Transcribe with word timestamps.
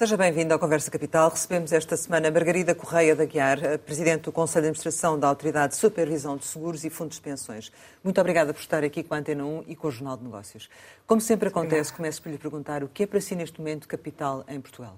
Seja 0.00 0.16
bem-vindo 0.16 0.54
à 0.54 0.58
Conversa 0.58 0.90
Capital. 0.90 1.28
Recebemos 1.28 1.74
esta 1.74 1.94
semana 1.94 2.30
Margarida 2.30 2.74
Correia 2.74 3.14
da 3.14 3.26
Guiar, 3.26 3.78
Presidente 3.80 4.22
do 4.22 4.32
Conselho 4.32 4.62
de 4.62 4.68
Administração 4.68 5.20
da 5.20 5.28
Autoridade 5.28 5.74
de 5.74 5.78
Supervisão 5.78 6.38
de 6.38 6.46
Seguros 6.46 6.86
e 6.86 6.88
Fundos 6.88 7.18
de 7.18 7.22
Pensões. 7.22 7.70
Muito 8.02 8.18
obrigada 8.18 8.54
por 8.54 8.60
estar 8.60 8.82
aqui 8.82 9.02
com 9.02 9.12
a 9.12 9.18
Antena 9.18 9.44
1 9.44 9.64
e 9.68 9.76
com 9.76 9.88
o 9.88 9.90
Jornal 9.90 10.16
de 10.16 10.24
Negócios. 10.24 10.70
Como 11.06 11.20
sempre 11.20 11.48
acontece, 11.48 11.92
começo 11.92 12.22
por 12.22 12.32
lhe 12.32 12.38
perguntar 12.38 12.82
o 12.82 12.88
que 12.88 13.02
é 13.02 13.06
para 13.06 13.20
si 13.20 13.36
neste 13.36 13.58
momento 13.58 13.86
capital 13.86 14.42
em 14.48 14.58
Portugal? 14.58 14.96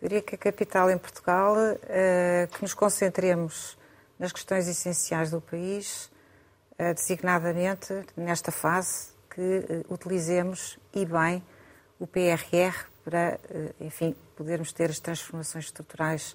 Eu 0.00 0.08
diria 0.08 0.22
que 0.22 0.36
a 0.36 0.38
capital 0.38 0.92
em 0.92 0.98
Portugal, 0.98 1.56
uh, 1.56 2.54
que 2.54 2.62
nos 2.62 2.72
concentremos 2.72 3.76
nas 4.16 4.30
questões 4.30 4.68
essenciais 4.68 5.32
do 5.32 5.40
país, 5.40 6.08
uh, 6.78 6.94
designadamente 6.94 7.92
nesta 8.16 8.52
fase, 8.52 9.08
que 9.28 9.82
utilizemos 9.90 10.78
e 10.94 11.04
bem 11.04 11.42
o 11.98 12.06
PRR 12.06 12.94
para, 13.06 13.38
enfim, 13.80 14.16
podermos 14.34 14.72
ter 14.72 14.90
as 14.90 14.98
transformações 14.98 15.66
estruturais 15.66 16.34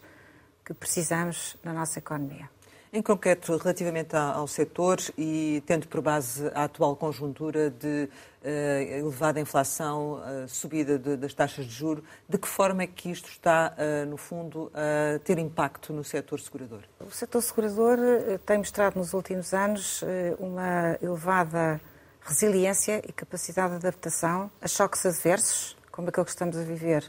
que 0.64 0.74
precisamos 0.74 1.58
na 1.62 1.74
nossa 1.74 2.00
economia. 2.00 2.50
Em 2.94 3.02
concreto, 3.02 3.56
relativamente 3.58 4.16
ao 4.16 4.48
setor 4.48 5.00
e 5.18 5.62
tendo 5.66 5.88
por 5.88 6.02
base 6.02 6.48
a 6.54 6.66
atual 6.66 6.94
conjuntura 6.96 7.70
de 7.70 8.10
uh, 8.44 8.48
elevada 8.48 9.40
inflação, 9.40 10.16
uh, 10.16 10.48
subida 10.48 10.98
de, 11.00 11.16
das 11.16 11.34
taxas 11.34 11.66
de 11.66 11.72
juro, 11.72 12.04
de 12.28 12.38
que 12.38 12.48
forma 12.48 12.84
é 12.84 12.88
que 12.88 13.10
isto 13.10 13.30
está, 13.30 13.74
no 14.08 14.18
fundo, 14.18 14.72
a 14.74 15.20
ter 15.20 15.40
impacto 15.40 15.92
no 15.94 16.04
setor 16.04 16.40
segurador? 16.40 16.82
O 17.00 17.12
setor 17.12 17.42
segurador 17.42 17.98
tem 18.46 18.58
mostrado 18.58 18.98
nos 18.98 19.14
últimos 19.14 19.54
anos 19.54 20.04
uma 20.40 20.98
elevada 21.02 21.82
resiliência 22.22 23.02
e 23.08 23.12
capacidade 23.12 23.72
de 23.72 23.88
adaptação 23.88 24.52
a 24.62 24.68
choques 24.68 25.06
adversos, 25.06 25.78
como 25.92 26.10
aquele 26.10 26.26
que 26.26 26.32
estamos 26.32 26.58
a 26.58 26.64
viver 26.64 27.04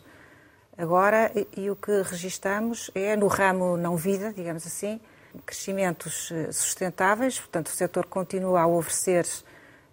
agora, 0.77 1.31
e, 1.35 1.63
e 1.63 1.71
o 1.71 1.77
que 1.77 2.03
registamos 2.03 2.91
é, 2.95 3.15
no 3.17 3.27
ramo 3.27 3.77
não 3.77 3.97
vida, 3.97 4.33
digamos 4.33 4.67
assim, 4.67 5.01
crescimentos 5.47 6.31
eh, 6.31 6.53
sustentáveis, 6.53 7.39
portanto, 7.39 7.69
o 7.69 7.71
setor 7.71 8.07
continua 8.07 8.61
a 8.61 8.67
oferecer 8.67 9.27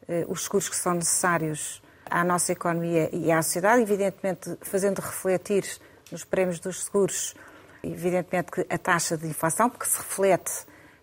eh, 0.07 0.25
os 0.27 0.43
seguros 0.43 0.67
que 0.67 0.75
são 0.75 0.93
necessários 0.93 1.81
à 2.09 2.23
nossa 2.23 2.51
economia 2.51 3.09
e 3.13 3.31
à 3.31 3.41
sociedade, 3.41 3.81
evidentemente 3.81 4.57
fazendo 4.61 4.99
refletir 4.99 5.63
nos 6.11 6.25
prémios 6.25 6.59
dos 6.59 6.83
seguros, 6.83 7.35
evidentemente 7.83 8.51
que 8.51 8.65
a 8.69 8.77
taxa 8.77 9.17
de 9.17 9.27
inflação, 9.27 9.69
porque 9.69 9.85
se 9.85 9.97
reflete 9.97 10.51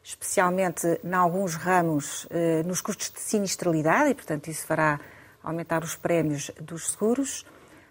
especialmente 0.02 1.00
em 1.02 1.14
alguns 1.14 1.54
ramos 1.54 2.26
eh, 2.30 2.62
nos 2.64 2.80
custos 2.80 3.10
de 3.10 3.20
sinistralidade 3.20 4.10
e, 4.10 4.14
portanto, 4.14 4.48
isso 4.48 4.66
fará 4.66 5.00
aumentar 5.42 5.82
os 5.82 5.96
prémios 5.96 6.50
dos 6.60 6.92
seguros. 6.92 7.44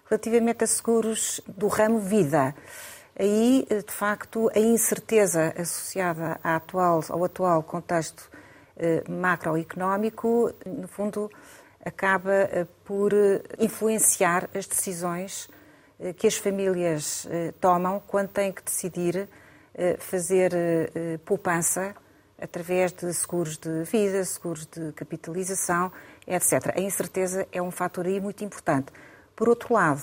Relativamente 0.07 0.63
a 0.63 0.67
seguros 0.67 1.41
do 1.47 1.67
ramo 1.67 1.99
vida, 1.99 2.55
aí, 3.17 3.65
de 3.69 3.91
facto, 3.91 4.51
a 4.55 4.59
incerteza 4.59 5.53
associada 5.57 6.39
atual, 6.43 7.03
ao 7.09 7.23
atual 7.23 7.63
contexto 7.63 8.29
eh, 8.77 9.03
macroeconómico, 9.09 10.53
no 10.65 10.87
fundo, 10.87 11.31
acaba 11.83 12.33
eh, 12.33 12.67
por 12.83 13.13
eh, 13.13 13.41
influenciar 13.57 14.49
as 14.53 14.67
decisões 14.67 15.49
que 16.17 16.27
as 16.27 16.35
famílias 16.35 17.25
tomam 17.61 18.01
quando 18.05 18.27
têm 18.27 18.51
que 18.51 18.61
decidir 18.61 19.29
fazer 19.97 20.51
poupança 21.23 21.95
através 22.37 22.91
de 22.91 23.13
seguros 23.13 23.57
de 23.57 23.83
vida, 23.85 24.21
seguros 24.25 24.65
de 24.65 24.91
capitalização, 24.91 25.89
etc. 26.27 26.73
A 26.75 26.81
incerteza 26.81 27.47
é 27.49 27.61
um 27.61 27.71
fator 27.71 28.05
aí 28.05 28.19
muito 28.19 28.43
importante. 28.43 28.91
Por 29.35 29.49
outro 29.49 29.73
lado, 29.73 30.01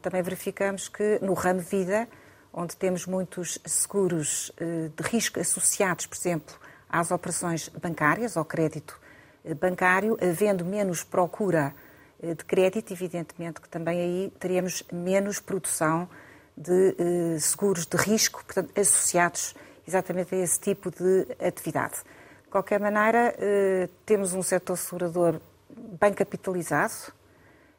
também 0.00 0.22
verificamos 0.22 0.88
que 0.88 1.18
no 1.20 1.34
ramo 1.34 1.60
vida 1.60 2.08
onde 2.52 2.76
temos 2.76 3.06
muitos 3.06 3.58
seguros 3.64 4.52
eh, 4.58 4.90
de 4.94 5.02
risco 5.08 5.38
associados, 5.40 6.06
por 6.06 6.16
exemplo, 6.16 6.54
às 6.88 7.10
operações 7.10 7.68
bancárias, 7.68 8.36
ao 8.36 8.44
crédito 8.44 8.98
eh, 9.44 9.54
bancário, 9.54 10.16
havendo 10.20 10.64
menos 10.64 11.04
procura 11.04 11.74
eh, 12.20 12.34
de 12.34 12.44
crédito, 12.44 12.92
evidentemente 12.92 13.60
que 13.60 13.68
também 13.68 14.00
aí 14.00 14.32
teríamos 14.38 14.82
menos 14.92 15.38
produção 15.38 16.08
de 16.56 17.38
seguros 17.40 17.86
de 17.86 17.96
risco, 17.96 18.44
portanto, 18.44 18.78
associados 18.78 19.54
exatamente 19.88 20.34
a 20.34 20.38
esse 20.38 20.60
tipo 20.60 20.90
de 20.90 21.26
atividade. 21.42 21.94
De 22.44 22.50
qualquer 22.50 22.78
maneira, 22.78 23.34
temos 24.04 24.34
um 24.34 24.42
setor 24.42 24.76
segurador 24.76 25.40
bem 25.70 26.12
capitalizado 26.12 27.14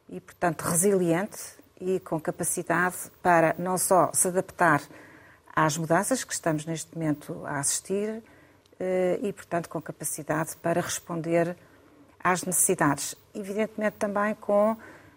e, 0.08 0.20
portanto, 0.20 0.62
resiliente, 0.62 1.38
e 1.80 1.98
com 2.00 2.20
capacidade 2.20 2.96
para 3.20 3.54
não 3.58 3.76
só 3.76 4.10
se 4.12 4.28
adaptar 4.28 4.80
às 5.54 5.76
mudanças 5.76 6.22
que 6.22 6.32
estamos 6.32 6.64
neste 6.64 6.96
momento 6.96 7.44
a 7.44 7.58
assistir 7.58 8.22
eh, 8.78 9.18
e, 9.20 9.32
portanto, 9.32 9.68
com 9.68 9.82
capacidade 9.82 10.56
para 10.56 10.80
responder 10.80 11.56
às 12.22 12.44
necessidades. 12.44 13.16
Evidentemente, 13.34 13.96
também 13.98 14.34
com 14.36 14.76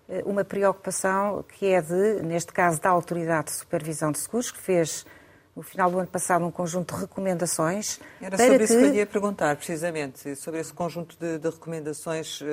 eh, 0.09 0.23
uma 0.25 0.43
preocupação 0.43 1.43
que 1.43 1.67
é 1.67 1.81
de, 1.81 2.23
neste 2.23 2.51
caso, 2.51 2.81
da 2.81 2.89
Autoridade 2.89 3.51
de 3.51 3.57
Supervisão 3.57 4.11
de 4.11 4.19
Seguros, 4.19 4.51
que 4.51 4.59
fez 4.59 5.05
no 5.55 5.63
final 5.63 5.89
do 5.89 5.99
ano 5.99 6.07
passado, 6.07 6.45
um 6.45 6.51
conjunto 6.51 6.93
de 6.93 7.01
recomendações. 7.01 7.99
Era 8.21 8.37
sobre 8.37 8.63
isso 8.65 8.77
que 8.77 8.83
eu 8.83 8.93
ia 8.93 9.05
perguntar, 9.05 9.55
precisamente, 9.55 10.35
sobre 10.35 10.59
esse 10.59 10.73
conjunto 10.73 11.15
de, 11.17 11.39
de 11.39 11.49
recomendações 11.49 12.41
uh, 12.41 12.45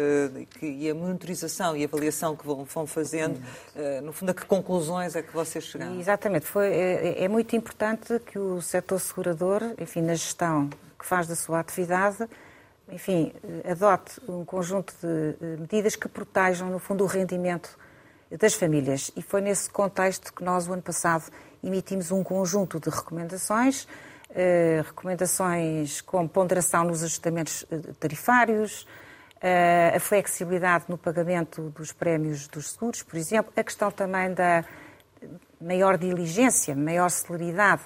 que, 0.59 0.67
e 0.67 0.89
a 0.89 0.95
monitorização 0.95 1.77
e 1.77 1.85
avaliação 1.85 2.37
que 2.37 2.47
vão, 2.47 2.65
vão 2.65 2.87
fazendo. 2.87 3.39
Uh, 3.75 4.03
no 4.03 4.13
fundo, 4.13 4.31
a 4.31 4.35
que 4.35 4.47
conclusões 4.47 5.17
é 5.17 5.23
que 5.23 5.33
vocês 5.33 5.65
chegaram? 5.65 5.99
Exatamente. 5.99 6.47
Foi, 6.47 6.69
é, 6.69 7.25
é 7.25 7.29
muito 7.29 7.57
importante 7.57 8.21
que 8.21 8.39
o 8.39 8.63
setor 8.63 9.01
segurador, 9.01 9.63
enfim, 9.81 10.01
na 10.01 10.15
gestão 10.15 10.71
que 10.97 11.05
faz 11.05 11.27
da 11.27 11.35
sua 11.35 11.59
atividade, 11.59 12.29
enfim, 12.89 13.33
adote 13.69 14.21
um 14.29 14.45
conjunto 14.45 14.95
de 15.01 15.57
medidas 15.59 15.97
que 15.97 16.07
protejam, 16.07 16.69
no 16.69 16.79
fundo, 16.79 17.03
o 17.03 17.07
rendimento 17.09 17.77
das 18.39 18.55
famílias. 18.55 19.11
E 19.17 19.23
foi 19.23 19.41
nesse 19.41 19.69
contexto 19.69 20.33
que 20.33 20.45
nós, 20.45 20.69
o 20.69 20.73
ano 20.73 20.83
passado, 20.83 21.25
emitimos 21.63 22.11
um 22.11 22.23
conjunto 22.23 22.81
de 22.81 22.91
recomendações, 22.91 23.87
eh, 24.35 24.83
recomendações 24.85 26.01
com 26.01 26.27
ponderação 26.27 26.85
nos 26.85 27.03
ajustamentos 27.03 27.67
eh, 27.71 27.79
tarifários, 28.01 28.87
eh, 29.41 29.93
a 29.95 30.01
flexibilidade 30.01 30.87
no 30.89 30.97
pagamento 30.97 31.71
dos 31.71 31.93
prémios 31.93 32.49
dos 32.49 32.71
seguros, 32.71 33.03
por 33.03 33.17
exemplo, 33.17 33.53
a 33.57 33.63
questão 33.63 33.91
também 33.91 34.33
da 34.33 34.65
maior 35.61 35.99
diligência, 35.99 36.75
maior 36.75 37.11
celeridade 37.11 37.83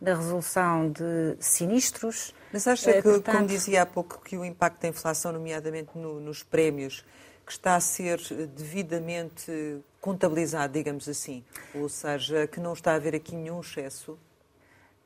na 0.00 0.14
resolução 0.14 0.90
de 0.90 1.36
sinistros. 1.40 2.34
Mas 2.52 2.66
acha 2.66 2.92
que, 2.92 3.02
Portanto... 3.02 3.34
como 3.36 3.46
dizia 3.46 3.82
há 3.82 3.86
pouco, 3.86 4.20
que 4.22 4.36
o 4.36 4.44
impacto 4.44 4.82
da 4.82 4.88
inflação, 4.88 5.32
nomeadamente 5.32 5.90
no, 5.94 6.20
nos 6.20 6.42
prémios, 6.42 7.04
que 7.44 7.52
está 7.52 7.76
a 7.76 7.80
ser 7.80 8.18
devidamente 8.56 9.82
contabilizado, 10.00 10.72
digamos 10.72 11.08
assim? 11.08 11.44
Ou 11.74 11.88
seja, 11.88 12.46
que 12.46 12.58
não 12.58 12.72
está 12.72 12.92
a 12.92 12.94
haver 12.94 13.14
aqui 13.14 13.34
nenhum 13.36 13.60
excesso? 13.60 14.18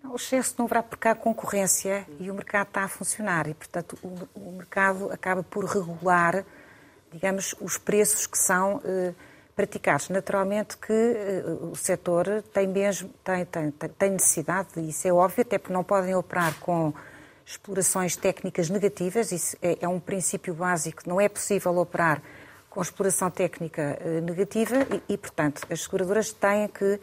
O 0.05 0.17
excesso 0.17 0.55
não 0.59 0.67
haverá 0.67 0.83
porque 0.83 1.09
há 1.09 1.15
concorrência 1.15 2.07
e 2.21 2.31
o 2.31 2.35
mercado 2.35 2.69
está 2.69 2.85
a 2.85 2.89
funcionar 2.89 3.49
e, 3.49 3.55
portanto, 3.55 3.99
o, 4.03 4.29
o 4.39 4.53
mercado 4.53 5.11
acaba 5.11 5.43
por 5.43 5.65
regular, 5.65 6.45
digamos, 7.11 7.55
os 7.61 7.79
preços 7.79 8.27
que 8.27 8.37
são 8.37 8.83
eh, 8.85 9.15
praticados. 9.57 10.11
Naturalmente 10.11 10.77
que 10.77 10.93
eh, 10.93 11.43
o 11.73 11.75
setor 11.75 12.43
tem, 12.53 12.69
mesmo, 12.69 13.09
tem, 13.25 13.47
tem, 13.47 13.71
tem 13.71 14.11
necessidade, 14.11 14.69
e 14.77 14.91
isso 14.91 15.09
é 15.09 15.13
óbvio, 15.13 15.41
até 15.41 15.57
porque 15.57 15.73
não 15.73 15.83
podem 15.83 16.15
operar 16.15 16.55
com 16.61 16.93
explorações 17.47 18.15
técnicas 18.15 18.69
negativas, 18.69 19.33
isso 19.33 19.57
é, 19.63 19.79
é 19.81 19.89
um 19.89 19.99
princípio 19.99 20.55
básico, 20.55 21.03
não 21.07 21.19
é 21.19 21.29
possível 21.29 21.77
operar 21.79 22.23
com 22.75 22.83
exploração 22.83 23.31
técnica 23.31 23.97
eh, 24.01 24.21
negativa 24.21 24.75
e, 25.09 25.15
e, 25.15 25.17
portanto, 25.17 25.63
as 25.71 25.83
seguradoras 25.85 26.33
têm 26.33 26.67
que 26.67 27.01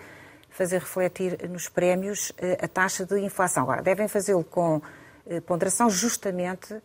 fazer 0.50 0.80
refletir 0.80 1.50
nos 1.50 1.70
prémios 1.70 2.34
eh, 2.38 2.58
a 2.62 2.68
taxa 2.68 3.06
de 3.06 3.18
inflação. 3.22 3.64
Agora, 3.64 3.82
devem 3.82 4.06
fazê-lo 4.10 4.44
com 4.44 4.82
eh, 5.26 5.40
ponderação 5.40 5.90
justamente 5.90 6.76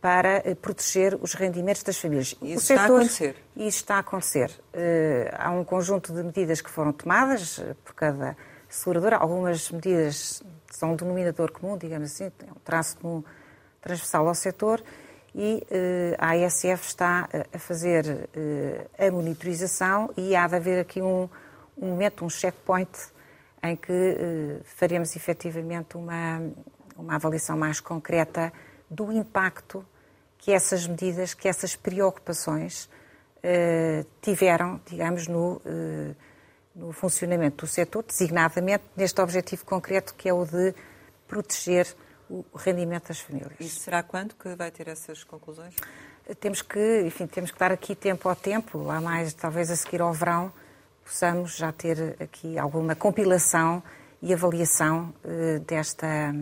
para 0.00 0.42
proteger 0.62 1.14
os 1.20 1.34
rendimentos 1.34 1.82
das 1.82 1.98
famílias. 1.98 2.34
Isso 2.40 2.56
o 2.56 2.60
setor, 2.60 2.80
está 2.80 2.82
a 2.82 2.86
acontecer. 2.86 3.36
Isso 3.54 3.76
está 3.76 3.94
a 3.96 3.98
acontecer. 3.98 4.50
Há 5.38 5.50
um 5.50 5.62
conjunto 5.62 6.10
de 6.10 6.22
medidas 6.22 6.62
que 6.62 6.70
foram 6.70 6.90
tomadas 6.90 7.62
por 7.84 7.92
cada 7.92 8.34
seguradora. 8.66 9.18
Algumas 9.18 9.70
medidas 9.70 10.42
são 10.70 10.92
um 10.92 10.96
denominador 10.96 11.52
comum, 11.52 11.76
digamos 11.76 12.12
assim, 12.12 12.32
um 12.48 12.60
traço 12.64 12.96
comum 12.96 13.22
transversal 13.82 14.26
ao 14.26 14.34
setor 14.34 14.82
e 15.38 15.64
uh, 15.70 16.16
a 16.18 16.32
ASF 16.32 16.88
está 16.88 17.28
a 17.54 17.58
fazer 17.60 18.04
uh, 18.04 19.06
a 19.06 19.08
monitorização 19.08 20.10
e 20.16 20.34
há 20.34 20.48
de 20.48 20.56
haver 20.56 20.80
aqui 20.80 21.00
um, 21.00 21.28
um 21.80 21.90
momento, 21.90 22.24
um 22.24 22.28
checkpoint, 22.28 22.90
em 23.62 23.76
que 23.76 23.92
uh, 23.92 24.60
faremos 24.64 25.14
efetivamente 25.14 25.96
uma, 25.96 26.42
uma 26.96 27.14
avaliação 27.14 27.56
mais 27.56 27.78
concreta 27.78 28.52
do 28.90 29.12
impacto 29.12 29.86
que 30.38 30.50
essas 30.50 30.88
medidas, 30.88 31.34
que 31.34 31.46
essas 31.46 31.76
preocupações 31.76 32.88
tiveram, 34.20 34.80
digamos, 34.86 35.26
no, 35.28 35.60
no 36.74 36.92
funcionamento 36.92 37.64
do 37.64 37.68
setor, 37.68 38.04
designadamente 38.04 38.84
neste 38.96 39.20
objetivo 39.20 39.64
concreto 39.64 40.14
que 40.14 40.28
é 40.28 40.32
o 40.32 40.44
de 40.44 40.74
proteger 41.26 41.86
o 42.30 42.44
rendimento 42.56 43.08
das 43.08 43.20
famílias. 43.20 43.52
E 43.58 43.68
será 43.68 44.02
quando 44.02 44.34
que 44.34 44.54
vai 44.54 44.70
ter 44.70 44.88
essas 44.88 45.24
conclusões? 45.24 45.74
Temos 46.40 46.60
que, 46.60 47.02
enfim, 47.06 47.26
temos 47.26 47.50
que 47.50 47.58
dar 47.58 47.72
aqui 47.72 47.94
tempo 47.94 48.28
ao 48.28 48.36
tempo, 48.36 48.78
lá 48.78 49.00
mais 49.00 49.32
talvez 49.32 49.70
a 49.70 49.76
seguir 49.76 50.02
ao 50.02 50.12
verão, 50.12 50.52
possamos 51.04 51.56
já 51.56 51.72
ter 51.72 52.16
aqui 52.20 52.58
alguma 52.58 52.94
compilação 52.94 53.82
e 54.20 54.34
avaliação 54.34 55.14
uh, 55.24 55.58
desta, 55.60 56.34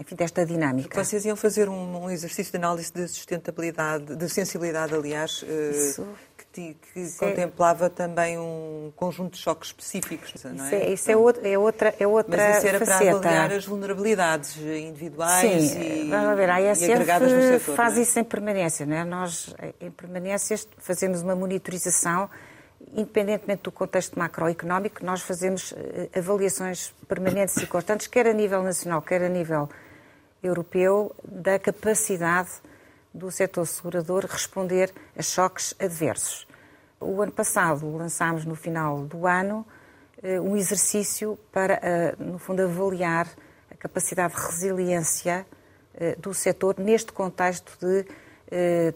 enfim, 0.00 0.16
desta 0.16 0.44
dinâmica. 0.44 1.04
Vocês 1.04 1.24
iam 1.24 1.36
fazer 1.36 1.68
um, 1.68 2.04
um, 2.04 2.10
exercício 2.10 2.50
de 2.50 2.56
análise 2.56 2.92
de 2.92 3.06
sustentabilidade, 3.06 4.16
de 4.16 4.28
sensibilidade, 4.28 4.94
aliás, 4.94 5.42
uh, 5.42 5.70
Isso 5.70 6.08
que, 6.52 6.76
é- 6.96 7.08
contemplava 7.18 7.88
também 7.88 8.38
um 8.38 8.92
conjunto 8.96 9.34
de 9.34 9.38
choques 9.38 9.68
específicos, 9.68 10.34
não 10.44 10.64
é? 10.64 10.66
Isso 10.66 10.74
é, 10.74 10.92
isso 10.92 11.10
é, 11.10 11.16
outra, 11.16 11.48
é 11.48 11.58
outra, 11.58 11.94
é 11.98 12.06
outra 12.06 12.36
Mas 12.36 12.58
isso 12.58 12.66
era 12.66 12.78
faceta. 12.78 13.20
para 13.20 13.30
avaliar 13.30 13.52
as 13.52 13.64
vulnerabilidades 13.64 14.56
individuais 14.56 15.62
Sim, 15.62 16.06
e, 16.06 16.10
vamos 16.10 16.36
ver, 16.36 16.50
a 16.50 16.60
no 17.20 17.58
setor. 17.58 17.76
faz 17.76 17.96
é? 17.96 18.02
isso 18.02 18.18
em 18.18 18.24
permanência, 18.24 18.84
não 18.84 18.96
é? 18.96 19.04
Nós, 19.04 19.54
em 19.80 19.90
permanências, 19.90 20.66
fazemos 20.78 21.22
uma 21.22 21.36
monitorização 21.36 22.28
independentemente 22.94 23.62
do 23.62 23.72
contexto 23.72 24.18
macroeconómico, 24.18 25.04
nós 25.04 25.20
fazemos 25.20 25.72
eh, 25.76 26.18
avaliações 26.18 26.92
permanentes 27.06 27.56
e 27.58 27.66
constantes, 27.66 28.06
quer 28.06 28.26
a 28.26 28.32
nível 28.32 28.62
nacional, 28.62 29.02
quer 29.02 29.22
a 29.22 29.28
nível 29.28 29.68
europeu, 30.42 31.14
da 31.22 31.58
capacidade 31.58 32.48
do 33.12 33.30
setor 33.30 33.66
segurador 33.66 34.24
responder 34.26 34.92
a 35.16 35.22
choques 35.22 35.74
adversos. 35.78 36.46
O 37.00 37.22
ano 37.22 37.32
passado 37.32 37.96
lançámos, 37.96 38.44
no 38.44 38.54
final 38.54 39.04
do 39.04 39.26
ano, 39.26 39.66
eh, 40.22 40.40
um 40.40 40.56
exercício 40.56 41.38
para, 41.50 41.80
eh, 41.82 42.14
no 42.18 42.38
fundo, 42.38 42.62
avaliar 42.62 43.26
a 43.70 43.74
capacidade 43.74 44.34
de 44.34 44.40
resiliência 44.40 45.46
eh, 45.94 46.14
do 46.16 46.34
setor 46.34 46.78
neste 46.78 47.12
contexto 47.12 47.76
de 47.80 48.06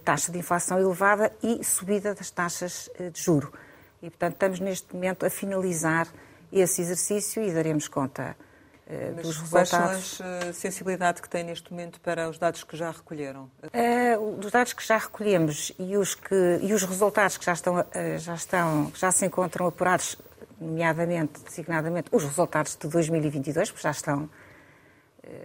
taxa 0.04 0.32
de 0.32 0.38
inflação 0.38 0.80
elevada 0.80 1.30
e 1.40 1.62
subida 1.62 2.12
das 2.12 2.28
taxas 2.28 2.90
de 2.98 3.22
juro. 3.22 3.52
E, 4.02 4.10
portanto, 4.10 4.32
estamos 4.32 4.58
neste 4.58 4.92
momento 4.92 5.24
a 5.24 5.30
finalizar 5.30 6.08
esse 6.52 6.82
exercício 6.82 7.40
e 7.40 7.52
daremos 7.52 7.86
conta 7.86 8.36
uh, 8.86 9.14
dos 9.22 9.36
resultados. 9.36 9.70
Quais 9.70 10.04
são 10.04 10.26
a 10.50 10.52
sensibilidade 10.52 11.22
que 11.22 11.28
tem 11.28 11.44
neste 11.44 11.70
momento 11.70 12.00
para 12.00 12.28
os 12.28 12.38
dados 12.38 12.64
que 12.64 12.76
já 12.76 12.90
recolheram? 12.90 13.50
Uh, 13.62 14.36
dos 14.36 14.50
dados 14.50 14.72
que 14.72 14.86
já 14.86 14.98
recolhemos 14.98 15.72
e 15.78 15.96
os, 15.96 16.14
que, 16.14 16.58
e 16.62 16.72
os 16.72 16.82
resultados 16.82 17.36
que 17.36 17.44
já 17.44 17.52
estão, 17.52 17.80
uh, 17.80 18.18
já 18.18 18.34
estão, 18.34 18.92
já 18.94 19.10
se 19.10 19.26
encontram 19.26 19.66
apurados, 19.66 20.16
nomeadamente, 20.60 21.40
designadamente, 21.42 22.08
os 22.12 22.24
resultados 22.24 22.76
de 22.76 22.88
2022, 22.88 23.70
porque 23.70 23.82
já 23.82 23.90
estão, 23.90 24.30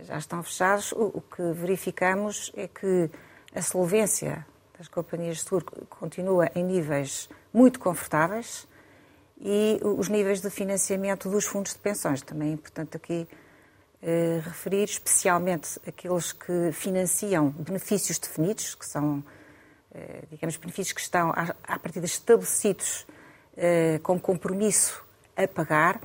já 0.03 0.17
estão 0.17 0.43
fechados, 0.43 0.91
o, 0.91 1.05
o 1.15 1.21
que 1.21 1.41
verificamos 1.53 2.51
é 2.55 2.67
que 2.67 3.09
a 3.55 3.61
solvência 3.61 4.45
das 4.77 4.87
companhias 4.87 5.37
de 5.37 5.43
seguro 5.43 5.65
continua 5.89 6.49
em 6.55 6.63
níveis 6.63 7.27
muito 7.51 7.79
confortáveis 7.79 8.67
e 9.39 9.79
os 9.83 10.09
níveis 10.09 10.41
de 10.41 10.49
financiamento 10.49 11.29
dos 11.29 11.45
fundos 11.45 11.73
de 11.73 11.79
pensões. 11.79 12.21
Também 12.21 12.49
é 12.49 12.53
importante 12.53 12.97
aqui 12.97 13.27
eh, 14.01 14.41
referir 14.43 14.83
especialmente 14.83 15.79
aqueles 15.87 16.31
que 16.31 16.71
financiam 16.71 17.49
benefícios 17.49 18.19
definidos, 18.19 18.75
que 18.75 18.85
são, 18.85 19.23
eh, 19.93 20.23
digamos, 20.29 20.57
benefícios 20.57 20.93
que 20.93 21.01
estão 21.01 21.31
à, 21.31 21.55
à 21.63 21.79
partida 21.79 22.05
estabelecidos 22.05 23.05
eh, 23.57 23.99
com 24.03 24.19
compromisso 24.19 25.03
a 25.35 25.47
pagar. 25.47 26.01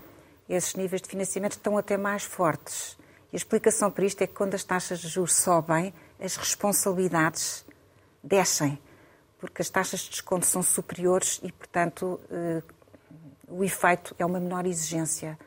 Esses 0.49 0.75
níveis 0.75 1.01
de 1.03 1.09
financiamento 1.09 1.53
estão 1.53 1.79
até 1.79 1.97
mais 1.97 2.23
fortes. 2.23 2.97
E 3.33 3.37
a 3.37 3.39
explicação 3.39 3.91
para 3.91 4.05
isto 4.05 4.23
é 4.23 4.27
que 4.27 4.35
quando 4.35 4.55
as 4.55 4.63
taxas 4.63 5.01
de 5.01 5.09
juros 5.09 5.35
sobem, 5.35 5.93
as 6.21 6.37
responsabilidades 6.37 7.65
descem, 8.23 8.79
porque 9.39 9.61
as 9.61 9.69
taxas 9.69 10.01
de 10.01 10.11
desconto 10.11 10.47
são 10.47 10.63
superiores 10.63 11.41
e, 11.43 11.53
portanto, 11.53 12.21
eh, 12.31 12.63
o 13.49 13.65
efeito 13.65 14.15
é 14.19 14.25
uma 14.25 14.41
menor 14.41 14.67
exigência 14.67 15.39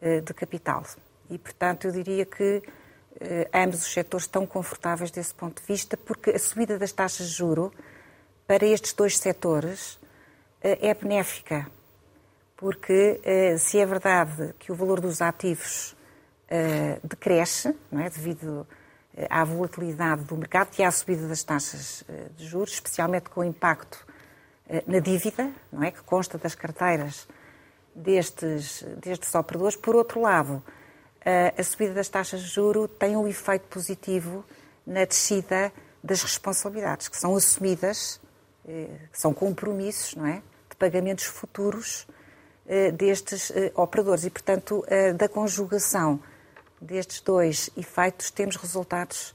eh, 0.00 0.20
de 0.20 0.34
capital. 0.34 0.84
E, 1.30 1.38
portanto, 1.38 1.86
eu 1.86 1.92
diria 1.92 2.24
que 2.24 2.62
eh, 3.20 3.48
ambos 3.52 3.82
os 3.82 3.92
setores 3.92 4.26
estão 4.26 4.46
confortáveis 4.46 5.10
desse 5.10 5.34
ponto 5.34 5.60
de 5.60 5.66
vista, 5.66 5.96
porque 5.96 6.30
a 6.30 6.38
subida 6.38 6.78
das 6.78 6.92
taxas 6.92 7.28
de 7.28 7.34
juro 7.34 7.72
para 8.46 8.64
estes 8.64 8.92
dois 8.92 9.18
setores 9.18 9.98
é 10.62 10.94
benéfica. 10.94 11.66
Porque 12.56 13.20
se 13.58 13.78
é 13.78 13.84
verdade 13.84 14.54
que 14.58 14.72
o 14.72 14.74
valor 14.74 15.00
dos 15.00 15.20
ativos 15.20 15.94
decresce, 17.04 17.76
é? 17.92 18.08
devido 18.08 18.66
à 19.30 19.44
volatilidade 19.44 20.24
do 20.24 20.36
mercado 20.36 20.70
e 20.78 20.82
à 20.82 20.90
subida 20.90 21.26
das 21.26 21.42
taxas 21.42 22.04
eh, 22.08 22.28
de 22.36 22.46
juros, 22.46 22.74
especialmente 22.74 23.30
com 23.30 23.40
o 23.40 23.44
impacto 23.44 24.05
eh, 24.05 24.05
na 24.86 24.98
dívida, 24.98 25.50
não 25.72 25.82
é, 25.82 25.90
que 25.90 26.02
consta 26.02 26.36
das 26.38 26.54
carteiras 26.54 27.26
destes, 27.94 28.84
destes 28.98 29.34
operadores. 29.34 29.76
Por 29.76 29.94
outro 29.94 30.20
lado, 30.20 30.62
eh, 31.24 31.54
a 31.56 31.62
subida 31.62 31.94
das 31.94 32.08
taxas 32.08 32.40
de 32.40 32.48
juro 32.48 32.88
tem 32.88 33.16
um 33.16 33.26
efeito 33.28 33.66
positivo 33.68 34.44
na 34.86 35.04
descida 35.04 35.72
das 36.02 36.22
responsabilidades, 36.22 37.08
que 37.08 37.16
são 37.16 37.34
assumidas, 37.34 38.20
que 38.64 39.18
são 39.18 39.32
compromissos, 39.32 40.14
não 40.14 40.26
é, 40.26 40.42
de 40.68 40.76
pagamentos 40.76 41.24
futuros 41.24 42.06
destes 42.94 43.52
operadores 43.74 44.24
e, 44.24 44.30
portanto, 44.30 44.84
da 45.16 45.28
conjugação 45.28 46.20
destes 46.80 47.20
dois 47.20 47.70
efeitos 47.76 48.30
temos 48.30 48.56
resultados 48.56 49.34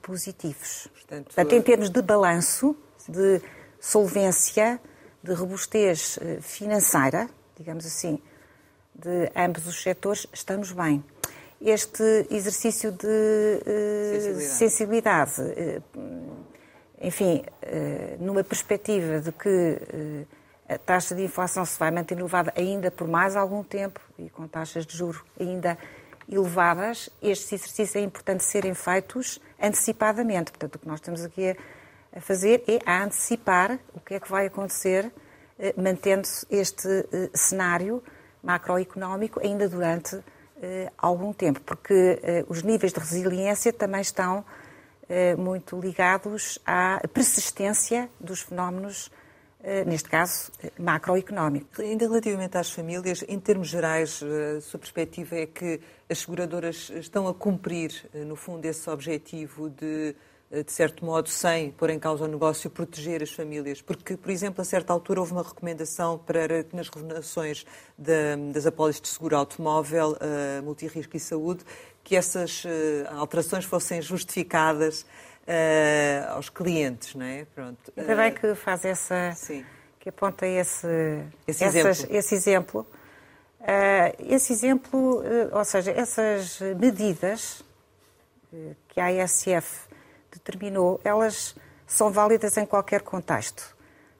positivos. 0.00 0.88
Portanto, 0.92 1.24
Portanto, 1.26 1.52
em 1.52 1.62
termos 1.62 1.90
de 1.90 2.00
balanço, 2.00 2.76
de 3.06 3.42
solvência, 3.84 4.80
de 5.22 5.32
robustez 5.34 6.16
uh, 6.16 6.40
financeira, 6.40 7.28
digamos 7.56 7.84
assim, 7.84 8.18
de 8.94 9.30
ambos 9.36 9.66
os 9.66 9.82
setores, 9.82 10.26
estamos 10.32 10.72
bem. 10.72 11.04
Este 11.60 12.26
exercício 12.30 12.92
de 12.92 13.06
uh, 13.06 14.40
sensibilidade, 14.40 15.34
sensibilidade 15.34 15.82
enfim, 17.00 17.44
numa 18.18 18.42
perspectiva 18.42 19.20
de 19.20 19.30
que 19.30 20.26
a 20.66 20.78
taxa 20.78 21.14
de 21.14 21.22
inflação 21.22 21.62
se 21.66 21.78
vai 21.78 21.90
manter 21.90 22.16
elevada 22.16 22.50
ainda 22.56 22.90
por 22.90 23.06
mais 23.06 23.36
algum 23.36 23.62
tempo 23.62 24.00
e 24.18 24.30
com 24.30 24.48
taxas 24.48 24.86
de 24.86 24.96
juro 24.96 25.22
ainda 25.38 25.76
elevadas, 26.30 27.10
estes 27.22 27.52
exercícios 27.52 27.96
é 27.96 28.00
importante 28.00 28.42
serem 28.42 28.72
feitos 28.72 29.38
antecipadamente. 29.60 30.50
Portanto, 30.50 30.76
o 30.76 30.78
que 30.78 30.88
nós 30.88 31.00
estamos 31.00 31.22
aqui 31.22 31.54
a, 32.14 32.20
fazer 32.20 32.62
é 32.66 32.78
a 32.86 33.04
antecipar 33.04 33.78
o 33.92 34.00
que 34.00 34.14
é 34.14 34.20
que 34.20 34.30
vai 34.30 34.46
acontecer, 34.46 35.10
eh, 35.58 35.74
mantendo-se 35.76 36.46
este 36.50 36.88
eh, 36.88 37.30
cenário 37.34 38.02
macroeconómico 38.42 39.40
ainda 39.40 39.68
durante 39.68 40.22
eh, 40.62 40.90
algum 40.96 41.32
tempo, 41.32 41.60
porque 41.62 42.44
os 42.48 42.62
níveis 42.62 42.92
de 42.92 43.00
resiliência 43.00 43.72
também 43.72 44.00
estão 44.00 44.44
muito 45.36 45.78
ligados 45.78 46.58
à 46.64 46.98
persistência 47.12 48.08
dos 48.18 48.40
fenómenos 48.40 49.10
neste 49.86 50.08
caso, 50.08 50.50
macroeconómico. 50.78 51.80
Ainda 51.80 52.06
relativamente 52.06 52.56
às 52.56 52.70
famílias, 52.70 53.22
em 53.28 53.38
termos 53.38 53.68
gerais, 53.68 54.22
a 54.22 54.60
sua 54.62 54.80
perspectiva 54.80 55.36
é 55.36 55.46
que 55.46 55.80
as 56.08 56.18
seguradoras 56.18 56.90
estão 56.94 57.28
a 57.28 57.34
cumprir, 57.34 57.92
no 58.26 58.36
fundo, 58.36 58.64
esse 58.64 58.88
objetivo 58.88 59.68
de, 59.68 60.14
de 60.62 60.72
certo 60.72 61.04
modo, 61.04 61.28
sem 61.28 61.70
pôr 61.70 61.90
em 61.90 61.98
causa 61.98 62.24
o 62.24 62.28
negócio, 62.28 62.68
proteger 62.70 63.22
as 63.22 63.32
famílias? 63.32 63.80
Porque, 63.80 64.16
por 64.16 64.30
exemplo, 64.30 64.60
a 64.60 64.64
certa 64.64 64.92
altura 64.92 65.20
houve 65.20 65.32
uma 65.32 65.42
recomendação 65.42 66.18
para 66.18 66.62
que 66.62 66.76
nas 66.76 66.88
renovações 66.88 67.64
das 67.96 68.66
apólices 68.66 69.00
de 69.00 69.08
seguro 69.08 69.36
automóvel, 69.36 70.16
multirrisco 70.62 71.16
e 71.16 71.20
saúde, 71.20 71.64
que 72.02 72.14
essas 72.14 72.64
alterações 73.16 73.64
fossem 73.64 74.02
justificadas 74.02 75.06
uh, 75.44 76.32
aos 76.32 76.48
clientes, 76.48 77.14
não 77.14 77.24
é? 77.24 77.46
Pronto. 77.54 77.92
Ainda 77.96 78.16
bem 78.16 78.32
que 78.32 78.54
faz 78.54 78.84
essa. 78.84 79.32
Sim. 79.34 79.64
que 79.98 80.08
aponta 80.08 80.46
esse, 80.46 80.86
esse 81.46 81.64
essas, 81.64 82.00
exemplo. 82.00 82.16
Esse 82.16 82.34
exemplo. 82.34 82.86
Uh, 83.60 84.34
esse 84.34 84.52
exemplo, 84.52 85.20
uh, 85.20 85.56
ou 85.56 85.64
seja, 85.64 85.90
essas 85.92 86.60
medidas 86.78 87.64
que 88.88 89.00
a 89.00 89.06
ASF 89.06 89.88
determinou, 90.34 91.00
elas 91.04 91.54
são 91.86 92.10
válidas 92.10 92.56
em 92.56 92.66
qualquer 92.66 93.02
contexto. 93.02 93.76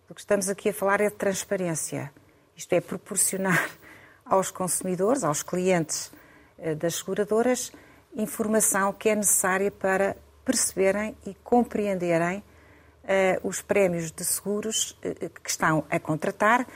O 0.09 0.14
que 0.14 0.21
estamos 0.21 0.49
aqui 0.49 0.68
a 0.68 0.75
falar 0.75 1.00
é 1.00 1.09
de 1.09 1.16
transparência. 1.16 2.12
Isto 2.56 2.73
é, 2.73 2.80
proporcionar 2.80 3.71
aos 4.25 4.50
consumidores, 4.50 5.25
aos 5.25 5.42
clientes 5.42 6.12
das 6.78 6.97
seguradoras, 6.97 7.73
informação 8.14 8.92
que 8.92 9.09
é 9.09 9.14
necessária 9.14 9.71
para 9.71 10.16
perceberem 10.44 11.16
e 11.26 11.35
compreenderem 11.42 12.38
uh, 12.38 13.49
os 13.49 13.61
prémios 13.61 14.11
de 14.11 14.25
seguros 14.25 14.92
uh, 15.04 15.30
que 15.42 15.50
estão 15.50 15.85
a 15.90 15.99
contratar 15.99 16.66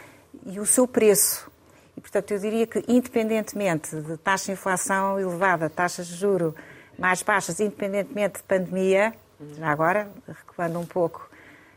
e 0.46 0.58
o 0.58 0.66
seu 0.66 0.86
preço. 0.86 1.50
E, 1.96 2.00
portanto, 2.00 2.30
eu 2.30 2.38
diria 2.38 2.66
que, 2.66 2.82
independentemente 2.88 3.94
de 3.96 4.16
taxa 4.16 4.46
de 4.46 4.52
inflação 4.52 5.18
elevada, 5.18 5.68
taxas 5.68 6.06
de 6.06 6.14
juro 6.14 6.54
mais 6.98 7.22
baixas, 7.22 7.60
independentemente 7.60 8.38
de 8.38 8.42
pandemia, 8.44 9.14
agora, 9.62 10.10
recuando 10.26 10.78
um 10.78 10.86
pouco 10.86 11.28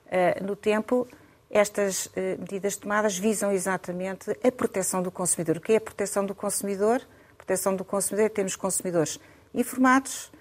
uh, 0.08 0.44
no 0.44 0.56
tempo, 0.56 1.08
estas 1.50 2.08
uh, 2.08 2.12
medidas 2.40 2.76
tomadas 2.76 3.18
visam 3.18 3.52
exatamente 3.52 4.32
a 4.44 4.52
proteção 4.52 5.02
do 5.02 5.12
consumidor. 5.12 5.58
O 5.58 5.62
que 5.62 5.74
é 5.74 5.78
a 5.78 5.82
proteção 5.82 6.26
do 6.26 6.34
consumidor? 6.34 7.02
A 7.34 7.36
proteção 7.36 7.76
do 7.76 7.84
consumidor 7.84 8.26
é 8.26 8.30
termos 8.30 8.56
consumidores 8.56 9.20
informados, 9.54 10.32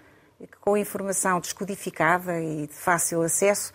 com 0.61 0.77
informação 0.77 1.41
descodificada 1.41 2.41
e 2.41 2.67
de 2.67 2.73
fácil 2.73 3.23
acesso, 3.23 3.73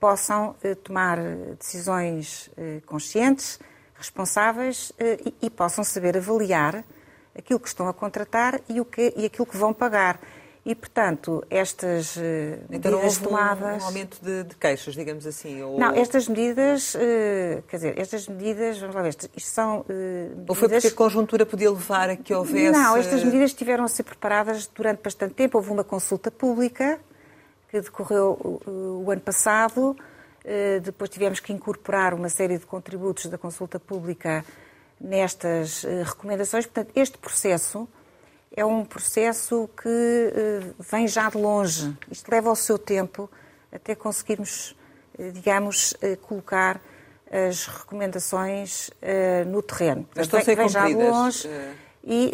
possam 0.00 0.56
uh, 0.64 0.76
tomar 0.76 1.18
decisões 1.58 2.50
conscientes, 2.86 3.58
responsáveis 3.94 4.92
e, 5.24 5.46
e, 5.46 5.50
possam 5.50 5.82
saber 5.82 6.18
avaliar 6.18 6.84
aquilo 7.36 7.58
que 7.58 7.68
estão 7.68 7.88
a 7.88 7.94
contratar 7.94 8.60
e, 8.68 8.78
o 8.78 8.84
que, 8.84 9.14
e 9.16 9.24
aquilo 9.24 9.46
que 9.46 9.56
vão 9.56 9.72
pagar. 9.72 10.20
E, 10.66 10.74
portanto, 10.74 11.44
estas 11.48 12.16
eh, 12.16 12.58
então, 12.68 12.90
medidas 12.90 13.18
tomadas... 13.18 13.84
Um, 13.84 13.86
aumento 13.86 14.18
de, 14.20 14.42
de, 14.42 14.56
queixas, 14.56 14.94
digamos 14.94 15.24
assim? 15.24 15.62
Ou... 15.62 15.78
Não, 15.78 15.94
estas 15.94 16.26
medidas, 16.26 16.96
eh, 16.96 17.62
quer 17.68 17.76
dizer, 17.76 17.96
estas 17.96 18.26
medidas, 18.26 18.76
vamos 18.80 18.96
lá 18.96 19.02
ver, 19.02 19.10
isto 19.10 19.48
são 19.48 19.84
medidas... 19.88 20.48
Ou 20.48 20.54
foi 20.56 20.68
porque 20.68 20.88
a 20.88 20.90
conjuntura 20.90 21.46
podia 21.46 21.70
levar 21.70 22.10
a 22.10 22.16
que 22.16 22.34
houvesse... 22.34 22.72
Não, 22.72 22.96
estas 22.96 23.22
medidas 23.22 23.54
tiveram 23.54 23.84
a 23.84 23.88
ser 23.88 24.02
preparadas 24.02 24.66
durante 24.66 25.00
bastante 25.04 25.34
tempo. 25.34 25.56
Houve 25.56 25.70
uma 25.70 25.84
consulta 25.84 26.32
pública 26.32 26.98
que 27.68 27.80
decorreu 27.80 28.60
o 28.66 29.08
ano 29.08 29.20
passado, 29.20 29.96
depois 30.82 31.08
tivemos 31.10 31.38
que 31.38 31.52
incorporar 31.52 32.12
uma 32.12 32.28
série 32.28 32.58
de 32.58 32.66
contributos 32.66 33.26
da 33.26 33.38
consulta 33.38 33.78
pública 33.78 34.44
nestas 35.00 35.84
recomendações. 36.04 36.66
Portanto, 36.66 36.90
este 36.96 37.18
processo 37.18 37.88
é 38.54 38.64
um 38.64 38.84
processo 38.84 39.68
que 39.80 39.88
uh, 39.88 40.74
vem 40.78 41.06
já 41.06 41.28
de 41.28 41.38
longe. 41.38 41.96
Isto 42.10 42.30
leva 42.30 42.50
o 42.50 42.56
seu 42.56 42.78
tempo 42.78 43.30
até 43.72 43.94
conseguirmos, 43.94 44.76
uh, 45.18 45.30
digamos, 45.32 45.92
uh, 45.92 46.16
colocar 46.22 46.80
as 47.28 47.66
recomendações 47.66 48.88
no 49.48 49.60
terreno. 49.60 50.08
Estão 50.16 50.40
vem, 50.40 50.54
vem 50.54 50.68
já 50.68 50.86
de 50.86 50.94
longe. 50.94 51.50
E 52.04 52.30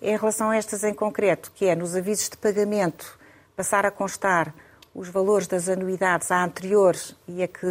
em 0.00 0.16
relação 0.16 0.48
a 0.48 0.56
estas 0.56 0.82
em 0.82 0.94
concreto, 0.94 1.52
que 1.54 1.66
é 1.66 1.76
nos 1.76 1.94
avisos 1.94 2.30
de 2.30 2.38
pagamento 2.38 3.18
passar 3.54 3.84
a 3.84 3.90
constar 3.90 4.54
os 4.94 5.10
valores 5.10 5.46
das 5.46 5.68
anuidades 5.68 6.30
à 6.30 6.42
anterior 6.42 6.96
e 7.28 7.42
a 7.42 7.48
que, 7.48 7.66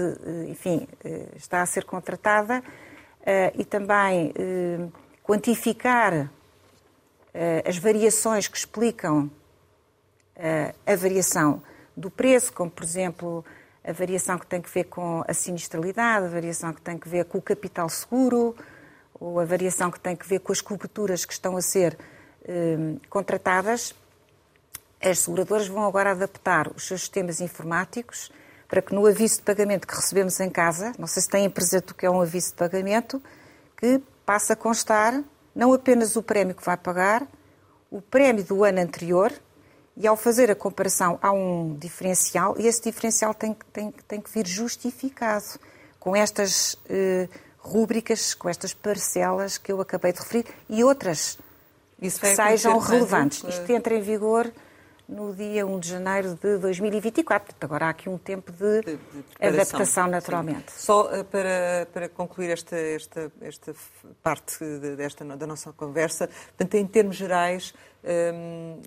enfim, 0.47 0.87
está 1.35 1.63
a 1.63 1.65
ser 1.65 1.85
contratada, 1.85 2.63
e 3.55 3.65
também 3.65 4.31
quantificar 5.23 6.13
eh, 6.13 6.27
as 7.65 7.77
variações 7.77 8.47
que 8.47 8.57
explicam 8.57 9.31
eh, 10.35 10.73
a 10.85 10.95
variação 10.95 11.61
do 11.95 12.09
preço, 12.09 12.53
como, 12.53 12.71
por 12.71 12.83
exemplo, 12.83 13.43
a 13.83 13.91
variação 13.91 14.39
que 14.39 14.47
tem 14.47 14.61
que 14.61 14.69
ver 14.69 14.85
com 14.85 15.23
a 15.27 15.33
sinistralidade, 15.33 16.25
a 16.25 16.29
variação 16.29 16.73
que 16.73 16.81
tem 16.81 16.97
que 16.97 17.09
ver 17.09 17.25
com 17.25 17.37
o 17.37 17.41
capital 17.41 17.89
seguro, 17.89 18.55
ou 19.19 19.39
a 19.39 19.45
variação 19.45 19.91
que 19.91 19.99
tem 19.99 20.15
que 20.15 20.25
ver 20.27 20.39
com 20.39 20.51
as 20.51 20.61
coberturas 20.61 21.25
que 21.25 21.33
estão 21.33 21.57
a 21.57 21.61
ser 21.61 21.97
eh, 22.45 22.95
contratadas, 23.09 23.93
as 25.01 25.19
seguradoras 25.19 25.67
vão 25.67 25.85
agora 25.85 26.11
adaptar 26.11 26.71
os 26.75 26.87
seus 26.87 27.01
sistemas 27.01 27.41
informáticos 27.41 28.31
para 28.67 28.81
que 28.81 28.93
no 28.93 29.05
aviso 29.05 29.37
de 29.37 29.41
pagamento 29.41 29.87
que 29.87 29.95
recebemos 29.95 30.39
em 30.39 30.49
casa, 30.49 30.93
não 30.97 31.07
sei 31.07 31.23
se 31.23 31.29
têm 31.29 31.49
presente 31.49 31.91
o 31.91 31.95
que 31.95 32.05
é 32.05 32.09
um 32.09 32.21
aviso 32.21 32.49
de 32.49 32.55
pagamento, 32.55 33.21
que 33.75 34.01
passe 34.25 34.53
a 34.53 34.55
constar 34.55 35.21
não 35.55 35.73
apenas 35.73 36.15
o 36.15 36.23
prémio 36.23 36.55
que 36.55 36.63
vai 36.63 36.77
pagar, 36.77 37.27
o 37.91 38.01
prémio 38.01 38.43
do 38.43 38.63
ano 38.63 38.79
anterior, 38.79 39.31
e 39.97 40.07
ao 40.07 40.15
fazer 40.15 40.49
a 40.49 40.55
comparação 40.55 41.19
há 41.21 41.31
um 41.31 41.75
diferencial, 41.77 42.55
e 42.57 42.67
esse 42.67 42.81
diferencial 42.81 43.33
tem, 43.33 43.55
tem, 43.73 43.93
tem 44.07 44.21
que 44.21 44.29
vir 44.31 44.47
justificado 44.47 45.59
com 45.99 46.15
estas 46.15 46.77
eh, 46.89 47.27
rúbricas, 47.57 48.33
com 48.33 48.47
estas 48.47 48.73
parcelas 48.73 49.57
que 49.57 49.71
eu 49.71 49.81
acabei 49.81 50.13
de 50.13 50.19
referir 50.19 50.45
e 50.69 50.83
outras 50.83 51.37
que 51.99 52.09
sejam 52.09 52.79
relevantes. 52.79 53.43
Isto 53.43 53.69
entra 53.71 53.93
em 53.93 54.01
vigor 54.01 54.49
no 55.09 55.33
dia 55.33 55.65
1 55.65 55.79
de 55.79 55.89
janeiro 55.89 56.35
de 56.35 56.57
2024. 56.59 57.47
Portanto, 57.47 57.63
agora 57.63 57.87
há 57.87 57.89
aqui 57.89 58.07
um 58.07 58.17
tempo 58.17 58.51
de, 58.51 58.81
de, 58.81 58.97
de 58.97 58.99
adaptação, 59.41 60.07
naturalmente. 60.07 60.71
Sim. 60.71 60.85
Só 60.85 61.05
uh, 61.07 61.25
para, 61.25 61.87
para 61.91 62.07
concluir 62.07 62.51
esta, 62.51 62.75
esta, 62.77 63.31
esta 63.41 63.73
parte 64.21 64.63
desta, 64.95 65.25
da 65.25 65.47
nossa 65.47 65.73
conversa, 65.73 66.27
portanto, 66.27 66.75
em 66.75 66.85
termos 66.85 67.15
gerais, 67.15 67.73
um, 68.03 68.79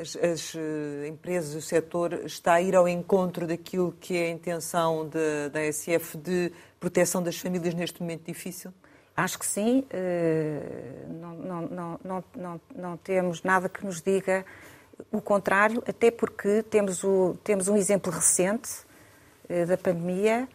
as, 0.00 0.16
as, 0.16 0.54
eh, 0.54 1.08
empresas, 1.08 1.56
o 1.56 1.60
setor 1.60 2.12
está 2.24 2.54
a 2.54 2.62
ir 2.62 2.76
ao 2.76 2.86
encontro 2.86 3.44
daquilo 3.46 3.92
que 3.98 4.16
é 4.16 4.26
a 4.26 4.30
intenção 4.30 5.08
de, 5.08 5.48
da 5.48 5.60
SF 5.72 6.16
de 6.18 6.52
proteção 6.78 7.20
das 7.20 7.36
famílias 7.36 7.74
neste 7.74 8.00
momento 8.00 8.26
difícil? 8.26 8.72
Acho 9.16 9.38
que 9.38 9.46
sim. 9.46 9.84
Uh, 9.92 11.12
não, 11.20 11.34
não, 11.34 11.62
não, 11.62 12.00
não, 12.04 12.24
não, 12.36 12.60
não 12.74 12.96
temos 12.96 13.42
nada 13.42 13.68
que 13.68 13.84
nos 13.84 14.00
diga 14.00 14.44
o 15.10 15.20
contrário, 15.20 15.82
até 15.86 16.10
porque 16.10 16.62
temos, 16.62 17.04
o, 17.04 17.36
temos 17.42 17.68
um 17.68 17.76
exemplo 17.76 18.12
recente 18.12 18.70
eh, 19.48 19.64
da 19.64 19.76
pandemia 19.76 20.48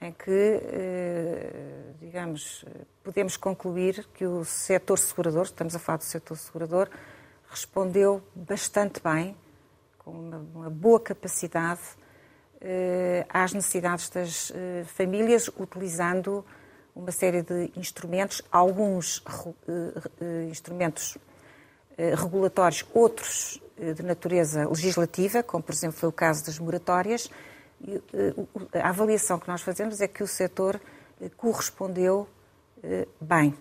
em 0.00 0.12
que, 0.12 0.30
eh, 0.30 1.92
digamos, 2.00 2.64
podemos 3.02 3.36
concluir 3.36 4.06
que 4.14 4.26
o 4.26 4.44
setor 4.44 4.98
segurador, 4.98 5.42
estamos 5.42 5.74
a 5.74 5.78
falar 5.78 5.98
do 5.98 6.04
setor 6.04 6.36
segurador, 6.36 6.88
respondeu 7.50 8.22
bastante 8.34 9.00
bem, 9.02 9.36
com 9.98 10.12
uma, 10.12 10.38
uma 10.54 10.70
boa 10.70 11.00
capacidade 11.00 11.80
eh, 12.60 13.26
às 13.28 13.52
necessidades 13.52 14.08
das 14.08 14.52
famílias, 14.86 15.48
utilizando 15.58 16.44
uma 16.94 17.12
série 17.12 17.42
de 17.42 17.72
instrumentos, 17.76 18.42
alguns 18.50 19.22
instrumentos 20.48 21.16
regulatórios, 21.98 22.84
outros 22.94 23.60
eh, 23.60 23.67
de 23.78 24.02
natureza 24.02 24.68
legislativa, 24.68 25.42
como 25.42 25.62
por 25.62 25.72
exemplo 25.72 25.96
foi 25.96 26.08
o 26.08 26.12
caso 26.12 26.44
das 26.44 26.58
moratórias, 26.58 27.30
eh, 27.86 28.80
a 28.80 28.88
avaliação 28.88 29.38
que 29.38 29.46
nós 29.48 29.62
fazemos 29.62 30.00
é 30.00 30.08
que 30.08 30.22
o 30.22 30.26
setor 30.26 30.80
eh, 31.20 31.30
correspondeu 31.36 32.28
bem. 33.20 33.52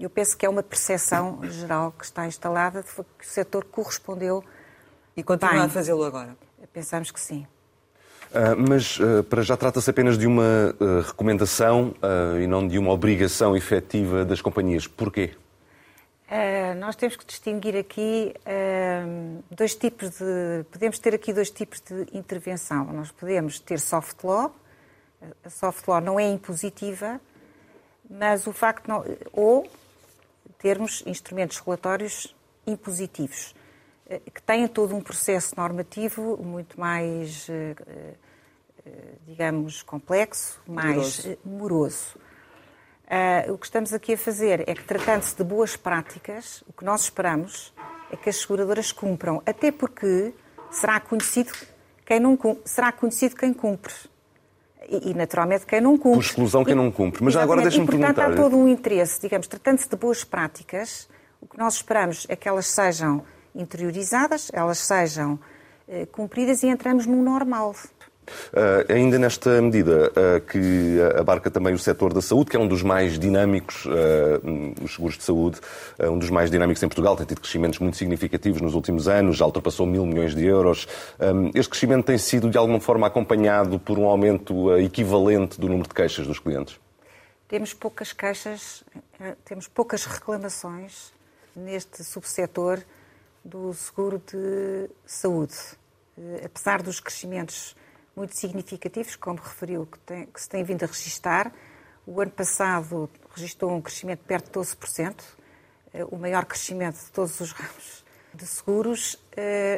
Eu 0.00 0.10
penso 0.10 0.36
que 0.36 0.44
é 0.44 0.48
uma 0.48 0.64
percepção 0.64 1.38
geral 1.44 1.92
que 1.92 2.04
está 2.04 2.26
instalada 2.26 2.82
de 2.82 2.88
que 2.92 3.24
o 3.24 3.28
setor 3.28 3.64
correspondeu 3.64 4.42
E 5.16 5.22
continua 5.22 5.54
bem. 5.54 5.62
a 5.62 5.68
fazê-lo 5.68 6.02
agora? 6.02 6.36
Pensamos 6.72 7.12
que 7.12 7.20
sim. 7.20 7.46
Uh, 8.32 8.68
mas 8.68 8.98
uh, 8.98 9.22
para 9.22 9.42
já 9.42 9.56
trata-se 9.56 9.88
apenas 9.88 10.18
de 10.18 10.26
uma 10.26 10.74
uh, 10.80 11.00
recomendação 11.02 11.94
e 12.42 12.48
não 12.48 12.66
de 12.66 12.80
uma 12.80 12.90
obrigação 12.90 13.56
efetiva 13.56 14.24
das 14.24 14.42
companhias. 14.42 14.88
Porquê? 14.88 15.34
Uh, 16.24 16.74
nós 16.78 16.96
temos 16.96 17.16
que 17.16 17.26
distinguir 17.26 17.76
aqui 17.76 18.34
uh, 18.40 19.44
dois 19.50 19.74
tipos 19.74 20.10
de. 20.10 20.64
Podemos 20.70 20.98
ter 20.98 21.14
aqui 21.14 21.34
dois 21.34 21.50
tipos 21.50 21.80
de 21.80 22.06
intervenção. 22.16 22.86
Nós 22.92 23.10
podemos 23.10 23.60
ter 23.60 23.78
soft 23.78 24.24
law. 24.24 24.54
A 25.44 25.50
soft 25.50 25.86
law 25.86 26.00
não 26.00 26.18
é 26.18 26.26
impositiva, 26.26 27.20
mas 28.08 28.46
o 28.46 28.52
facto 28.54 28.88
não. 28.88 29.04
Ou 29.32 29.70
termos 30.58 31.02
instrumentos 31.06 31.58
regulatórios 31.58 32.34
impositivos, 32.66 33.54
uh, 34.06 34.30
que 34.30 34.42
têm 34.42 34.66
todo 34.66 34.96
um 34.96 35.02
processo 35.02 35.54
normativo 35.58 36.38
muito 36.42 36.80
mais, 36.80 37.46
digamos, 39.26 39.82
complexo, 39.82 40.58
mais 40.66 41.26
moroso. 41.26 41.38
moroso. 41.44 42.18
Uh, 43.04 43.52
o 43.52 43.58
que 43.58 43.66
estamos 43.66 43.92
aqui 43.92 44.14
a 44.14 44.18
fazer 44.18 44.60
é 44.66 44.74
que, 44.74 44.84
tratando-se 44.84 45.36
de 45.36 45.44
boas 45.44 45.76
práticas, 45.76 46.64
o 46.66 46.72
que 46.72 46.84
nós 46.84 47.02
esperamos 47.02 47.72
é 48.10 48.16
que 48.16 48.30
as 48.30 48.36
seguradoras 48.36 48.92
cumpram, 48.92 49.42
até 49.44 49.70
porque 49.70 50.32
será 50.70 50.98
conhecido 51.00 51.52
quem 52.04 52.20
não 52.20 52.38
será 52.64 52.92
conhecido 52.92 53.36
quem 53.36 53.52
cumpre. 53.52 53.94
E, 54.88 55.10
e 55.10 55.14
naturalmente 55.14 55.64
quem 55.64 55.80
não 55.80 55.96
cumpre. 55.96 56.20
Por 56.20 56.24
exclusão 56.24 56.64
quem 56.64 56.74
não 56.74 56.90
cumpre. 56.90 57.24
Mas 57.24 57.36
agora 57.36 57.62
deixa-me 57.62 57.86
perguntar. 57.86 58.12
portanto, 58.14 58.38
há 58.38 58.42
todo 58.42 58.56
um 58.56 58.68
interesse, 58.68 59.20
digamos, 59.20 59.46
tratando-se 59.46 59.88
de 59.88 59.96
boas 59.96 60.24
práticas, 60.24 61.08
o 61.40 61.46
que 61.46 61.58
nós 61.58 61.74
esperamos 61.74 62.26
é 62.28 62.36
que 62.36 62.48
elas 62.48 62.66
sejam 62.66 63.22
interiorizadas, 63.54 64.50
elas 64.52 64.78
sejam 64.78 65.38
uh, 65.88 66.06
cumpridas 66.08 66.62
e 66.62 66.66
entramos 66.66 67.06
no 67.06 67.22
normal. 67.22 67.74
Uh, 68.52 68.92
ainda 68.92 69.18
nesta 69.18 69.60
medida 69.60 70.10
uh, 70.10 70.40
que 70.40 70.98
abarca 71.18 71.50
também 71.50 71.74
o 71.74 71.78
setor 71.78 72.12
da 72.12 72.20
saúde, 72.20 72.50
que 72.50 72.56
é 72.56 72.60
um 72.60 72.66
dos 72.66 72.82
mais 72.82 73.18
dinâmicos, 73.18 73.84
uh, 73.86 73.90
os 74.82 74.94
seguros 74.94 75.16
de 75.16 75.24
saúde, 75.24 75.60
um 76.00 76.18
dos 76.18 76.30
mais 76.30 76.50
dinâmicos 76.50 76.82
em 76.82 76.88
Portugal, 76.88 77.16
tem 77.16 77.26
tido 77.26 77.40
crescimentos 77.40 77.78
muito 77.78 77.96
significativos 77.96 78.60
nos 78.60 78.74
últimos 78.74 79.08
anos, 79.08 79.36
já 79.36 79.46
ultrapassou 79.46 79.86
mil 79.86 80.04
milhões 80.06 80.34
de 80.34 80.44
euros. 80.44 80.86
Um, 81.20 81.50
este 81.54 81.68
crescimento 81.70 82.06
tem 82.06 82.18
sido, 82.18 82.50
de 82.50 82.58
alguma 82.58 82.80
forma, 82.80 83.06
acompanhado 83.06 83.78
por 83.78 83.98
um 83.98 84.06
aumento 84.06 84.76
equivalente 84.76 85.60
do 85.60 85.68
número 85.68 85.88
de 85.88 85.94
queixas 85.94 86.26
dos 86.26 86.38
clientes? 86.38 86.78
Temos 87.48 87.74
poucas 87.74 88.12
queixas 88.12 88.82
temos 89.44 89.68
poucas 89.68 90.04
reclamações 90.04 91.12
neste 91.54 92.02
subsetor 92.02 92.82
do 93.44 93.72
seguro 93.72 94.18
de 94.18 94.90
saúde. 95.06 95.54
Apesar 96.44 96.82
dos 96.82 97.00
crescimentos 97.00 97.76
muito 98.16 98.36
significativos, 98.36 99.16
como 99.16 99.38
referiu, 99.38 99.86
que, 99.86 99.98
tem, 100.00 100.26
que 100.26 100.40
se 100.40 100.48
tem 100.48 100.62
vindo 100.62 100.84
a 100.84 100.86
registar, 100.86 101.52
o 102.06 102.20
ano 102.20 102.30
passado 102.30 103.10
registrou 103.34 103.72
um 103.72 103.80
crescimento 103.80 104.24
perto 104.24 104.60
de 104.60 104.66
12%, 104.68 105.22
eh, 105.92 106.04
o 106.04 106.16
maior 106.16 106.44
crescimento 106.44 106.98
de 106.98 107.10
todos 107.10 107.40
os 107.40 107.52
ramos 107.52 108.04
de 108.34 108.46
seguros. 108.46 109.18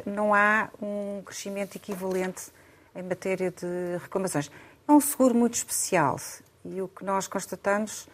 Não 0.07 0.35
há 0.35 0.71
um 0.81 1.23
crescimento 1.25 1.77
equivalente 1.77 2.51
em 2.95 3.03
matéria 3.03 3.51
de 3.51 3.99
reclamações. 4.01 4.51
É 4.89 4.93
um 4.93 5.01
seguro 5.01 5.35
muito 5.35 5.55
especial 5.55 6.17
e 6.65 6.81
o 6.81 6.89
que 6.89 7.05
nós 7.05 7.29
constatamos 7.29 8.09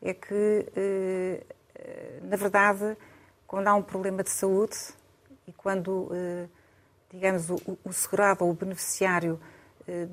é 0.00 0.14
que, 0.14 0.66
eh, 0.76 1.44
na 2.22 2.36
verdade, 2.36 2.96
quando 3.46 3.68
há 3.68 3.74
um 3.74 3.82
problema 3.82 4.22
de 4.22 4.30
saúde 4.30 4.76
e 5.46 5.52
quando, 5.52 6.10
eh, 6.12 6.48
digamos, 7.10 7.48
o 7.50 7.92
segurado 7.92 8.44
ou 8.44 8.50
o 8.50 8.54
beneficiário 8.54 9.40
eh, 9.40 9.57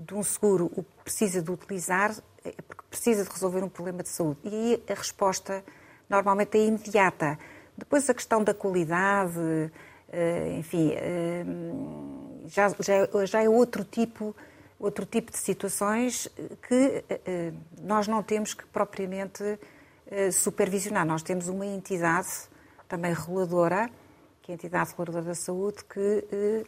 de 0.06 0.14
um 0.14 0.24
seguro 0.24 0.72
o 0.76 0.84
precisa 1.04 1.42
de 1.42 1.52
utilizar, 1.52 2.16
é 2.44 2.52
porque 2.68 2.84
precisa 2.90 3.24
de 3.24 3.30
resolver 3.30 3.64
um 3.64 3.70
problema 3.70 4.04
de 4.04 4.10
saúde. 4.10 4.40
E 4.44 4.82
a 4.90 4.94
resposta 4.94 5.64
normalmente 6.10 6.58
é 6.58 6.66
imediata. 6.66 7.38
Depois 7.78 8.10
a 8.10 8.14
questão 8.14 8.44
da 8.44 8.54
qualidade, 8.54 9.40
enfim, 10.58 10.94
já, 12.46 12.70
já, 12.80 13.26
já 13.26 13.44
é 13.44 13.50
outro 13.50 13.84
tipo 13.84 14.36
outro 14.80 15.06
tipo 15.06 15.32
de 15.32 15.38
situações 15.38 16.30
que 16.68 17.04
nós 17.82 18.08
não 18.08 18.22
temos 18.24 18.54
que 18.54 18.66
propriamente 18.68 19.44
eh, 20.08 20.30
supervisionar. 20.32 21.04
Nós 21.06 21.24
temos 21.24 21.48
uma 21.48 21.66
entidade 21.66 22.30
também 22.88 23.12
reguladora, 23.12 23.90
que 24.42 24.52
é 24.52 24.54
a 24.54 24.56
entidade 24.56 24.92
reguladora 24.92 25.24
da 25.24 25.34
saúde, 25.34 25.84
que 25.84 26.00
eh, 26.00 26.26
eh, 26.32 26.64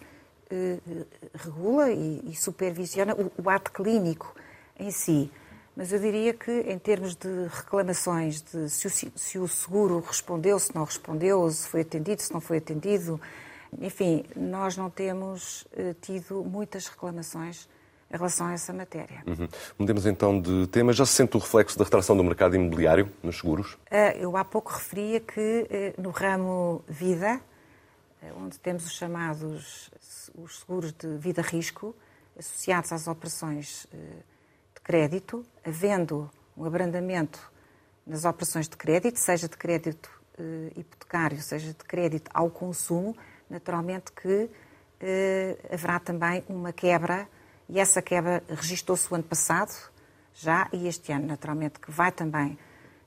regula 1.33 1.91
e, 1.91 2.35
supervisiona 2.35 3.15
o, 3.15 3.49
ato 3.49 3.71
clínico 3.71 4.33
em 4.79 4.91
si. 4.91 5.31
Mas 5.75 5.93
eu 5.93 5.99
diria 5.99 6.33
que, 6.33 6.51
em 6.51 6.79
termos 6.79 7.15
de 7.15 7.27
reclamações 7.49 8.41
de 8.41 8.69
se 8.69 8.87
o, 8.87 8.89
se 8.89 9.39
o, 9.39 9.47
seguro 9.47 9.99
respondeu, 9.99 10.57
se 10.59 10.73
não 10.73 10.83
respondeu, 10.83 11.49
se 11.51 11.67
foi 11.67 11.81
atendido, 11.81 12.21
se 12.21 12.33
não 12.33 12.41
foi 12.41 12.57
atendido, 12.57 13.21
enfim, 13.79 14.25
nós 14.35 14.75
não 14.75 14.89
temos 14.89 15.67
tido 16.01 16.43
muitas 16.43 16.87
reclamações 16.87 17.67
em 18.11 18.17
relação 18.17 18.47
a 18.47 18.53
essa 18.53 18.73
matéria. 18.73 19.21
Uhum. 19.25 19.47
Mudemos 19.77 20.05
então 20.05 20.39
de 20.39 20.67
tema. 20.67 20.93
Já 20.93 21.05
se 21.05 21.13
sente 21.13 21.35
o 21.35 21.39
reflexo 21.39 21.77
da 21.77 21.83
retração 21.83 22.15
do 22.15 22.23
mercado 22.23 22.55
imobiliário 22.55 23.11
nos 23.21 23.37
seguros? 23.37 23.77
Ah, 23.91 24.15
eu 24.15 24.35
há 24.37 24.45
pouco 24.45 24.71
referia 24.71 25.19
que 25.19 25.67
eh, 25.69 25.93
no 25.97 26.09
ramo 26.09 26.83
vida, 26.87 27.35
eh, 27.35 27.39
onde 28.35 28.59
temos 28.59 28.85
os 28.85 28.93
chamados 28.93 29.89
os 30.35 30.59
seguros 30.59 30.91
de 30.91 31.17
vida-risco, 31.17 31.95
associados 32.37 32.91
às 32.91 33.07
operações 33.07 33.87
eh, 33.93 33.97
de 34.75 34.81
crédito, 34.81 35.45
havendo 35.63 36.29
um 36.55 36.65
abrandamento 36.65 37.51
nas 38.05 38.25
operações 38.25 38.67
de 38.67 38.77
crédito, 38.77 39.17
seja 39.17 39.47
de 39.47 39.57
crédito 39.57 40.09
hipotecário, 40.75 41.41
seja 41.41 41.69
de 41.69 41.83
crédito 41.83 42.29
ao 42.31 42.49
consumo, 42.49 43.17
naturalmente 43.49 44.11
que 44.11 44.49
haverá 45.71 45.99
também 45.99 46.43
uma 46.47 46.71
quebra 46.71 47.27
e 47.69 47.79
essa 47.79 48.01
quebra 48.01 48.43
registou-se 48.47 49.11
o 49.11 49.15
ano 49.15 49.23
passado, 49.23 49.73
já, 50.33 50.69
e 50.71 50.87
este 50.87 51.11
ano, 51.11 51.27
naturalmente, 51.27 51.79
que 51.79 51.91
vai 51.91 52.11
também 52.11 52.57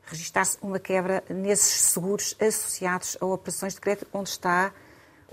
registar-se 0.05 0.59
uma 0.61 0.79
quebra 0.79 1.23
nesses 1.31 1.81
seguros 1.83 2.37
associados 2.41 3.17
a 3.21 3.27
operações 3.27 3.75
de 3.75 3.81
crédito, 3.81 4.07
onde 4.13 4.29
está, 4.29 4.73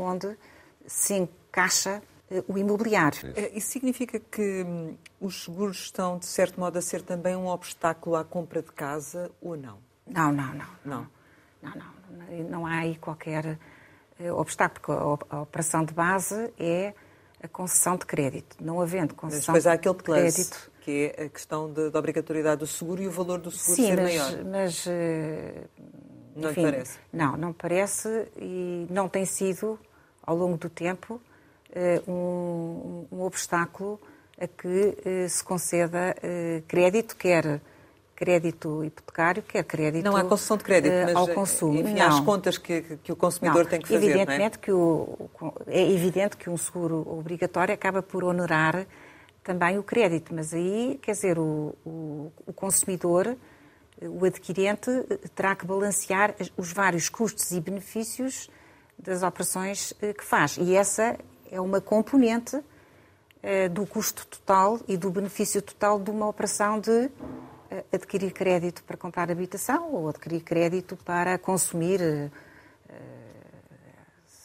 onde 0.03 0.37
se 0.85 1.13
encaixa 1.15 2.01
eh, 2.29 2.43
o 2.47 2.57
imobiliário. 2.57 3.33
Eh, 3.35 3.51
isso 3.55 3.69
significa 3.69 4.19
que 4.19 4.63
hum, 4.63 4.95
os 5.19 5.43
seguros 5.43 5.77
estão, 5.77 6.17
de 6.17 6.25
certo 6.25 6.59
modo, 6.59 6.77
a 6.77 6.81
ser 6.81 7.01
também 7.01 7.35
um 7.35 7.47
obstáculo 7.47 8.15
à 8.15 8.23
compra 8.23 8.61
de 8.61 8.71
casa 8.71 9.31
ou 9.41 9.55
não? 9.57 9.79
Não, 10.05 10.31
não, 10.31 10.53
não. 10.53 10.67
Não, 10.85 11.07
não, 11.61 11.71
não, 11.75 12.49
não 12.49 12.65
há 12.65 12.79
aí 12.79 12.95
qualquer 12.97 13.57
eh, 14.19 14.31
obstáculo, 14.31 15.17
porque 15.17 15.35
a 15.35 15.41
operação 15.41 15.83
de 15.83 15.93
base 15.93 16.53
é 16.57 16.93
a 17.41 17.47
concessão 17.47 17.95
de 17.97 18.05
crédito. 18.05 18.57
Não 18.59 18.81
havendo 18.81 19.13
concessão 19.13 19.53
mas 19.53 19.63
depois 19.63 19.67
há 19.67 19.73
aquele 19.73 19.95
de 19.95 20.03
crédito. 20.03 20.71
Que 20.81 21.13
é 21.17 21.25
a 21.25 21.29
questão 21.29 21.71
de, 21.71 21.89
da 21.89 21.99
obrigatoriedade 21.99 22.59
do 22.59 22.67
seguro 22.67 23.01
e 23.01 23.07
o 23.07 23.11
valor 23.11 23.39
do 23.39 23.51
seguro 23.51 23.75
Sim, 23.75 23.87
ser 23.87 24.01
mas, 24.01 24.15
maior. 24.15 24.45
mas. 24.45 24.87
Eh, 24.87 25.63
não 26.35 26.51
enfim, 26.51 26.65
lhe 26.65 26.71
parece? 26.71 26.99
Não, 27.11 27.37
não 27.37 27.53
parece 27.53 28.27
e 28.37 28.87
não 28.89 29.09
tem 29.09 29.25
sido, 29.25 29.79
ao 30.27 30.35
longo 30.35 30.57
do 30.57 30.69
tempo, 30.69 31.19
eh, 31.73 32.01
um, 32.07 33.07
um 33.11 33.21
obstáculo 33.21 33.99
a 34.39 34.45
que 34.45 34.97
eh, 35.03 35.27
se 35.27 35.43
conceda 35.43 36.15
crédito, 36.67 37.15
quer 37.15 37.59
crédito 38.17 38.83
hipotecário, 38.83 39.43
quer 39.43 39.63
crédito 39.63 40.03
Não 40.03 40.15
há 40.15 40.23
concessão 40.23 40.57
de 40.57 40.63
crédito, 40.63 40.91
mas 41.05 41.15
ao 41.15 41.27
consumo. 41.27 41.79
Enfim, 41.79 41.93
não. 41.93 42.07
as 42.07 42.19
contas 42.19 42.57
que, 42.57 42.81
que 43.03 43.11
o 43.11 43.15
consumidor 43.15 43.63
não. 43.63 43.69
tem 43.69 43.79
que 43.79 43.87
fazer, 43.87 44.05
Evidentemente 44.05 44.57
é? 44.57 44.59
que 44.59 44.71
o, 44.71 45.29
é 45.67 45.91
evidente 45.91 46.35
que 46.35 46.49
um 46.49 46.57
seguro 46.57 47.07
obrigatório 47.07 47.73
acaba 47.73 48.01
por 48.01 48.23
honorar 48.23 48.87
também 49.43 49.77
o 49.77 49.83
crédito, 49.83 50.33
mas 50.33 50.53
aí, 50.53 50.99
quer 51.01 51.11
dizer, 51.11 51.37
o, 51.37 51.73
o, 51.85 52.31
o 52.45 52.51
consumidor, 52.51 53.37
o 54.01 54.25
adquirente, 54.25 54.89
terá 55.35 55.55
que 55.55 55.65
balancear 55.65 56.35
os 56.57 56.73
vários 56.73 57.07
custos 57.07 57.51
e 57.51 57.61
benefícios 57.61 58.49
das 58.97 59.23
operações 59.23 59.93
eh, 60.01 60.13
que 60.13 60.23
faz. 60.23 60.57
E 60.57 60.75
essa 60.75 61.17
é 61.51 61.61
uma 61.61 61.79
componente 61.79 62.59
eh, 63.43 63.69
do 63.69 63.85
custo 63.85 64.25
total 64.27 64.79
e 64.87 64.97
do 64.97 65.09
benefício 65.09 65.61
total 65.61 65.99
de 65.99 66.09
uma 66.09 66.27
operação 66.27 66.79
de 66.79 67.09
adquirir 67.91 68.31
crédito 68.31 68.83
para 68.83 68.97
comprar 68.97 69.29
habitação 69.29 69.93
ou 69.93 70.09
adquirir 70.09 70.41
crédito 70.41 70.97
para 71.03 71.37
consumir, 71.37 72.01
eh, 72.01 72.29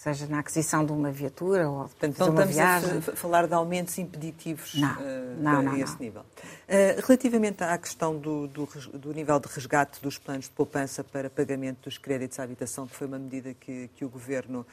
seja 0.02 0.26
na 0.26 0.40
aquisição 0.40 0.84
de 0.84 0.90
uma 0.90 1.12
viatura 1.12 1.70
ou 1.70 1.88
de 2.00 2.22
uma 2.24 2.44
viagem. 2.44 2.88
Não 2.88 2.98
estamos 2.98 3.08
a 3.10 3.12
falar 3.22 3.46
de 3.46 3.54
aumentos 3.54 3.96
impeditivos 3.98 4.74
não, 4.74 4.94
uh, 4.94 5.00
não, 5.38 5.58
a 5.58 5.62
não, 5.62 5.76
esse 5.76 5.92
não. 5.92 6.00
nível. 6.00 6.22
Uh, 6.22 7.06
relativamente 7.06 7.62
à 7.62 7.78
questão 7.78 8.18
do, 8.18 8.48
do, 8.48 8.68
do, 8.94 9.12
nível 9.14 9.38
de 9.38 9.46
resgate 9.46 10.02
dos 10.02 10.18
planos 10.18 10.46
de 10.46 10.50
poupança 10.50 11.04
para 11.04 11.30
pagamento 11.30 11.84
dos 11.84 11.98
créditos 11.98 12.40
à 12.40 12.42
habitação, 12.42 12.88
que 12.88 12.96
foi 12.96 13.06
uma 13.06 13.18
medida 13.18 13.54
que, 13.54 13.88
que 13.94 14.04
o 14.04 14.08
Governo 14.08 14.66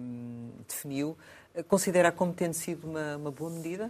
um, 0.00 0.50
definiu, 0.66 1.16
considera 1.68 2.10
como 2.10 2.32
tendo 2.32 2.54
sido 2.54 2.88
uma, 2.88 3.18
uma 3.18 3.30
boa 3.30 3.52
medida? 3.52 3.88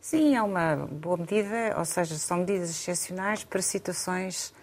Sim, 0.00 0.34
é 0.34 0.40
uma 0.40 0.74
boa 0.90 1.18
medida, 1.18 1.76
ou 1.76 1.84
seja, 1.84 2.16
são 2.16 2.38
medidas 2.38 2.70
excepcionais 2.70 3.44
para 3.44 3.60
situações 3.60 4.54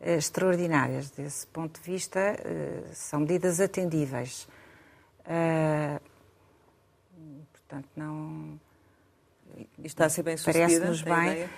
eh, 0.00 0.16
extraordinárias. 0.16 1.10
Desse 1.10 1.46
ponto 1.46 1.80
de 1.80 1.88
vista, 1.88 2.18
eh, 2.18 2.82
são 2.94 3.20
medidas 3.20 3.60
atendíveis. 3.60 4.48
Uh, 5.28 6.00
portanto, 7.52 7.88
não. 7.94 8.58
está 9.84 10.06
a 10.06 10.08
ser 10.08 10.22
bem 10.22 10.36
sucedida? 10.36 10.80
Parece-nos 10.80 11.02
bem. 11.02 11.48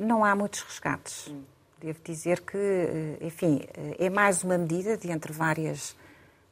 Não 0.00 0.24
há 0.24 0.34
muitos 0.34 0.62
resgates. 0.62 1.28
Hum. 1.28 1.42
Devo 1.78 2.00
dizer 2.04 2.40
que, 2.42 3.16
enfim, 3.22 3.62
é 3.98 4.10
mais 4.10 4.44
uma 4.44 4.58
medida 4.58 4.98
de 4.98 5.10
entre 5.10 5.32
várias 5.32 5.96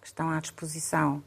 que 0.00 0.06
estão 0.06 0.30
à 0.30 0.40
disposição 0.40 1.22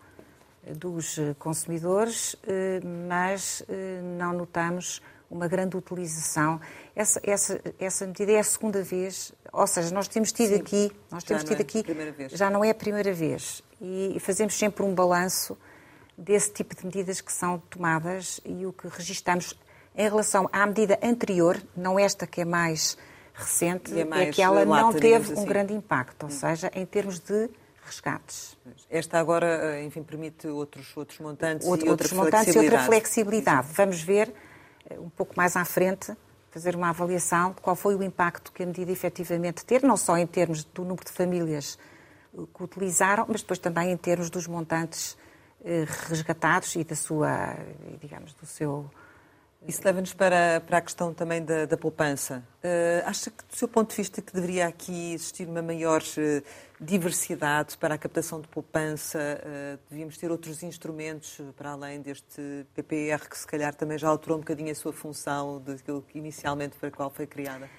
dos 0.78 1.18
consumidores, 1.40 2.36
eh, 2.48 2.80
mas 3.10 3.64
eh, 3.68 4.02
não 4.18 4.34
notamos 4.34 5.02
uma 5.32 5.48
grande 5.48 5.78
utilização. 5.78 6.60
Essa, 6.96 7.22
essa, 7.24 7.62
essa 7.80 8.06
medida 8.06 8.34
é 8.34 8.40
a 8.40 8.44
segunda 8.44 8.84
vez, 8.84 9.32
ou 9.52 9.66
seja, 9.66 9.94
nós 9.94 10.08
temos 10.08 10.32
tido 10.32 10.50
Sim, 10.50 10.60
aqui, 10.60 10.92
nós 11.10 11.24
temos 11.24 11.44
tido 11.44 11.60
é 11.60 11.62
aqui, 11.62 11.84
já 12.30 12.50
não 12.50 12.64
é 12.64 12.70
a 12.70 12.76
primeira 12.76 13.14
vez, 13.14 13.64
e 13.82 14.18
fazemos 14.20 14.54
sempre 14.56 14.84
um 14.84 14.94
balanço 14.94 15.58
desse 16.18 16.52
tipo 16.52 16.76
de 16.76 16.86
medidas 16.86 17.22
que 17.22 17.32
são 17.32 17.58
tomadas 17.70 18.42
e 18.46 18.66
o 18.66 18.74
que 18.74 18.88
registamos 18.90 19.58
em 19.96 20.04
relação 20.04 20.50
à 20.52 20.66
medida 20.68 21.00
anterior, 21.02 21.62
não 21.76 21.98
esta 21.98 22.28
que 22.28 22.42
é 22.42 22.46
mais 22.46 22.98
recente, 23.34 23.98
é, 23.98 24.06
mais 24.06 24.30
é 24.30 24.32
que 24.32 24.42
ela 24.42 24.64
lata, 24.64 24.84
não 24.84 24.94
teve 24.94 25.32
assim. 25.32 25.42
um 25.42 25.46
grande 25.46 25.74
impacto, 25.74 26.24
ou 26.24 26.30
hum. 26.30 26.32
seja, 26.32 26.70
em 26.76 26.86
termos 26.86 27.20
de 27.20 27.50
resgates. 27.84 28.58
Esta 28.90 29.20
agora, 29.20 29.48
eh, 29.48 29.84
enfim, 29.84 30.04
permite 30.04 30.48
outros, 30.48 30.96
outros 30.96 31.20
montantes 31.20 31.68
Outro, 31.68 31.88
e 31.88 31.90
outra 31.90 32.06
outros 32.06 32.12
montantes 32.12 32.56
e 32.56 32.58
outra 32.58 32.84
flexibilidade. 32.84 33.68
Vamos 33.74 34.02
ver 34.02 34.34
um 35.00 35.10
pouco 35.10 35.34
mais 35.36 35.56
à 35.56 35.66
frente, 35.66 36.16
fazer 36.50 36.76
uma 36.76 36.90
avaliação 36.90 37.52
de 37.52 37.62
qual 37.62 37.76
foi 37.76 37.96
o 37.96 38.04
impacto 38.04 38.52
que 38.52 38.64
a 38.64 38.66
medida 38.66 38.92
efetivamente 38.92 39.66
teve, 39.66 39.88
não 39.88 39.98
só 39.98 40.18
em 40.18 40.28
termos 40.28 40.64
do 40.64 40.84
número 40.84 41.06
de 41.06 41.12
famílias 41.12 41.78
eh, 42.34 42.42
que 42.54 42.64
utilizaram, 42.64 43.26
mas 43.28 43.42
depois 43.42 43.60
também 43.60 43.92
em 43.92 43.98
termos 43.98 44.30
dos 44.30 44.48
montantes 44.48 45.18
resgatados 46.10 46.76
e 46.76 46.84
da 46.84 46.96
sua, 46.96 47.56
digamos, 48.00 48.34
do 48.34 48.48
seu 48.48 48.90
Isso 49.68 49.82
leva-nos 49.86 50.12
para, 50.12 50.60
para 50.66 50.80
a 50.80 50.82
questão 50.82 51.14
também 51.14 51.44
da, 51.46 51.66
da 51.68 51.78
poupança. 51.78 52.44
Uh, 52.64 53.06
acha 53.08 53.30
que, 53.30 53.46
do 53.46 53.56
seu 53.56 53.68
ponto 53.68 53.92
de 53.92 53.96
vista, 53.96 54.20
que 54.20 54.34
deveria 54.34 54.66
aqui 54.66 55.14
existir 55.14 55.48
uma 55.48 55.62
maior 55.62 56.02
uh, 56.02 56.44
diversidade 56.80 57.78
para 57.78 57.94
a 57.94 57.98
captação 57.98 58.42
de 58.42 58.48
poupança? 58.48 59.20
Uh, 59.20 59.80
devíamos 59.88 60.18
ter 60.18 60.32
outros 60.32 60.64
instrumentos 60.64 61.40
para 61.56 61.72
além 61.72 62.02
deste 62.02 62.66
PPR, 62.74 63.30
que 63.30 63.38
se 63.38 63.46
calhar 63.46 63.76
também 63.76 64.00
já 64.00 64.10
alterou 64.10 64.38
um 64.38 64.42
bocadinho 64.42 64.72
a 64.72 64.76
sua 64.76 64.92
função 64.92 65.62
daquilo 65.62 66.02
que 66.02 66.18
inicialmente 66.18 66.76
para 66.78 66.90
a 66.90 66.92
qual 66.92 67.12
foi 67.12 67.28
criada? 67.28 67.70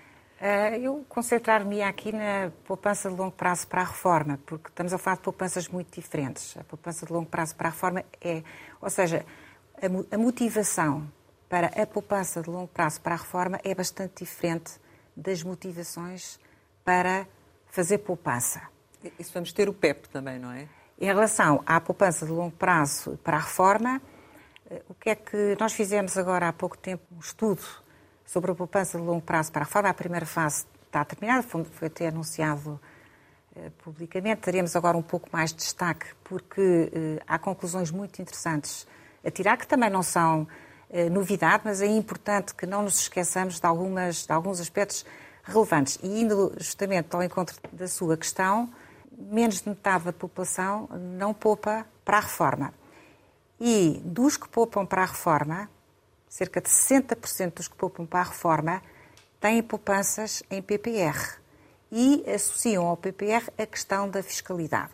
Eu 0.81 1.05
concentrar-me 1.09 1.83
aqui 1.83 2.11
na 2.11 2.51
poupança 2.65 3.09
de 3.09 3.15
longo 3.15 3.31
prazo 3.31 3.67
para 3.69 3.83
a 3.83 3.85
reforma, 3.85 4.41
porque 4.45 4.71
estamos 4.71 4.93
a 4.93 4.99
falar 4.99 5.17
de 5.17 5.23
poupanças 5.23 5.69
muito 5.69 5.95
diferentes. 6.01 6.57
A 6.57 6.65
poupança 6.65 7.07
de 7.07 7.13
longo 7.13 7.27
prazo 7.27 7.55
para 7.55 7.69
a 7.69 7.71
reforma 7.71 8.05
é, 8.21 8.43
ou 8.81 8.91
seja, 8.91 9.25
a 10.11 10.19
motivação 10.19 11.09
para 11.53 11.67
a 11.67 11.87
poupança 11.87 12.41
de 12.41 12.49
longo 12.49 12.69
prazo 12.69 12.99
para 13.03 13.15
a 13.15 13.19
reforma 13.19 13.61
é 13.63 13.75
bastante 13.75 14.25
diferente 14.25 14.81
das 15.15 15.43
motivações 15.43 16.41
para 16.83 17.27
fazer 17.67 17.99
poupança. 17.99 18.63
Isso 19.19 19.35
vamos 19.35 19.53
ter 19.53 19.69
o 19.69 19.75
PEP 19.75 20.09
também, 20.09 20.39
não 20.39 20.51
é? 20.51 20.67
Em 20.99 21.05
relação 21.05 21.63
à 21.67 21.79
poupança 21.79 22.25
de 22.25 22.33
longo 22.33 22.57
prazo 22.57 23.19
para 23.23 23.37
a 23.37 23.41
reforma, 23.41 24.01
eh, 24.71 24.81
o 24.89 24.95
que 24.95 25.11
é 25.11 25.15
que 25.15 25.55
nós 25.61 25.75
fizemos 25.75 26.17
agora 26.17 26.49
há 26.49 26.55
pouco 26.55 26.79
tempo 26.79 27.03
um 27.15 27.21
estudo 27.21 27.63
sobre 28.25 28.51
a 28.51 28.55
poupança 28.55 28.97
de 28.97 29.05
longo 29.05 29.21
prazo 29.21 29.53
para 29.53 29.61
a 29.61 29.65
reforma. 29.67 29.91
A 29.91 29.95
primeira 29.95 30.25
fase 30.25 30.65
está 30.87 31.05
terminada, 31.05 31.43
foi 31.43 31.89
até 31.89 32.09
anunciado 32.09 32.81
eh, 33.55 33.71
publicamente. 33.85 34.41
Teremos 34.41 34.75
agora 34.75 34.97
um 34.97 35.03
pouco 35.03 35.29
mais 35.31 35.51
de 35.51 35.59
destaque, 35.59 36.07
porque 36.25 36.91
eh, 36.95 37.23
há 37.27 37.39
conclusões 37.39 37.91
muito 37.91 38.23
interessantes 38.23 38.87
a 39.23 39.31
tirar, 39.31 39.59
que 39.59 39.67
também 39.67 39.91
não 39.91 40.03
são 40.03 40.49
novidade, 41.11 41.63
mas 41.65 41.81
é 41.81 41.87
importante 41.87 42.55
que 42.55 42.67
não 42.67 42.83
nos 42.83 43.01
esqueçamos 43.01 43.59
de, 43.59 43.67
algumas, 43.67 44.27
de 44.27 44.33
alguns 44.33 44.61
aspectos 44.61 45.07
relevantes. 45.43 45.99
E 46.03 46.21
indo 46.21 46.53
justamente 46.59 47.15
ao 47.15 47.23
encontro 47.23 47.57
da 47.73 47.89
sua 47.89 48.17
questão, 48.17 48.71
menos 49.17 49.63
de 49.63 49.69
metade 49.69 50.05
da 50.05 50.13
população 50.13 50.89
não 51.19 51.33
poupa 51.33 51.87
para 52.05 52.19
a 52.19 52.21
reforma. 52.21 52.75
E 53.61 54.01
dos 54.05 54.37
que 54.37 54.49
poupam 54.49 54.85
para 54.85 55.03
a 55.03 55.07
reforma, 55.07 55.71
cerca 56.29 56.61
de 56.61 56.69
60% 56.69 57.55
dos 57.55 57.69
que 57.69 57.77
poupam 57.77 58.05
para 58.05 58.21
a 58.21 58.25
reforma 58.25 58.83
têm 59.41 59.63
poupanças 59.63 60.43
em 60.51 60.61
PPR 60.63 61.39
e 61.91 62.25
associam 62.31 62.87
ao 62.87 62.97
PPR 62.97 63.51
a 63.59 63.67
questão 63.67 64.09
da 64.09 64.23
fiscalidade. 64.23 64.93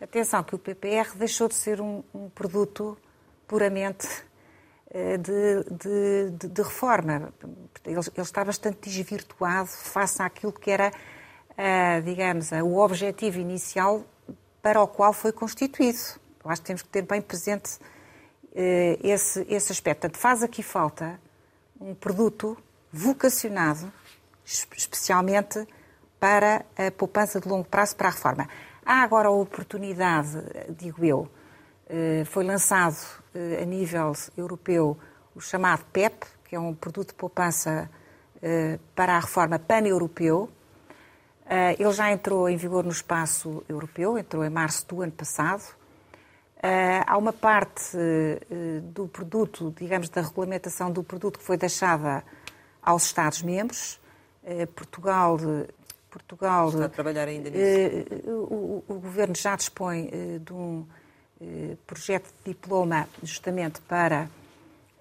Atenção 0.00 0.42
que 0.42 0.54
o 0.54 0.58
PPR 0.58 1.14
deixou 1.16 1.48
de 1.48 1.54
ser 1.54 1.80
um, 1.80 2.02
um 2.14 2.28
produto 2.30 2.96
puramente 3.46 4.06
eh, 4.06 4.29
de, 4.92 5.64
de, 5.70 6.30
de, 6.30 6.48
de 6.48 6.62
reforma. 6.62 7.32
Ele, 7.84 7.98
ele, 7.98 8.00
está 8.18 8.44
bastante 8.44 8.78
desvirtuado 8.88 9.68
face 9.68 10.20
àquilo 10.22 10.52
que 10.52 10.70
era, 10.70 10.90
uh, 10.90 12.02
digamos, 12.02 12.50
o 12.52 12.76
objetivo 12.76 13.38
inicial 13.38 14.04
para 14.60 14.82
o 14.82 14.88
qual 14.88 15.12
foi 15.12 15.32
constituído. 15.32 15.98
Eu 16.44 16.50
acho 16.50 16.60
que 16.62 16.66
temos 16.66 16.82
que 16.82 16.88
ter 16.88 17.02
bem 17.02 17.20
presente 17.20 17.78
esse, 19.02 19.46
esse 19.48 19.70
aspecto. 19.70 20.00
Portanto, 20.00 20.20
faz 20.20 20.42
aqui 20.42 20.62
falta 20.62 21.20
um 21.80 21.94
produto 21.94 22.56
vocacionado 22.92 23.90
especialmente 24.44 25.66
para 26.18 26.64
a 26.76 26.90
poupança 26.90 27.40
de 27.40 27.48
longo 27.48 27.64
prazo 27.64 27.96
para 27.96 28.08
a 28.08 28.10
reforma. 28.10 28.48
Há 28.84 29.02
agora 29.02 29.28
a 29.28 29.30
oportunidade, 29.30 30.42
digo 30.76 31.04
eu, 31.04 31.30
foi 32.26 32.44
lançado 32.44 32.96
eh, 32.96 33.19
a 33.34 33.64
nível 33.64 34.12
europeu 34.36 34.98
o 35.34 35.40
chamado 35.40 35.84
PEP, 35.92 36.26
que 36.44 36.56
é 36.56 36.60
um 36.60 36.74
produto 36.74 37.08
de 37.08 37.14
poupança 37.14 37.88
eh, 38.42 38.78
para 38.94 39.16
a 39.16 39.20
reforma 39.20 39.58
pan-europeu. 39.58 40.50
Eh, 41.46 41.76
ele 41.78 41.92
já 41.92 42.10
entrou 42.10 42.48
em 42.48 42.56
vigor 42.56 42.84
no 42.84 42.90
espaço 42.90 43.62
europeu, 43.68 44.18
entrou 44.18 44.44
em 44.44 44.50
março 44.50 44.86
do 44.88 45.02
ano 45.02 45.12
passado. 45.12 45.62
Há 47.06 47.16
uma 47.16 47.32
parte 47.32 47.96
do 48.92 49.08
produto, 49.08 49.72
digamos, 49.78 50.10
da 50.10 50.20
regulamentação 50.20 50.92
do 50.92 51.02
produto 51.02 51.38
que 51.38 51.44
foi 51.46 51.56
deixada 51.56 52.22
aos 52.82 53.04
Estados-membros. 53.04 53.98
Portugal 54.76 55.38
Portugal. 56.10 56.68
Está 56.68 56.84
a 56.84 56.88
trabalhar 56.88 57.28
ainda 57.28 57.48
nisso. 57.48 58.26
O, 58.26 58.84
o, 58.84 58.84
o, 58.88 58.94
Governo 58.94 59.34
já 59.36 59.56
dispõe 59.56 60.10
de 60.44 60.52
um 60.52 60.84
eh, 60.90 60.99
projeto 61.86 62.26
de 62.44 62.52
diploma 62.52 63.08
justamente 63.22 63.80
para 63.82 64.28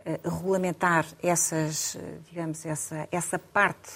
eh, 0.06 0.19
regulamentar 0.23 1.06
essas, 1.21 1.95
eh, 1.95 2.17
digamos, 2.30 2.65
essa, 2.65 3.08
essa 3.12 3.38
parte 3.38 3.91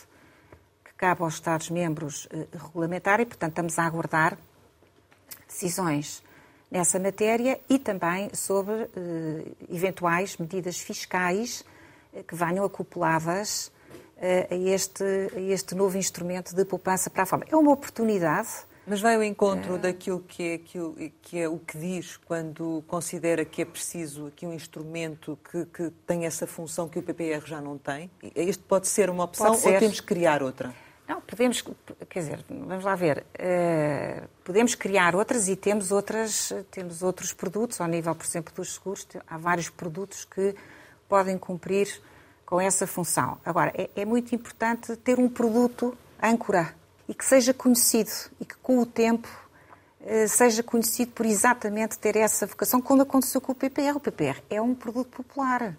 que 0.84 0.93
cabe 0.95 1.23
aos 1.23 1.36
Estados-membros 1.36 2.27
regulamentar 2.51 3.21
e, 3.21 3.25
portanto, 3.25 3.51
estamos 3.51 3.79
a 3.79 3.86
aguardar 3.86 4.38
decisões 5.47 6.21
nessa 6.69 6.99
matéria 6.99 7.60
e 7.69 7.77
também 7.77 8.34
sobre 8.34 8.89
eventuais 9.69 10.38
medidas 10.38 10.79
fiscais 10.79 11.63
que 12.27 12.36
venham 12.36 12.65
acopladas 12.65 13.71
a, 14.19 14.56
este, 14.56 15.03
a 15.36 15.39
este 15.39 15.75
novo 15.75 15.97
instrumento 15.97 16.56
de 16.56 16.65
poupança 16.65 17.12
para 17.12 17.23
a 17.23 17.25
fome. 17.27 17.45
É 17.47 17.56
uma 17.56 17.71
oportunidade 17.71 18.65
mas 18.85 19.01
vai 19.01 19.15
ao 19.15 19.23
encontro 19.23 19.75
é... 19.75 19.77
daquilo 19.77 20.19
que 20.19 20.43
é, 20.43 20.53
aquilo, 20.55 20.95
que 21.21 21.39
é 21.39 21.47
o 21.47 21.57
que 21.57 21.77
diz 21.77 22.17
quando 22.17 22.83
considera 22.87 23.45
que 23.45 23.61
é 23.61 23.65
preciso 23.65 24.27
aqui 24.27 24.45
um 24.45 24.53
instrumento 24.53 25.37
que, 25.49 25.65
que 25.65 25.89
tem 26.05 26.25
essa 26.25 26.45
função 26.45 26.87
que 26.87 26.99
o 26.99 27.03
PPR 27.03 27.45
já 27.45 27.61
não 27.61 27.77
tem? 27.77 28.09
Este 28.35 28.63
pode 28.63 28.87
ser 28.87 29.09
uma 29.09 29.23
opção 29.23 29.53
ser. 29.55 29.73
ou 29.73 29.79
temos 29.79 29.99
que 29.99 30.07
criar 30.07 30.43
outra? 30.43 30.73
Não, 31.07 31.19
podemos, 31.19 31.61
quer 32.09 32.19
dizer, 32.19 32.45
vamos 32.49 32.85
lá 32.85 32.95
ver, 32.95 33.25
uh, 33.35 34.27
podemos 34.43 34.73
criar 34.73 35.15
outras 35.15 35.49
e 35.49 35.55
temos, 35.55 35.91
outras, 35.91 36.53
temos 36.71 37.03
outros 37.03 37.33
produtos, 37.33 37.81
ao 37.81 37.87
nível, 37.87 38.15
por 38.15 38.25
exemplo, 38.25 38.53
dos 38.55 38.75
seguros, 38.75 39.05
há 39.27 39.37
vários 39.37 39.69
produtos 39.69 40.23
que 40.23 40.55
podem 41.09 41.37
cumprir 41.37 42.01
com 42.45 42.59
essa 42.59 42.87
função. 42.87 43.37
Agora, 43.43 43.73
é, 43.75 43.89
é 43.95 44.05
muito 44.05 44.33
importante 44.33 44.95
ter 44.95 45.19
um 45.19 45.27
produto 45.27 45.97
âncora 46.21 46.73
e 47.13 47.15
que 47.15 47.23
seja 47.23 47.54
conhecido 47.54 48.10
e 48.41 48.45
que 48.45 48.56
com 48.56 48.80
o 48.80 48.88
tempo 48.88 49.28
eh, 50.04 50.26
seja 50.26 50.63
conhecido 50.63 51.12
por 51.12 51.28
exatamente 51.28 51.99
ter 51.99 52.15
essa 52.15 52.47
vocação, 52.47 52.82
como 52.82 53.04
aconteceu 53.04 53.39
com 53.39 53.52
o 53.52 53.56
PPR. 53.56 53.95
O 53.95 53.99
PPR 53.99 54.41
é 54.49 54.60
um 54.60 54.73
produto 54.73 55.10
popular, 55.17 55.78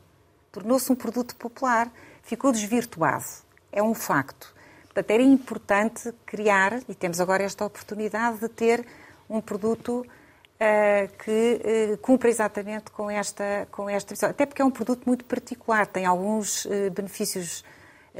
tornou-se 0.53 0.92
um 0.92 0.94
produto 0.94 1.35
popular, 1.35 1.90
ficou 2.23 2.53
desvirtuado, 2.53 3.25
é 3.73 3.83
um 3.83 3.94
facto. 3.94 4.55
Portanto, 4.85 5.11
era 5.11 5.23
importante 5.25 6.14
criar, 6.25 6.81
e 6.88 6.94
temos 6.94 7.18
agora 7.18 7.42
esta 7.42 7.64
oportunidade 7.64 8.38
de 8.38 8.49
ter 8.49 8.87
um 9.29 9.40
produto 9.40 10.07
uh, 10.07 11.16
que 11.25 11.94
uh, 11.94 11.99
cumpra 11.99 12.29
exatamente 12.31 12.92
com 12.92 13.11
esta, 13.11 13.66
com 13.73 13.90
esta 13.90 14.14
visão. 14.14 14.31
Até 14.31 14.47
porque 14.47 14.62
é 14.62 14.64
um 14.64 14.70
produto 14.70 15.03
muito 15.05 15.25
particular, 15.25 15.85
tem 15.88 16.07
alguns 16.07 16.64
uh, 16.66 16.92
benefícios 16.92 17.64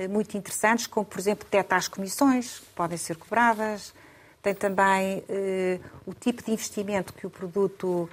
muito 0.09 0.37
interessantes, 0.37 0.87
como, 0.87 1.07
por 1.07 1.19
exemplo, 1.19 1.47
teto 1.49 1.73
às 1.73 1.89
comissões, 1.89 2.59
que 2.59 2.67
podem 2.75 2.99
ser 2.99 3.17
cobradas. 3.17 3.95
Tem 4.43 4.55
também 4.55 5.25
eh, 5.29 5.79
o 6.05 6.13
tipo 6.13 6.43
de 6.43 6.51
investimento 6.51 7.13
que 7.13 7.27
o 7.27 7.31
produto 7.31 8.09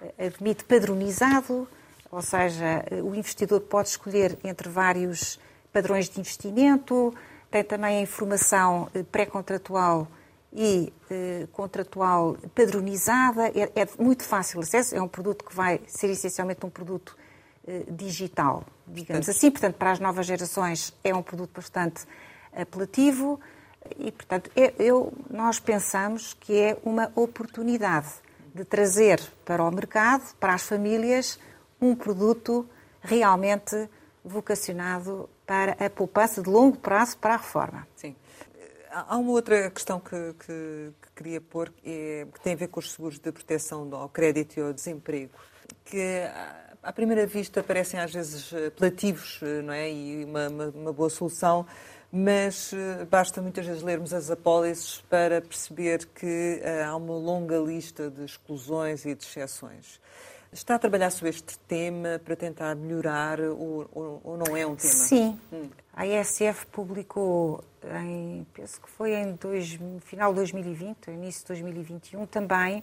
eh, 0.00 0.26
admite 0.26 0.64
padronizado, 0.64 1.68
ou 2.10 2.22
seja, 2.22 2.84
o 3.04 3.14
investidor 3.14 3.60
pode 3.60 3.90
escolher 3.90 4.38
entre 4.42 4.68
vários 4.68 5.38
padrões 5.72 6.08
de 6.08 6.18
investimento. 6.18 7.14
Tem 7.50 7.62
também 7.62 7.98
a 7.98 8.00
informação 8.00 8.88
pré-contratual 9.12 10.08
e 10.56 10.90
eh, 11.10 11.46
contratual 11.52 12.36
padronizada. 12.54 13.48
É, 13.48 13.82
é, 13.82 13.88
muito 13.98 14.24
fácil 14.24 14.60
acesso, 14.60 14.96
é 14.96 15.02
um 15.02 15.06
produto 15.06 15.44
que 15.44 15.54
vai 15.54 15.80
ser 15.86 16.08
essencialmente 16.08 16.64
um 16.64 16.70
produto 16.70 17.14
eh, 17.16 17.22
digital, 17.90 18.64
digamos 18.86 19.28
assim. 19.28 19.50
Portanto, 19.50 19.74
para 19.76 19.92
as 19.92 19.98
novas 19.98 20.26
gerações 20.26 20.94
é 21.02 21.14
um 21.14 21.22
produto 21.22 21.52
bastante 21.54 22.06
apelativo 22.54 23.40
e, 23.98 24.10
portanto, 24.10 24.50
eu, 24.78 25.12
nós 25.30 25.60
pensamos 25.60 26.34
que 26.34 26.58
é 26.58 26.78
uma 26.84 27.12
oportunidade 27.14 28.08
de 28.54 28.64
trazer 28.64 29.20
para 29.44 29.62
o 29.62 29.70
mercado, 29.70 30.34
para 30.40 30.54
as 30.54 30.62
famílias, 30.62 31.38
um 31.80 31.94
produto 31.94 32.68
realmente 33.02 33.88
vocacionado 34.24 35.28
para 35.46 35.72
a 35.72 35.90
poupança 35.90 36.42
de 36.42 36.50
longo 36.50 36.78
prazo 36.78 37.16
para 37.18 37.34
a 37.34 37.36
reforma. 37.36 37.86
Sim. 37.94 38.16
Há 38.90 39.16
uma 39.18 39.30
outra 39.30 39.70
questão 39.70 40.00
que, 40.00 40.34
que, 40.38 40.92
que 41.02 41.10
queria 41.14 41.40
pôr, 41.40 41.70
que, 41.70 41.90
é, 41.90 42.26
que 42.32 42.40
tem 42.40 42.54
a 42.54 42.56
ver 42.56 42.68
com 42.68 42.80
os 42.80 42.92
seguros 42.92 43.18
de 43.18 43.30
proteção 43.30 43.88
ao 43.92 44.08
crédito 44.08 44.56
e 44.56 44.62
ao 44.62 44.72
desemprego, 44.72 45.32
que 45.84 46.22
à 46.86 46.92
primeira 46.92 47.26
vista 47.26 47.64
parecem 47.64 47.98
às 47.98 48.12
vezes 48.12 48.54
apelativos 48.54 49.40
eh, 49.42 49.60
não 49.60 49.72
é? 49.72 49.90
e 49.90 50.24
uma, 50.24 50.48
uma, 50.48 50.66
uma 50.68 50.92
boa 50.92 51.10
solução, 51.10 51.66
mas 52.12 52.72
eh, 52.72 53.04
basta 53.10 53.42
muitas 53.42 53.66
vezes 53.66 53.82
lermos 53.82 54.14
as 54.14 54.30
apólices 54.30 55.02
para 55.10 55.42
perceber 55.42 56.06
que 56.06 56.62
há 56.86 56.94
uma 56.94 57.14
longa 57.14 57.58
lista 57.58 58.08
de 58.08 58.24
exclusões 58.24 59.04
e 59.04 59.16
de 59.16 59.24
exceções. 59.24 60.00
Está 60.52 60.76
a 60.76 60.78
trabalhar 60.78 61.10
sobre 61.10 61.30
este 61.30 61.58
tema 61.66 62.20
para 62.24 62.36
tentar 62.36 62.76
melhorar 62.76 63.40
ou, 63.40 63.90
ou, 63.92 64.20
ou 64.22 64.36
não 64.36 64.56
é 64.56 64.64
um 64.64 64.76
tema? 64.76 64.92
Sim. 64.92 65.38
Hum. 65.52 65.68
A 65.92 66.06
ISF 66.06 66.66
publicou, 66.70 67.64
em, 68.00 68.46
penso 68.54 68.80
que 68.80 68.88
foi 68.88 69.12
em 69.12 69.32
dois, 69.32 69.76
final 70.02 70.30
de 70.30 70.36
2020, 70.36 71.08
início 71.08 71.42
de 71.42 71.48
2021, 71.48 72.26
também 72.26 72.82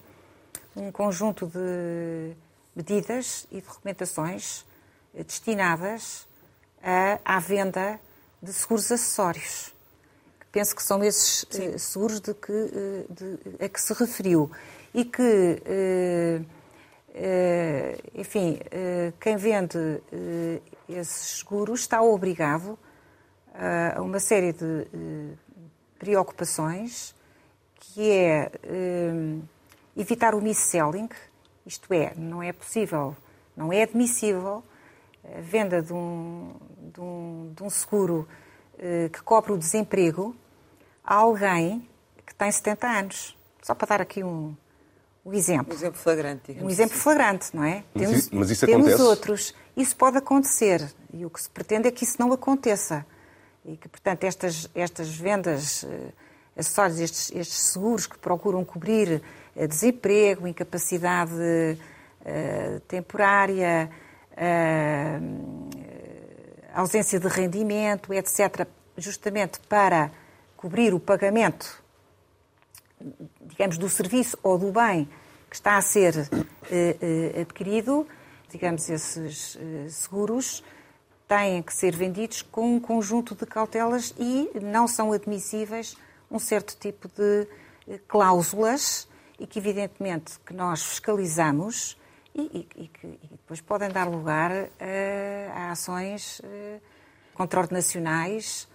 um 0.75 0.91
conjunto 0.91 1.47
de 1.47 2.35
medidas 2.75 3.47
e 3.51 3.61
de 3.61 3.67
recomendações 3.67 4.65
destinadas 5.13 6.27
a, 6.81 7.19
à 7.23 7.39
venda 7.39 7.99
de 8.41 8.51
seguros 8.51 8.91
acessórios. 8.91 9.73
Penso 10.51 10.75
que 10.75 10.83
são 10.83 11.03
esses 11.03 11.45
Sim. 11.49 11.73
Eh, 11.73 11.77
seguros 11.79 12.19
de 12.19 12.33
que, 12.35 12.51
eh, 12.51 13.05
de, 13.09 13.65
a 13.65 13.67
que 13.67 13.81
se 13.81 13.91
referiu. 13.93 14.51
E 14.93 15.03
que, 15.03 15.61
eh, 15.65 16.41
enfim, 18.13 18.59
quem 19.19 19.35
vende 19.35 20.01
esses 20.89 21.39
seguros 21.39 21.81
está 21.81 22.01
obrigado 22.01 22.77
a 23.95 24.01
uma 24.01 24.19
série 24.19 24.51
de 24.51 24.87
preocupações, 25.99 27.13
que 27.75 28.09
é 28.09 28.51
evitar 29.95 30.33
o 30.33 30.41
mis-selling, 30.41 31.09
isto 31.65 31.93
é, 31.93 32.13
não 32.15 32.41
é 32.41 32.51
possível, 32.51 33.15
não 33.55 33.71
é 33.71 33.83
admissível 33.83 34.63
a 35.23 35.39
venda 35.41 35.81
de 35.81 35.93
um, 35.93 36.53
de 36.93 36.99
um, 36.99 37.53
de 37.55 37.63
um 37.63 37.69
seguro 37.69 38.27
eh, 38.77 39.09
que 39.09 39.21
cobre 39.21 39.53
o 39.53 39.57
desemprego 39.57 40.35
a 41.03 41.15
alguém 41.15 41.87
que 42.25 42.35
tem 42.35 42.51
70 42.51 42.87
anos. 42.87 43.37
Só 43.61 43.73
para 43.73 43.87
dar 43.87 44.01
aqui 44.01 44.23
um, 44.23 44.55
um 45.25 45.33
exemplo. 45.33 45.73
Um 45.73 45.77
exemplo 45.77 45.99
flagrante. 45.99 46.51
Um 46.61 46.69
exemplo 46.69 46.93
assim. 46.93 47.01
flagrante, 47.01 47.55
não 47.55 47.63
é? 47.63 47.83
Mas, 47.93 48.03
temos, 48.03 48.29
mas 48.29 48.49
isso 48.49 48.65
temos 48.65 48.87
acontece? 48.87 49.03
outros. 49.09 49.55
Isso 49.77 49.95
pode 49.95 50.17
acontecer. 50.17 50.93
E 51.13 51.25
o 51.25 51.29
que 51.29 51.41
se 51.41 51.49
pretende 51.49 51.87
é 51.87 51.91
que 51.91 52.03
isso 52.03 52.17
não 52.19 52.31
aconteça. 52.33 53.05
E 53.65 53.77
que, 53.77 53.87
portanto, 53.87 54.25
estas, 54.25 54.69
estas 54.75 55.15
vendas, 55.15 55.83
uh, 55.83 56.13
acessórios, 56.57 56.99
estes, 56.99 57.31
estes 57.33 57.57
seguros 57.57 58.05
que 58.05 58.17
procuram 58.17 58.65
cobrir 58.65 59.21
uh, 59.21 59.21
desemprego, 59.67 60.47
incapacidade 60.47 61.33
uh, 61.33 62.79
temporária, 62.87 63.89
ausência 66.73 67.19
de 67.19 67.27
rendimento, 67.27 68.13
etc., 68.13 68.67
justamente 68.97 69.59
para 69.69 70.11
cobrir 70.57 70.93
o 70.93 70.99
pagamento, 70.99 71.83
digamos, 73.41 73.77
do 73.77 73.89
serviço 73.89 74.37
ou 74.41 74.57
do 74.57 74.71
bem 74.71 75.07
que 75.53 75.57
está 75.57 75.77
a 75.77 75.81
ser 75.81 76.27
eh, 76.71 76.97
eh, 76.99 77.41
adquirido, 77.41 78.07
digamos, 78.49 78.89
esses 78.89 79.55
eh, 79.55 79.87
seguros 79.87 80.63
têm 81.27 81.61
que 81.61 81.71
ser 81.71 81.95
vendidos 81.95 82.41
com 82.41 82.75
um 82.75 82.79
conjunto 82.79 83.35
de 83.35 83.45
cautelas 83.45 84.15
e 84.17 84.49
não 84.59 84.87
são 84.87 85.13
admissíveis 85.13 85.95
um 86.31 86.39
certo 86.39 86.75
tipo 86.79 87.07
de 87.07 87.47
cláusulas 88.07 89.07
e 89.39 89.47
que, 89.47 89.59
evidentemente, 89.59 90.39
que 90.45 90.53
nós 90.53 90.83
fiscalizamos 90.83 91.97
e, 92.35 92.67
e, 92.75 92.87
que 92.87 93.07
e 93.07 93.27
depois 93.31 93.61
podem 93.61 93.89
dar 93.89 94.07
lugar 94.07 94.51
a, 94.51 95.51
a 95.53 95.71
ações 95.71 96.39
uh, 96.39 96.81
contraordenacionais 97.33 98.67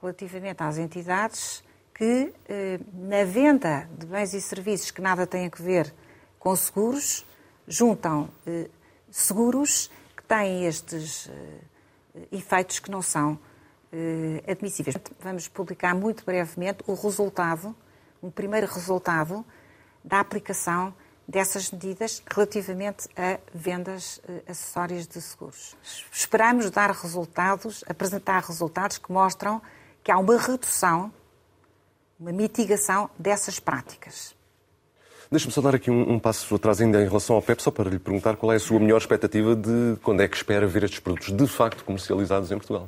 relativamente 0.00 0.62
às 0.62 0.78
entidades 0.78 1.62
que, 1.94 2.32
uh, 2.32 3.06
na 3.06 3.24
venda 3.24 3.88
de 3.98 4.06
bens 4.06 4.32
e 4.32 4.40
serviços 4.40 4.90
que 4.90 5.00
nada 5.00 5.26
têm 5.26 5.46
a 5.46 5.62
ver 5.62 5.92
com 6.38 6.54
seguros, 6.56 7.26
juntam 7.68 8.30
uh, 8.46 8.70
seguros 9.10 9.90
que 10.16 10.22
têm 10.24 10.64
estes 10.64 11.30
efeitos 12.30 12.78
que 12.78 12.90
não 12.90 13.02
são 13.02 13.38
admissíveis. 14.46 14.96
Vamos 15.20 15.48
publicar 15.48 15.94
muito 15.94 16.24
brevemente 16.24 16.82
o 16.86 16.94
resultado, 16.94 17.76
um 18.22 18.30
primeiro 18.30 18.66
resultado 18.66 19.44
da 20.04 20.20
aplicação 20.20 20.94
dessas 21.26 21.70
medidas 21.70 22.22
relativamente 22.26 23.08
a 23.16 23.38
vendas 23.54 24.18
uh, 24.18 24.42
acessórias 24.48 25.06
de 25.06 25.20
seguros. 25.20 25.76
Esperamos 26.10 26.70
dar 26.70 26.90
resultados, 26.90 27.84
apresentar 27.88 28.42
resultados 28.42 28.98
que 28.98 29.10
mostram 29.12 29.62
que 30.02 30.10
há 30.10 30.18
uma 30.18 30.36
redução, 30.36 31.12
uma 32.18 32.32
mitigação 32.32 33.08
dessas 33.18 33.60
práticas. 33.60 34.34
Deixa-me 35.30 35.52
só 35.52 35.62
dar 35.62 35.74
aqui 35.74 35.90
um, 35.90 36.12
um, 36.12 36.18
passo 36.18 36.54
atrás 36.54 36.80
ainda 36.82 37.00
em 37.00 37.06
relação 37.06 37.36
ao 37.36 37.40
PEP, 37.40 37.62
só 37.62 37.70
para 37.70 37.88
lhe 37.88 37.98
perguntar 37.98 38.36
qual 38.36 38.52
é 38.52 38.56
a 38.56 38.60
sua 38.60 38.78
melhor 38.78 38.98
expectativa 38.98 39.56
de 39.56 39.96
quando 40.02 40.20
é 40.20 40.28
que 40.28 40.36
espera 40.36 40.66
ver 40.66 40.84
estes 40.84 41.00
produtos 41.00 41.34
de 41.34 41.46
facto 41.46 41.84
comercializados 41.84 42.52
em 42.52 42.56
Portugal. 42.56 42.86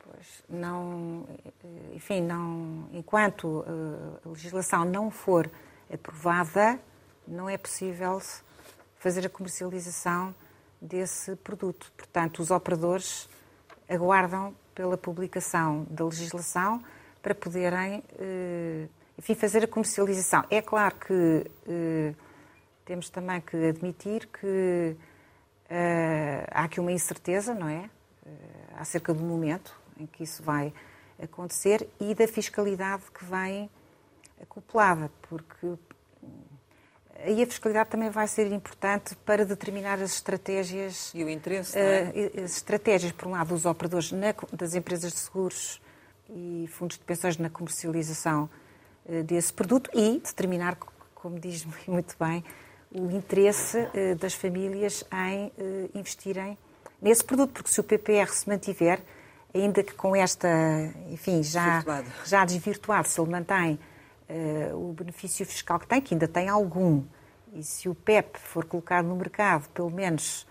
Pois, 0.00 0.26
não, 0.48 1.24
eh, 1.62 1.94
enfim, 1.94 2.22
não, 2.22 2.88
enquanto 2.92 3.64
eh, 3.68 4.26
a 4.26 4.28
legislação 4.30 4.84
não 4.84 5.12
for 5.12 5.48
aprovada, 5.92 6.78
não 7.26 7.48
é 7.48 7.56
possível 7.56 8.20
fazer 8.98 9.26
a 9.26 9.28
comercialização 9.28 10.34
desse 10.80 11.34
produto. 11.36 11.92
Portanto, 11.96 12.40
os 12.40 12.50
operadores 12.50 13.28
aguardam 13.88 14.54
pela 14.74 14.96
publicação 14.96 15.86
da 15.88 16.04
legislação 16.04 16.82
para 17.22 17.34
poderem, 17.34 18.02
eh, 18.18 18.86
enfim, 19.18 19.34
fazer 19.34 19.64
a 19.64 19.66
comercialização. 19.66 20.44
É 20.50 20.60
claro 20.60 20.94
que 20.96 21.50
eh, 21.66 22.14
temos 22.84 23.08
também 23.08 23.40
que 23.40 23.56
admitir 23.56 24.26
que 24.26 24.96
eh, 25.70 26.46
há 26.50 26.64
aqui 26.64 26.80
uma 26.80 26.92
incerteza, 26.92 27.54
não 27.54 27.68
é? 27.68 27.88
Acerca 28.76 29.14
do 29.14 29.22
momento 29.22 29.78
em 29.98 30.06
que 30.06 30.24
isso 30.24 30.42
vai 30.42 30.72
acontecer 31.22 31.88
e 32.00 32.14
da 32.14 32.26
fiscalidade 32.26 33.04
que 33.12 33.24
vem 33.24 33.70
acoplada, 34.42 35.10
porque 35.28 35.74
aí 37.18 37.42
a 37.42 37.46
fiscalidade 37.46 37.90
também 37.90 38.10
vai 38.10 38.26
ser 38.28 38.50
importante 38.52 39.14
para 39.24 39.44
determinar 39.44 40.00
as 40.00 40.12
estratégias. 40.12 41.12
E 41.14 41.24
o 41.24 41.28
interesse, 41.28 41.78
é? 41.78 42.12
uh, 42.36 42.44
As 42.44 42.56
estratégias, 42.56 43.12
por 43.12 43.28
um 43.28 43.32
lado, 43.32 43.48
dos 43.48 43.64
operadores 43.64 44.12
na, 44.12 44.34
das 44.52 44.74
empresas 44.74 45.12
de 45.12 45.18
seguros 45.18 45.80
e 46.28 46.68
fundos 46.72 46.96
de 46.96 47.04
pensões 47.04 47.36
na 47.36 47.50
comercialização 47.50 48.48
uh, 49.06 49.22
desse 49.24 49.52
produto 49.52 49.90
e 49.94 50.20
determinar, 50.20 50.76
como 51.14 51.38
diz 51.38 51.66
muito 51.86 52.16
bem, 52.18 52.44
o 52.90 53.10
interesse 53.10 53.88
das 54.20 54.34
famílias 54.34 55.04
em 55.12 55.52
investirem 55.98 56.56
nesse 57.02 57.24
produto, 57.24 57.52
porque 57.52 57.68
se 57.68 57.80
o 57.80 57.82
PPR 57.82 58.28
se 58.32 58.48
mantiver, 58.48 59.00
ainda 59.52 59.82
que 59.82 59.94
com 59.94 60.14
esta, 60.14 60.48
enfim, 61.10 61.42
já, 61.42 61.82
já 62.24 62.44
desvirtuado, 62.44 63.08
se 63.08 63.20
ele 63.20 63.30
mantém 63.30 63.78
o 64.74 64.92
benefício 64.92 65.44
fiscal 65.44 65.78
que 65.78 65.86
tem, 65.86 66.00
que 66.00 66.14
ainda 66.14 66.26
tem 66.26 66.48
algum, 66.48 67.02
e 67.52 67.62
se 67.62 67.88
o 67.88 67.94
PEP 67.94 68.38
for 68.38 68.64
colocado 68.64 69.06
no 69.06 69.14
mercado, 69.14 69.68
pelo 69.70 69.90
menos 69.90 70.46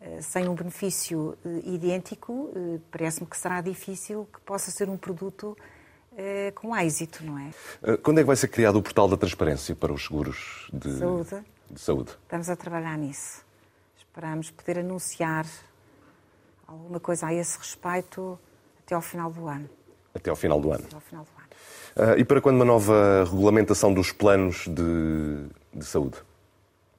uh, 0.00 0.22
sem 0.22 0.48
um 0.48 0.54
benefício 0.54 1.36
uh, 1.44 1.68
idêntico, 1.68 2.50
parece-me 2.90 3.26
que 3.26 3.36
será 3.36 3.60
difícil 3.60 4.28
que 4.32 4.40
possa 4.40 4.70
ser 4.70 4.88
um 4.88 4.96
produto 4.96 5.56
com 6.56 6.76
êxito, 6.76 7.24
não 7.24 7.38
é? 7.38 7.96
Quando 7.98 8.18
é 8.18 8.22
que 8.22 8.26
vai 8.26 8.34
ser 8.34 8.48
criado 8.48 8.74
o 8.74 8.82
portal 8.82 9.06
da 9.06 9.16
transparência 9.16 9.76
para 9.76 9.92
os 9.92 10.02
seguros 10.02 10.68
de 10.72 10.98
saúde? 10.98 11.44
De 11.70 11.80
saúde? 11.80 12.10
Estamos 12.24 12.50
a 12.50 12.56
trabalhar 12.56 12.98
nisso. 12.98 13.46
Esperamos 13.96 14.50
poder 14.50 14.80
anunciar 14.80 15.46
alguma 16.66 16.98
coisa 16.98 17.28
a 17.28 17.32
esse 17.32 17.56
respeito 17.56 18.36
até 18.80 18.96
ao 18.96 19.00
final 19.00 19.30
do 19.30 19.46
ano. 19.46 19.70
Até 20.12 20.28
ao 20.28 20.34
final 20.34 20.60
do 20.60 20.72
ano. 20.72 20.82
Até 20.86 20.96
ao 20.96 21.00
final 21.00 21.24
do 21.24 21.30
ano. 21.30 21.37
Uh, 21.96 22.18
e 22.18 22.24
para 22.24 22.40
quando 22.40 22.56
uma 22.56 22.64
nova 22.64 23.24
regulamentação 23.24 23.92
dos 23.92 24.12
planos 24.12 24.66
de, 24.68 25.48
de 25.74 25.84
saúde? 25.84 26.16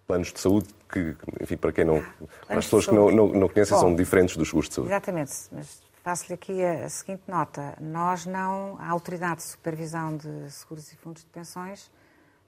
Planos 0.07 0.33
de 0.33 0.39
saúde 0.39 0.67
que, 0.91 1.15
enfim, 1.41 1.55
para 1.55 1.71
quem 1.71 1.85
não. 1.85 2.03
Para 2.47 2.59
as 2.59 2.65
pessoas 2.65 2.87
que 2.87 2.93
não, 2.93 3.11
não, 3.11 3.27
não 3.27 3.47
conhecem, 3.47 3.75
Bom, 3.75 3.81
são 3.81 3.95
diferentes 3.95 4.35
dos 4.35 4.47
seguros 4.47 4.69
de 4.69 4.75
saúde. 4.75 4.91
Exatamente, 4.91 5.31
mas 5.51 5.81
faço-lhe 6.03 6.33
aqui 6.33 6.63
a, 6.63 6.85
a, 6.85 6.89
seguinte 6.89 7.23
nota. 7.27 7.77
Nós 7.79 8.25
não. 8.25 8.77
A 8.79 8.89
Autoridade 8.89 9.37
de 9.37 9.43
Supervisão 9.43 10.17
de 10.17 10.51
Seguros 10.51 10.91
e 10.91 10.95
Fundos 10.97 11.23
de 11.23 11.29
Pensões 11.29 11.91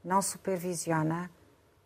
não 0.03 0.21
supervisiona 0.21 1.29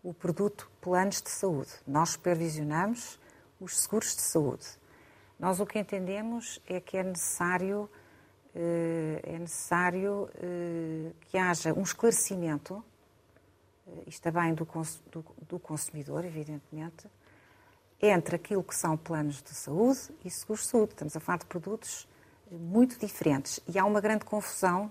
o 0.02 0.14
produto 0.14 0.70
planos 0.80 1.22
de 1.22 1.30
saúde. 1.30 1.72
Nós 1.86 2.10
supervisionamos 2.10 3.20
os 3.60 3.78
seguros 3.80 4.16
de 4.16 4.22
saúde. 4.22 4.66
Nós 5.40 5.60
o 5.60 5.66
que 5.66 5.78
entendemos 5.78 6.62
é 6.68 6.80
que 6.80 6.98
é 6.98 7.04
necessário 7.04 7.90
é 8.58 9.38
necessário 9.38 10.30
eh, 10.36 11.12
que 11.30 11.38
haja 11.38 11.74
um 11.74 11.82
esclarecimento, 11.82 12.82
eh, 13.86 14.04
isto 14.08 14.26
é 14.26 14.32
bem 14.32 14.54
do, 14.54 14.66
do 15.48 15.60
consumidor, 15.60 16.24
evidentemente, 16.24 17.06
entre 18.02 18.38
aquilo 18.38 18.64
que 18.64 18.74
são 18.74 18.96
planos 18.96 19.44
de 19.44 19.54
saúde 19.54 20.00
e 20.24 20.30
seguros 20.30 20.64
de 20.64 20.70
saúde. 20.70 20.94
Estamos 20.94 21.18
a 21.18 21.20
falar 21.20 21.40
de 21.40 21.46
produtos 21.48 22.08
muito 22.50 22.98
diferentes 22.98 23.60
e 23.68 23.78
há 23.78 23.84
uma 23.84 24.00
grande 24.00 24.24
confusão, 24.24 24.90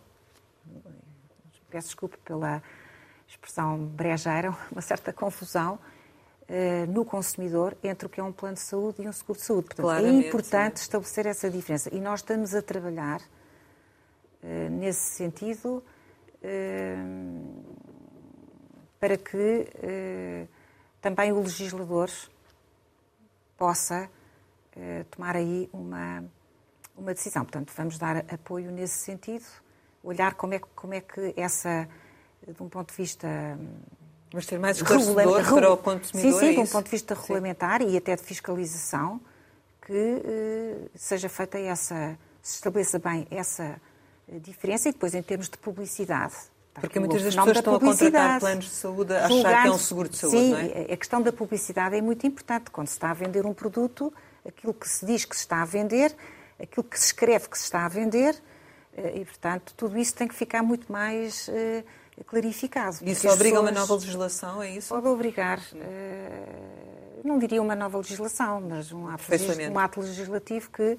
peço 1.71 1.89
desculpa 1.89 2.19
pela 2.23 2.63
expressão 3.27 3.79
brejeira, 3.79 4.55
uma 4.71 4.83
certa 4.83 5.13
confusão 5.13 5.79
no 6.91 7.07
consumidor 7.07 7.75
entre 7.83 8.07
o 8.07 8.11
que 8.11 8.21
é 8.21 8.23
um 8.23 8.31
plano 8.31 8.57
de 8.57 8.61
saúde 8.61 9.01
e 9.01 9.09
um 9.09 9.13
seguro 9.13 9.39
de 9.39 9.45
saúde. 9.47 9.69
Portanto, 9.75 10.05
é 10.05 10.11
importante 10.11 10.79
sim. 10.79 10.83
estabelecer 10.83 11.25
essa 11.25 11.49
diferença. 11.49 11.89
E 11.91 11.99
nós 11.99 12.21
estamos 12.21 12.55
a 12.55 12.61
trabalhar 12.61 13.23
nesse 14.71 15.15
sentido 15.15 15.83
uh, 16.43 17.65
para 19.01 19.17
que 19.17 19.37
uh, 19.37 20.49
também 21.01 21.33
o 21.33 21.41
legislador 21.41 22.11
possa 23.57 24.09
tomar 25.09 25.37
aí 25.37 25.71
uma, 25.73 26.25
uma 26.97 27.15
decisão. 27.15 27.45
Portanto, 27.45 27.73
vamos 27.77 27.97
dar 27.97 28.25
apoio 28.29 28.73
nesse 28.73 29.05
sentido, 29.05 29.45
olhar 30.03 30.35
como 30.35 30.55
é, 30.55 30.59
como 30.59 30.95
é 30.95 31.01
que 31.01 31.33
essa, 31.37 31.89
de 32.45 32.61
um 32.61 32.69
ponto 32.69 32.91
de 32.91 32.97
vista 32.97 33.29
mas 34.35 34.47
ter 34.47 34.59
mais 34.59 34.79
esclarecedor 34.79 35.45
para 35.45 35.73
o 35.73 35.77
consumidor. 35.77 36.33
Sim, 36.33 36.41
sim, 36.41 36.47
é 36.49 36.53
de 36.55 36.59
um 36.59 36.67
ponto 36.67 36.87
de 36.87 36.91
vista 36.91 37.15
regulamentar 37.15 37.81
sim. 37.81 37.91
e 37.91 37.97
até 37.97 38.17
de 38.17 38.23
fiscalização, 38.23 39.21
que 39.81 40.91
seja 40.97 41.29
feita 41.29 41.57
essa, 41.57 42.19
se 42.43 42.57
estabeleça 42.57 42.99
bem 42.99 43.29
essa 43.31 43.63
eh, 43.63 43.77
diferença 44.29 44.89
e 44.89 44.93
depois 44.93 45.15
em 45.15 45.23
termos 45.23 45.49
de 45.49 45.59
publicidade. 45.59 46.35
Porque 46.75 46.99
muitas 46.99 47.23
das 47.23 47.37
pessoas 47.37 47.57
estão 47.57 47.77
a 47.77 47.81
contratar 47.81 48.41
planos 48.41 48.65
de 48.65 48.71
saúde 48.71 49.15
a 49.15 49.27
achar 49.27 49.63
que 49.63 49.69
é 49.69 49.71
um 49.71 49.79
seguro 49.79 50.09
de 50.09 50.17
saúde, 50.17 50.37
sim, 50.37 50.51
não 50.51 50.59
é? 50.59 50.93
a 50.93 50.97
questão 50.97 51.23
da 51.23 51.33
publicidade 51.33 51.97
é 51.97 52.03
muito 52.03 52.27
importante. 52.27 52.71
Quando 52.71 52.89
se 52.89 52.95
está 52.95 53.11
a 53.11 53.15
vender 53.15 53.47
um 53.47 53.55
produto, 53.55 54.13
aquilo 54.47 54.75
que 54.75 54.89
se 54.89 55.07
diz 55.07 55.25
que 55.25 55.37
se 55.37 55.43
está 55.43 55.63
a 55.63 55.65
vender, 55.65 56.15
aquilo 56.61 56.83
que 56.83 56.99
se 56.99 57.07
escreve 57.07 57.49
que 57.49 57.57
se 57.57 57.65
está 57.65 57.85
a 57.85 57.89
vender, 57.89 58.37
eh, 58.97 59.21
e, 59.21 59.25
portanto, 59.25 59.73
tudo 59.77 59.97
isso 59.97 60.15
tem 60.17 60.27
que 60.27 60.35
ficar 60.35 60.65
muito 60.65 60.91
mais 60.91 61.49
clarificado. 62.27 62.99
Isso 63.03 63.29
obriga 63.29 63.57
pessoas... 63.57 63.71
uma 63.71 63.81
nova 63.81 63.95
legislação, 63.95 64.63
é 64.63 64.71
isso? 64.71 64.89
Pode 64.89 65.07
obrigar, 65.09 65.59
uh, 65.59 67.21
não 67.25 67.39
diria 67.39 67.61
uma 67.61 67.75
nova 67.75 67.99
legislação, 67.99 68.61
mas 68.61 68.93
um 68.93 69.09
ato, 69.09 69.25
um 69.73 69.79
ato 69.79 70.01
legislativo 70.01 70.71
que 70.71 70.93
uh, 70.93 70.99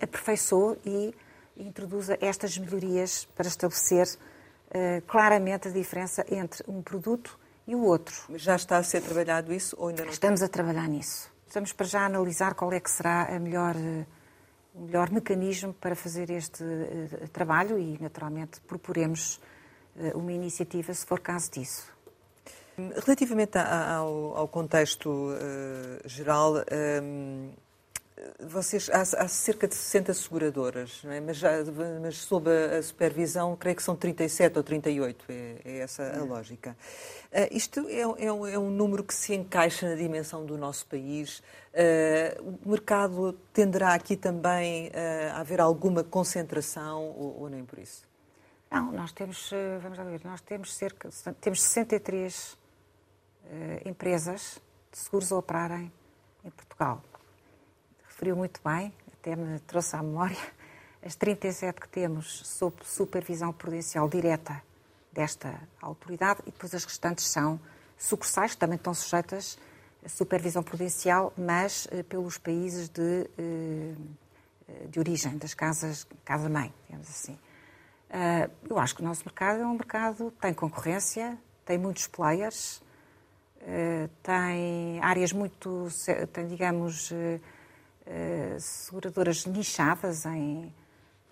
aperfeiçoe 0.00 0.78
e 0.86 1.14
introduza 1.56 2.18
estas 2.20 2.56
melhorias 2.58 3.26
para 3.36 3.48
estabelecer 3.48 4.06
uh, 4.06 5.02
claramente 5.06 5.68
a 5.68 5.70
diferença 5.70 6.24
entre 6.30 6.64
um 6.68 6.82
produto 6.82 7.38
e 7.66 7.74
o 7.74 7.82
outro. 7.84 8.14
Já 8.36 8.56
está 8.56 8.78
a 8.78 8.82
ser 8.82 9.02
trabalhado 9.02 9.52
isso 9.52 9.76
ou 9.78 9.88
ainda 9.88 10.04
não? 10.04 10.10
Estamos 10.10 10.42
a 10.42 10.48
trabalhar 10.48 10.88
nisso. 10.88 11.32
Estamos 11.46 11.72
para 11.72 11.86
já 11.86 12.04
analisar 12.04 12.54
qual 12.54 12.72
é 12.72 12.80
que 12.80 12.90
será 12.90 13.34
a 13.34 13.38
melhor, 13.38 13.74
o 14.74 14.80
melhor 14.80 15.10
mecanismo 15.10 15.72
para 15.72 15.94
fazer 15.94 16.28
este 16.30 16.64
trabalho 17.32 17.78
e, 17.78 17.96
naturalmente, 18.02 18.60
proporemos 18.62 19.40
uma 20.14 20.32
iniciativa, 20.32 20.92
se 20.92 21.06
for 21.06 21.20
caso 21.20 21.52
disso. 21.52 21.94
Relativamente 22.76 23.56
ao, 23.56 24.48
contexto 24.48 25.08
uh, 25.08 26.08
geral, 26.08 26.54
um, 27.02 27.52
vocês, 28.40 28.88
há, 28.90 29.00
há, 29.00 29.28
cerca 29.28 29.66
de 29.66 29.74
60 29.74 30.14
seguradoras, 30.14 31.02
é? 31.04 31.20
mas, 31.20 31.36
já, 31.36 31.50
mas, 32.00 32.18
sob 32.18 32.48
a, 32.50 32.82
supervisão, 32.82 33.56
creio 33.56 33.76
que 33.76 33.82
são 33.82 33.96
37 33.96 34.56
ou 34.56 34.62
38, 34.62 35.24
é, 35.28 35.56
é 35.64 35.78
essa 35.78 36.16
a 36.16 36.22
lógica. 36.22 36.76
Uh, 37.32 37.48
isto 37.50 37.88
é, 37.88 38.00
é, 38.00 38.32
um, 38.32 38.46
é, 38.46 38.58
um, 38.58 38.70
número 38.70 39.02
que 39.02 39.14
se 39.14 39.34
encaixa 39.34 39.88
na 39.88 39.96
dimensão 39.96 40.46
do 40.46 40.56
nosso 40.56 40.86
país. 40.86 41.40
Uh, 41.72 42.58
o 42.64 42.70
mercado 42.70 43.32
tenderá 43.52 43.94
aqui 43.94 44.16
também 44.16 44.88
uh, 44.88 45.34
a 45.34 45.40
haver 45.40 45.60
alguma 45.60 46.04
concentração 46.04 47.02
ou, 47.16 47.42
ou 47.42 47.48
nem 47.48 47.64
por 47.64 47.78
isso? 47.80 48.04
Não, 48.74 48.90
nós 48.90 49.12
temos, 49.12 49.52
eh, 49.52 49.78
vamos 49.78 49.96
lá 49.96 50.02
ver, 50.02 50.20
nós 50.24 50.40
temos 50.40 50.74
cerca, 50.74 51.08
temos 51.40 51.62
63 51.62 52.54
uh, 52.54 52.58
eh, 53.46 53.82
empresas 53.84 54.60
de 54.90 54.98
seguros 54.98 55.30
a 55.30 55.36
operarem 55.36 55.92
em 56.44 56.50
Portugal. 56.50 57.00
Referiu 58.14 58.36
muito 58.36 58.60
bem, 58.64 58.94
até 59.12 59.34
me 59.34 59.58
trouxe 59.58 59.96
à 59.96 60.00
memória, 60.00 60.36
as 61.04 61.16
37 61.16 61.80
que 61.80 61.88
temos 61.88 62.46
sob 62.46 62.76
supervisão 62.84 63.52
prudencial 63.52 64.08
direta 64.08 64.62
desta 65.12 65.60
autoridade 65.82 66.40
e 66.46 66.52
depois 66.52 66.72
as 66.72 66.84
restantes 66.84 67.26
são 67.26 67.58
sucursais, 67.98 68.52
que 68.52 68.58
também 68.58 68.76
estão 68.76 68.94
sujeitas 68.94 69.58
a 70.04 70.08
supervisão 70.08 70.62
prudencial, 70.62 71.32
mas 71.36 71.86
uh, 71.86 72.04
pelos 72.04 72.38
países 72.38 72.88
de, 72.88 73.28
uh, 73.36 74.88
de 74.88 75.00
origem, 75.00 75.36
das 75.36 75.52
casas, 75.52 76.06
casa-mãe, 76.24 76.72
digamos 76.86 77.08
assim. 77.08 77.36
Eu 78.70 78.78
acho 78.78 78.94
que 78.94 79.02
o 79.02 79.04
nosso 79.04 79.24
mercado 79.24 79.60
é 79.60 79.66
um 79.66 79.74
mercado 79.74 80.30
que 80.30 80.40
tem 80.40 80.54
concorrência, 80.54 81.36
tem 81.64 81.76
muitos 81.76 82.06
players, 82.06 82.80
tem 84.22 85.00
áreas 85.02 85.32
muito, 85.32 85.88
tem, 86.32 86.46
digamos, 86.46 87.10
uh, 88.06 88.60
seguradoras 88.60 89.46
nichadas 89.46 90.24
em, 90.26 90.72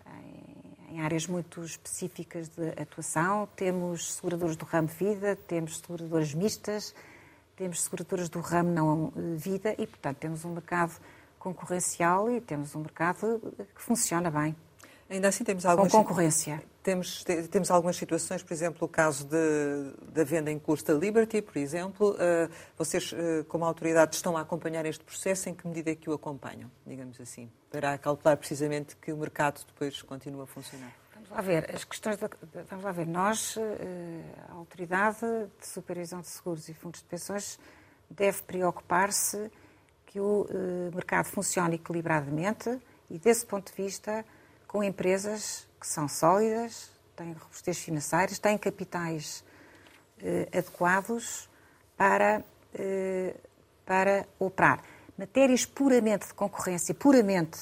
em, 0.07 0.95
em, 0.97 1.01
áreas 1.01 1.27
muito 1.27 1.65
específicas 1.65 2.49
de 2.49 2.69
atuação. 2.81 3.49
Temos 3.57 4.15
seguradoras 4.15 4.57
do 4.57 4.65
ramo 4.65 4.89
vida, 4.89 5.37
temos 5.37 5.79
seguradoras 5.79 6.35
mistas, 6.35 6.95
temos 7.57 7.83
seguradoras 7.83 8.29
do 8.29 8.41
ramo 8.41 8.71
não 8.71 9.13
vida 9.37 9.75
e, 9.79 9.87
portanto, 9.87 10.19
temos 10.19 10.45
um 10.45 10.53
mercado 10.53 10.93
concorrencial 11.39 12.31
e 12.31 12.41
temos 12.41 12.75
um 12.75 12.81
mercado 12.81 13.41
que 13.75 13.83
funciona 13.83 14.31
bem. 14.31 14.55
Ainda 15.11 15.29
assim 15.29 15.45
temos 15.45 15.67
algumas... 15.67 15.93
Com 15.93 15.99
concorrência. 15.99 16.63
Temos, 16.83 17.25
temos 17.49 17.71
algumas 17.71 17.95
situações, 17.95 18.43
por 18.43 18.53
exemplo, 18.53 18.87
o 18.87 18.89
caso 18.89 19.29
da 19.29 20.25
venda 20.25 20.51
em 20.51 20.59
curso 20.59 20.85
da 20.85 20.95
Liberty, 20.95 21.41
por 21.41 21.57
exemplo. 21.57 22.11
Uh, 22.11 22.53
vocês, 22.77 23.13
uh, 23.13 23.45
como 23.47 23.65
autoridade, 23.65 24.17
estão 24.17 24.37
a 24.37 24.41
acompanhar 24.41 24.85
este 24.85 25.05
processo, 25.05 25.49
em 25.49 25.55
que 25.55 25.65
medida 25.67 25.93
é 25.93 25.95
que 25.95 26.11
o 26.11 26.13
acompanham, 26.13 26.69
digamos 26.85 27.21
assim, 27.21 27.49
para 27.71 27.97
calcular 27.99 28.37
precisamente 28.37 28.97
que 28.97 29.13
o 29.13 29.17
mercado 29.17 29.65
depois 29.65 30.03
continua 30.03 30.43
a 30.43 30.47
funcionar? 30.47 30.93
Vamos 31.15 31.31
lá 31.31 31.41
ver, 31.41 31.73
as 31.73 31.85
questões 31.85 32.19
vamos 32.69 32.85
lá 32.85 32.91
ver, 32.91 33.07
nós, 33.07 33.57
uh, 33.57 33.61
a 34.49 34.55
autoridade 34.55 35.21
de 35.61 35.67
supervisão 35.67 36.21
de 36.21 36.27
seguros 36.27 36.69
e 36.69 36.75
fundos 36.75 37.01
de 37.01 37.07
pensões, 37.07 37.61
deve 38.11 38.43
preocupar-se 38.43 39.53
que 40.05 40.19
o 40.21 40.47
mercado 40.93 41.27
funcione 41.27 41.77
equilibradamente 41.77 42.79
e, 43.09 43.19
desse 43.19 43.47
ponto 43.47 43.73
de 43.75 43.83
vista, 43.83 44.23
com 44.67 44.83
empresas 44.85 45.67
que 45.83 45.89
são 45.89 46.07
sólidas, 46.07 46.89
têm 47.17 47.33
robustez 47.33 47.79
financeiros, 47.79 48.39
têm 48.39 48.57
capitais 48.57 49.45
eh, 50.21 50.49
adequados 50.57 51.51
para, 51.97 52.45
eh, 52.73 53.35
para 53.85 54.25
operar. 54.39 54.81
Matérias 55.19 55.67
puramente 55.67 56.29
de 56.29 56.35
concorrência, 56.35 56.95
puramente 56.95 57.59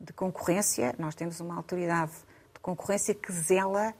de 0.00 0.12
concorrência, 0.12 0.92
nós 0.98 1.14
temos 1.14 1.38
uma 1.38 1.54
autoridade 1.54 2.10
de 2.52 2.58
concorrência 2.60 3.14
que 3.14 3.32
zela 3.32 3.94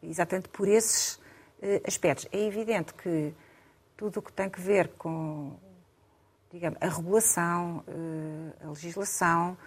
exatamente 0.00 0.48
por 0.48 0.68
esses 0.68 1.20
eh, 1.60 1.82
aspectos. 1.84 2.28
É 2.30 2.38
evidente 2.38 2.94
que 2.94 3.34
tudo 3.96 4.20
o 4.20 4.22
que 4.22 4.32
tem 4.32 4.48
que 4.48 4.60
ver 4.60 4.86
com 4.96 5.58
digamos, 6.52 6.78
a 6.80 6.88
regulação, 6.88 7.82
eh, 7.88 8.64
a 8.64 8.68
legislação, 8.68 9.58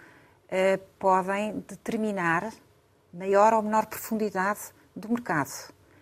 eh, 0.48 0.78
podem 0.98 1.60
determinar 1.60 2.50
maior 3.14 3.54
ou 3.54 3.62
menor 3.62 3.86
profundidade 3.86 4.60
do 4.94 5.08
mercado, 5.08 5.50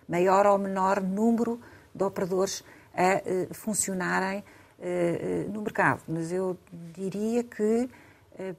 maior 0.08 0.46
ou 0.46 0.58
menor 0.58 1.00
número 1.00 1.60
de 1.94 2.02
operadores 2.04 2.64
a 2.94 3.50
uh, 3.50 3.54
funcionarem 3.54 4.40
uh, 4.40 5.52
no 5.52 5.62
mercado. 5.62 6.02
Mas 6.08 6.32
eu 6.32 6.58
diria 6.94 7.44
que, 7.44 7.88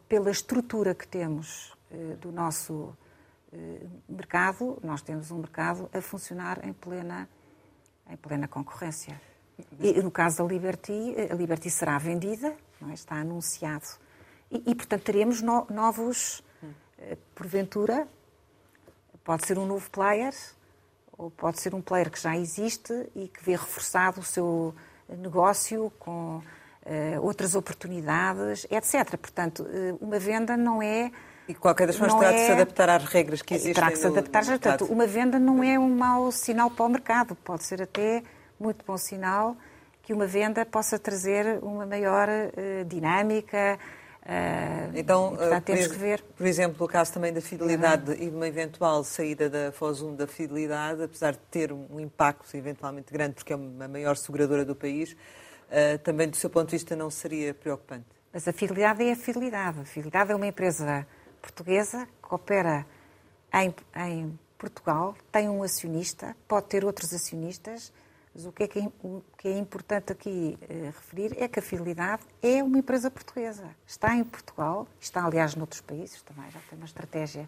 pela 0.08 0.30
estrutura 0.30 0.94
que 0.94 1.08
temos 1.08 1.76
do 2.22 2.32
nosso 2.32 2.96
mercado, 4.08 4.78
nós 4.84 5.02
temos 5.02 5.32
um 5.32 5.40
mercado 5.40 5.90
a 5.92 6.00
funcionar 6.00 6.64
em 6.64 6.72
plena, 6.72 7.28
em 8.08 8.16
plena 8.16 8.48
concorrência. 8.48 9.20
E, 9.80 10.02
no 10.02 10.12
caso 10.12 10.38
da 10.38 10.44
Liberty, 10.44 11.16
a 11.30 11.34
Liberty 11.34 11.72
será 11.72 11.98
vendida, 11.98 12.56
é? 12.88 12.94
está 12.94 13.16
anunciado 13.16 13.88
e, 14.54 14.72
e 14.72 14.76
portanto, 14.76 15.02
teremos 15.02 15.42
no, 15.42 15.66
novos, 15.70 16.44
eh, 17.00 17.18
porventura, 17.34 18.08
pode 19.24 19.46
ser 19.48 19.58
um 19.58 19.66
novo 19.66 19.90
player, 19.90 20.34
ou 21.18 21.32
pode 21.32 21.60
ser 21.62 21.74
um 21.74 21.82
player 21.82 22.10
que 22.10 22.20
já 22.20 22.38
existe 22.38 22.94
e 23.16 23.28
que 23.28 23.44
vê 23.44 23.52
reforçado 23.54 24.20
o 24.20 24.24
seu 24.24 24.74
negócio 25.10 25.92
com 26.00 26.38
uh, 26.38 27.22
outras 27.22 27.56
oportunidades, 27.56 28.66
etc. 28.70 29.18
Portanto, 29.18 29.64
uh, 29.64 29.98
uma 30.02 30.20
venda 30.20 30.58
não 30.58 30.82
é. 30.82 31.12
E 31.48 31.54
qualquer 31.54 31.88
das 31.88 31.98
formas 31.98 32.18
terá 32.20 32.32
é... 32.32 32.36
de 32.36 32.46
se 32.46 32.52
adaptar 32.52 32.90
às 32.90 33.04
regras 33.06 33.42
que 33.42 33.54
existem. 33.54 33.74
Terá 33.74 33.92
que 33.92 33.98
se 33.98 34.08
adaptar. 34.08 34.44
No, 34.44 34.52
no 34.52 34.60
portanto, 34.60 34.86
uma 34.86 35.06
venda 35.06 35.40
não 35.40 35.64
é 35.64 35.78
um 35.78 35.90
mau 35.90 36.32
sinal 36.32 36.72
para 36.72 36.86
o 36.86 36.90
mercado. 36.90 37.36
Pode 37.36 37.64
ser 37.64 37.82
até 37.82 38.24
muito 38.60 38.84
bom 38.86 38.98
sinal 38.98 39.56
que 40.02 40.14
uma 40.14 40.28
venda 40.28 40.66
possa 40.66 41.00
trazer 41.00 41.60
uma 41.62 41.86
maior 41.86 42.28
uh, 42.28 42.86
dinâmica, 42.86 43.80
Uh, 44.24 44.96
então, 44.96 45.36
portanto, 45.36 45.54
ah, 45.54 45.62
temos 45.62 45.88
por, 45.88 45.94
que 45.94 46.00
ver. 46.00 46.22
Por 46.22 46.48
exemplo, 46.48 46.86
o 46.86 46.88
caso 46.88 47.14
também 47.14 47.34
da 47.34 47.42
fidelidade 47.42 48.12
uhum. 48.12 48.18
e 48.18 48.30
de 48.30 48.36
uma 48.36 48.48
eventual 48.48 49.04
saída 49.04 49.50
da 49.50 49.72
FOSUM 49.74 50.16
da 50.16 50.26
fidelidade, 50.26 51.04
apesar 51.04 51.34
de 51.34 51.40
ter 51.52 51.74
um 51.74 52.00
impacto 52.00 52.56
eventualmente 52.56 53.12
grande, 53.12 53.34
porque 53.36 53.52
é 53.52 53.56
a 53.56 53.88
maior 53.88 54.16
seguradora 54.16 54.64
do 54.64 54.76
país, 54.76 55.16
também 56.04 56.30
do 56.30 56.38
seu 56.38 56.50
ponto 56.50 56.70
de 56.70 56.76
vista 56.76 56.96
não 56.96 57.10
seria 57.10 57.54
preocupante? 57.54 58.06
Mas 58.32 58.48
a 58.48 58.54
fidelidade 58.54 59.04
é 59.04 59.12
a 59.12 59.16
fidelidade. 59.16 59.82
A 59.82 59.86
fidelidade 59.86 60.32
é 60.32 60.36
uma 60.36 60.48
empresa 60.48 61.06
portuguesa 61.42 62.08
que 62.22 62.34
opera 62.34 62.86
em, 63.54 63.76
em 63.96 64.40
Portugal, 64.58 65.16
tem 65.32 65.50
um 65.50 65.62
acionista, 65.62 66.36
pode 66.48 66.68
ter 66.68 66.86
outros 66.86 67.14
acionistas, 67.14 67.92
mas 68.34 68.46
o 68.46 68.52
que 68.52 68.64
é, 68.64 68.68
que 68.68 68.80
é, 68.80 68.92
que 69.38 69.48
é 69.48 69.58
importante 69.58 70.12
aqui 70.12 70.58
eh, 70.68 70.86
referir 70.86 71.36
é 71.38 71.48
que 71.48 71.60
a 71.60 71.62
Fidelidade 71.62 72.24
é 72.42 72.64
uma 72.64 72.80
empresa 72.80 73.12
portuguesa. 73.12 73.70
Está 73.86 74.16
em 74.16 74.24
Portugal, 74.24 74.88
está 75.00 75.24
aliás 75.24 75.56
noutros 75.56 75.82
países 75.82 76.22
também, 76.24 76.50
já 76.50 76.60
tem 76.70 76.78
uma 76.78 76.86
estratégia 76.86 77.48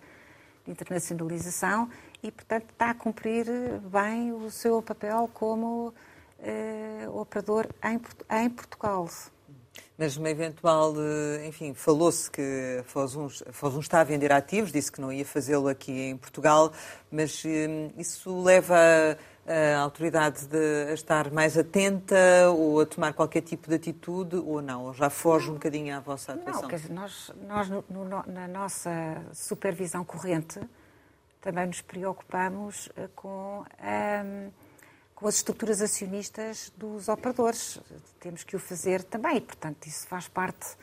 de 0.63 0.71
internacionalização 0.71 1.89
e, 2.21 2.31
portanto, 2.31 2.69
está 2.71 2.91
a 2.91 2.93
cumprir 2.93 3.45
bem 3.91 4.31
o 4.31 4.51
seu 4.51 4.81
papel 4.81 5.29
como 5.33 5.93
eh, 6.39 7.07
operador 7.11 7.67
em, 7.83 7.99
em 8.43 8.49
Portugal. 8.49 9.09
Mas 9.97 10.17
uma 10.17 10.29
eventual, 10.29 10.93
eh, 10.97 11.47
enfim, 11.47 11.73
falou-se 11.73 12.29
que 12.29 12.81
a 12.81 12.83
Fosun, 12.83 13.79
está 13.79 14.01
a 14.01 14.03
vender 14.03 14.31
ativos, 14.31 14.71
disse 14.71 14.91
que 14.91 14.99
não 14.99 15.11
ia 15.11 15.25
fazê-lo 15.25 15.69
aqui 15.69 15.91
em 15.91 16.17
Portugal, 16.17 16.73
mas 17.09 17.43
eh, 17.45 17.91
isso 17.97 18.43
leva 18.43 18.75
a 19.45 19.79
autoridade 19.79 20.47
de, 20.47 20.87
a 20.89 20.93
estar 20.93 21.31
mais 21.31 21.57
atenta 21.57 22.49
ou 22.49 22.81
a 22.81 22.85
tomar 22.85 23.13
qualquer 23.13 23.41
tipo 23.41 23.69
de 23.69 23.75
atitude 23.75 24.35
ou 24.37 24.61
não? 24.61 24.85
Ou 24.85 24.93
já 24.93 25.09
foge 25.09 25.49
um 25.49 25.53
bocadinho 25.53 25.95
à 25.95 25.99
vossa 25.99 26.33
atuação? 26.33 26.63
Não, 26.63 26.69
quer 26.69 26.77
dizer, 26.77 26.93
nós, 26.93 27.31
nós 27.47 27.69
no, 27.69 27.83
no, 27.89 28.05
na 28.25 28.47
nossa 28.47 28.91
supervisão 29.33 30.03
corrente 30.03 30.59
também 31.41 31.67
nos 31.67 31.81
preocupamos 31.81 32.89
eh, 32.97 33.07
com 33.15 33.63
ehm, 33.79 34.49
com 35.15 35.27
as 35.27 35.35
estruturas 35.35 35.81
acionistas 35.81 36.71
dos 36.75 37.07
operadores. 37.07 37.79
Temos 38.19 38.43
que 38.43 38.55
o 38.55 38.59
fazer 38.59 39.01
também, 39.01 39.39
portanto, 39.39 39.87
isso 39.87 40.05
faz 40.07 40.27
parte 40.27 40.75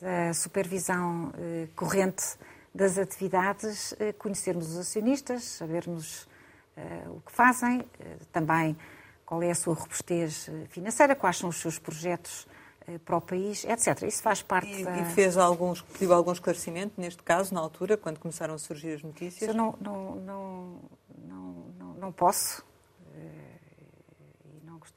da 0.00 0.32
supervisão 0.32 1.32
eh, 1.36 1.66
corrente 1.74 2.24
das 2.72 2.96
atividades, 2.96 3.92
eh, 3.98 4.12
conhecermos 4.12 4.70
os 4.70 4.78
acionistas, 4.78 5.42
sabermos 5.42 6.28
o 7.08 7.20
que 7.20 7.32
fazem, 7.32 7.84
eh, 7.98 8.16
também 8.32 8.76
qual 9.24 9.42
é 9.42 9.50
a 9.50 9.54
sua 9.54 9.74
robustez 9.74 10.48
eh, 10.48 10.66
financeira, 10.68 11.14
quais 11.14 11.38
são 11.38 11.48
os 11.48 11.56
seus 11.56 11.78
projetos 11.78 12.46
eh, 12.86 12.98
para 12.98 13.16
o 13.16 13.20
país, 13.20 13.64
etc. 13.64 14.02
Isso 14.02 14.22
faz 14.22 14.42
parte 14.42 14.72
e, 14.72 14.84
da... 14.84 14.98
E 14.98 15.04
fez 15.06 15.36
alguns, 15.36 15.82
pediu 15.82 16.12
algum 16.12 16.32
esclarecimento, 16.32 17.00
neste 17.00 17.22
caso, 17.22 17.54
na 17.54 17.60
altura, 17.60 17.96
quando 17.96 18.18
começaram 18.18 18.54
a 18.54 18.58
surgir 18.58 18.94
as 18.94 19.02
notícias? 19.02 19.48
Eu 19.48 19.54
não, 19.54 19.74
não, 19.80 20.14
não, 20.16 20.80
não, 21.18 21.54
não, 21.78 21.94
não 21.94 22.12
posso 22.12 22.64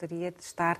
gostaria 0.04 0.32
de 0.32 0.44
estar 0.44 0.80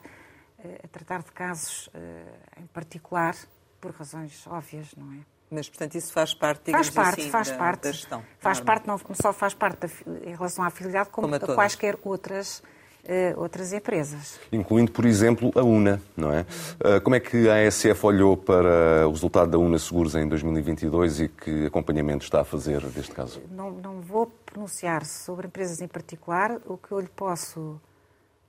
eh, 0.60 0.82
a 0.84 0.88
tratar 0.88 1.24
de 1.24 1.32
casos 1.32 1.90
eh, 1.94 2.62
em 2.62 2.68
particular 2.68 3.36
por 3.80 3.92
razões 3.92 4.46
óbvias, 4.48 4.94
não 4.96 5.14
é? 5.14 5.26
Mas, 5.54 5.70
portanto, 5.70 5.96
isso 5.96 6.12
faz 6.12 6.34
parte, 6.34 6.72
faz 6.72 6.90
parte, 6.90 7.22
assim, 7.22 7.30
faz 7.30 7.50
da, 7.50 7.58
parte, 7.58 7.84
da 7.84 7.92
gestão. 7.92 8.24
Faz 8.40 8.60
não, 8.60 8.66
parte, 8.66 8.88
não 8.88 9.00
só 9.14 9.32
faz 9.32 9.54
parte 9.54 9.88
da, 9.88 9.88
em 10.30 10.36
relação 10.36 10.64
à 10.64 10.68
afiliado, 10.68 11.10
como, 11.10 11.28
como 11.28 11.36
a, 11.36 11.54
a 11.54 11.56
quaisquer 11.56 11.98
outras, 12.04 12.60
uh, 13.04 13.40
outras 13.40 13.72
empresas. 13.72 14.40
Incluindo, 14.52 14.92
por 14.92 15.06
exemplo, 15.06 15.52
a 15.56 15.64
UNA, 15.64 16.02
não 16.18 16.32
é? 16.32 16.42
Uh, 16.42 17.02
como 17.02 17.16
é 17.16 17.20
que 17.20 17.50
a 17.50 17.68
ASF 17.68 18.06
olhou 18.06 18.36
para 18.36 19.08
o 19.08 19.12
resultado 19.12 19.52
da 19.52 19.58
UNA 19.58 19.78
Seguros 19.78 20.16
em 20.16 20.28
2022 20.28 21.20
e 21.20 21.28
que 21.30 21.68
acompanhamento 21.68 22.26
está 22.26 22.42
a 22.42 22.46
fazer 22.46 22.82
deste 22.88 23.12
caso? 23.12 23.42
Não, 23.52 23.72
não 23.72 24.02
vou 24.02 24.28
pronunciar 24.46 25.06
sobre 25.06 25.48
empresas 25.48 25.82
em 25.82 25.88
particular. 25.88 26.60
O 26.66 26.78
que 26.78 26.92
eu 26.92 27.00
lhe 27.00 27.10
posso 27.10 27.80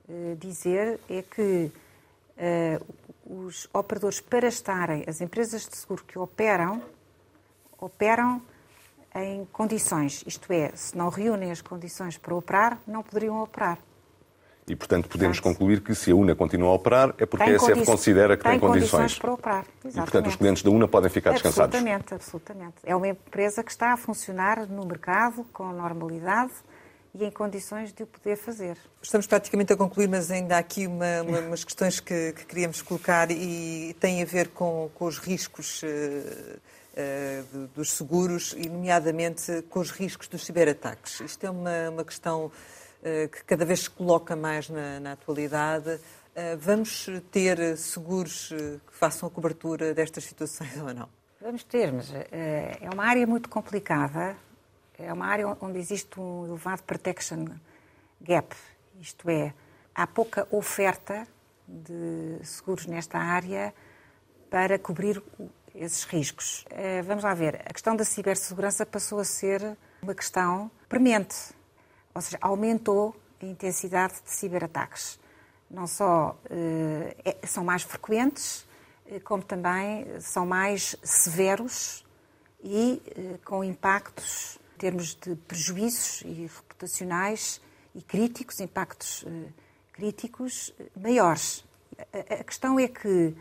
eh, 0.07 0.35
dizer 0.39 0.99
é 1.09 1.23
que 1.23 1.71
uh, 2.37 2.95
os 3.25 3.67
operadores, 3.73 4.21
para 4.21 4.47
estarem, 4.47 5.03
as 5.07 5.19
empresas 5.19 5.67
de 5.67 5.75
seguro 5.75 6.03
que 6.03 6.19
operam, 6.19 6.81
operam 7.85 8.41
em 9.15 9.45
condições, 9.45 10.23
isto 10.27 10.51
é, 10.51 10.71
se 10.75 10.97
não 10.97 11.09
reúnem 11.09 11.51
as 11.51 11.61
condições 11.61 12.17
para 12.17 12.35
operar, 12.35 12.77
não 12.85 13.01
poderiam 13.01 13.41
operar. 13.41 13.79
E, 14.67 14.75
portanto, 14.75 15.07
podemos 15.07 15.39
portanto, 15.39 15.57
concluir 15.57 15.81
que 15.81 15.93
se 15.93 16.11
a 16.11 16.15
UNA 16.15 16.35
continua 16.35 16.69
a 16.69 16.73
operar 16.73 17.13
é 17.19 17.25
porque 17.25 17.43
a 17.43 17.53
ESF 17.53 17.85
considera 17.85 18.35
que 18.35 18.43
tem, 18.43 18.53
tem 18.53 18.59
condições. 18.59 18.91
condições 18.91 19.19
para 19.19 19.33
operar. 19.33 19.59
Exatamente. 19.59 19.93
E, 19.93 20.01
portanto, 20.01 20.27
os 20.27 20.35
clientes 20.35 20.63
da 20.63 20.71
UNA 20.71 20.87
podem 20.87 21.09
ficar 21.09 21.33
descansados. 21.33 21.75
Absolutamente, 21.75 22.13
absolutamente. 22.13 22.75
É 22.83 22.95
uma 22.95 23.07
empresa 23.07 23.63
que 23.63 23.69
está 23.69 23.93
a 23.93 23.97
funcionar 23.97 24.67
no 24.67 24.83
mercado 24.85 25.45
com 25.53 25.71
normalidade 25.71 26.51
e 27.13 27.23
em 27.23 27.31
condições 27.31 27.93
de 27.93 28.03
o 28.03 28.07
poder 28.07 28.35
fazer. 28.37 28.77
Estamos 29.01 29.27
praticamente 29.27 29.71
a 29.71 29.77
concluir, 29.77 30.09
mas 30.09 30.31
ainda 30.31 30.55
há 30.55 30.59
aqui 30.59 30.87
uma, 30.87 31.21
uma, 31.21 31.39
umas 31.41 31.63
questões 31.63 31.99
que, 31.99 32.33
que, 32.33 32.45
queríamos 32.45 32.81
colocar 32.81 33.29
e 33.31 33.95
têm 33.99 34.21
a 34.21 34.25
ver 34.25 34.49
com, 34.49 34.89
com 34.95 35.05
os 35.05 35.19
riscos 35.19 35.81
uh, 35.83 36.59
uh, 36.95 37.67
dos 37.75 37.91
seguros 37.91 38.55
e, 38.57 38.67
nomeadamente, 38.69 39.61
com 39.69 39.79
os 39.79 39.91
riscos 39.91 40.27
dos 40.27 40.45
ciberataques. 40.45 41.19
Isto 41.19 41.45
é 41.45 41.49
uma, 41.49 41.89
uma 41.89 42.03
questão 42.03 42.45
uh, 42.47 43.29
que 43.29 43.43
cada 43.43 43.65
vez 43.65 43.81
se 43.81 43.89
coloca 43.89 44.35
mais 44.35 44.69
na, 44.69 44.99
na 44.99 45.11
atualidade. 45.13 45.99
vamos 46.59 47.07
ter 47.31 47.77
seguros 47.77 48.49
que 48.49 48.93
façam 48.93 49.27
a 49.27 49.31
cobertura 49.31 49.93
destas 49.93 50.25
situações 50.25 50.75
ou 50.81 50.93
não? 50.93 51.07
Vamos 51.39 51.63
ter, 51.63 51.93
mas 51.93 52.11
é 52.13 52.89
uma 52.91 53.05
área 53.05 53.25
muito 53.27 53.47
complicada 53.47 54.35
é 54.97 55.11
uma 55.11 55.25
área 55.25 55.57
onde 55.59 55.77
existe 55.77 56.19
um 56.19 56.45
elevado 56.45 56.83
protection 56.83 57.45
gap, 58.21 58.55
isto 58.99 59.29
é, 59.29 59.53
há 59.93 60.07
pouca 60.07 60.47
oferta 60.51 61.27
de 61.67 62.39
seguros 62.43 62.85
nesta 62.85 63.17
área 63.17 63.73
para 64.49 64.79
cobrir 64.79 65.21
esses 65.75 66.03
riscos. 66.03 66.65
Eh, 66.69 67.01
vamos 67.01 67.23
lá 67.23 67.33
ver, 67.33 67.61
a 67.65 67.73
questão 67.73 67.95
da 67.95 68.05
cibersegurança 68.05 68.85
passou 68.85 69.19
a 69.19 69.23
ser 69.23 69.77
uma 70.01 70.15
questão 70.15 70.71
premente, 70.87 71.35
ou 72.13 72.21
seja, 72.21 72.37
aumentou 72.41 73.15
a 73.41 73.45
intensidade 73.45 74.13
de 74.23 74.31
ciberataques. 74.31 75.19
Não 75.69 75.87
só 75.87 76.39
eh, 76.49 77.15
é, 77.25 77.47
são 77.47 77.63
mais 77.63 77.83
frequentes, 77.83 78.65
eh, 79.07 79.19
como 79.19 79.43
também 79.43 80.07
são 80.21 80.45
mais 80.45 80.95
severos 81.03 82.05
e 82.63 83.01
com 83.43 83.63
impactos 83.63 84.57
em 84.75 84.77
termos 84.77 85.15
de 85.15 85.35
prejuízos 85.35 86.21
e 86.25 86.47
reputacionais 86.47 87.61
e 87.93 88.01
críticos, 88.01 88.59
impactos 88.59 89.23
críticos 89.93 90.73
maiores. 90.95 91.63
A, 92.11 92.43
questão 92.43 92.79
é 92.79 92.87
que 92.87 93.35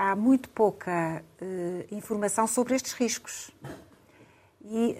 há 0.00 0.16
muito 0.16 0.48
pouca 0.48 1.22
uh, 1.40 1.94
informação 1.94 2.46
sobre 2.46 2.74
estes 2.74 2.92
riscos. 2.92 3.50
E 4.62 4.94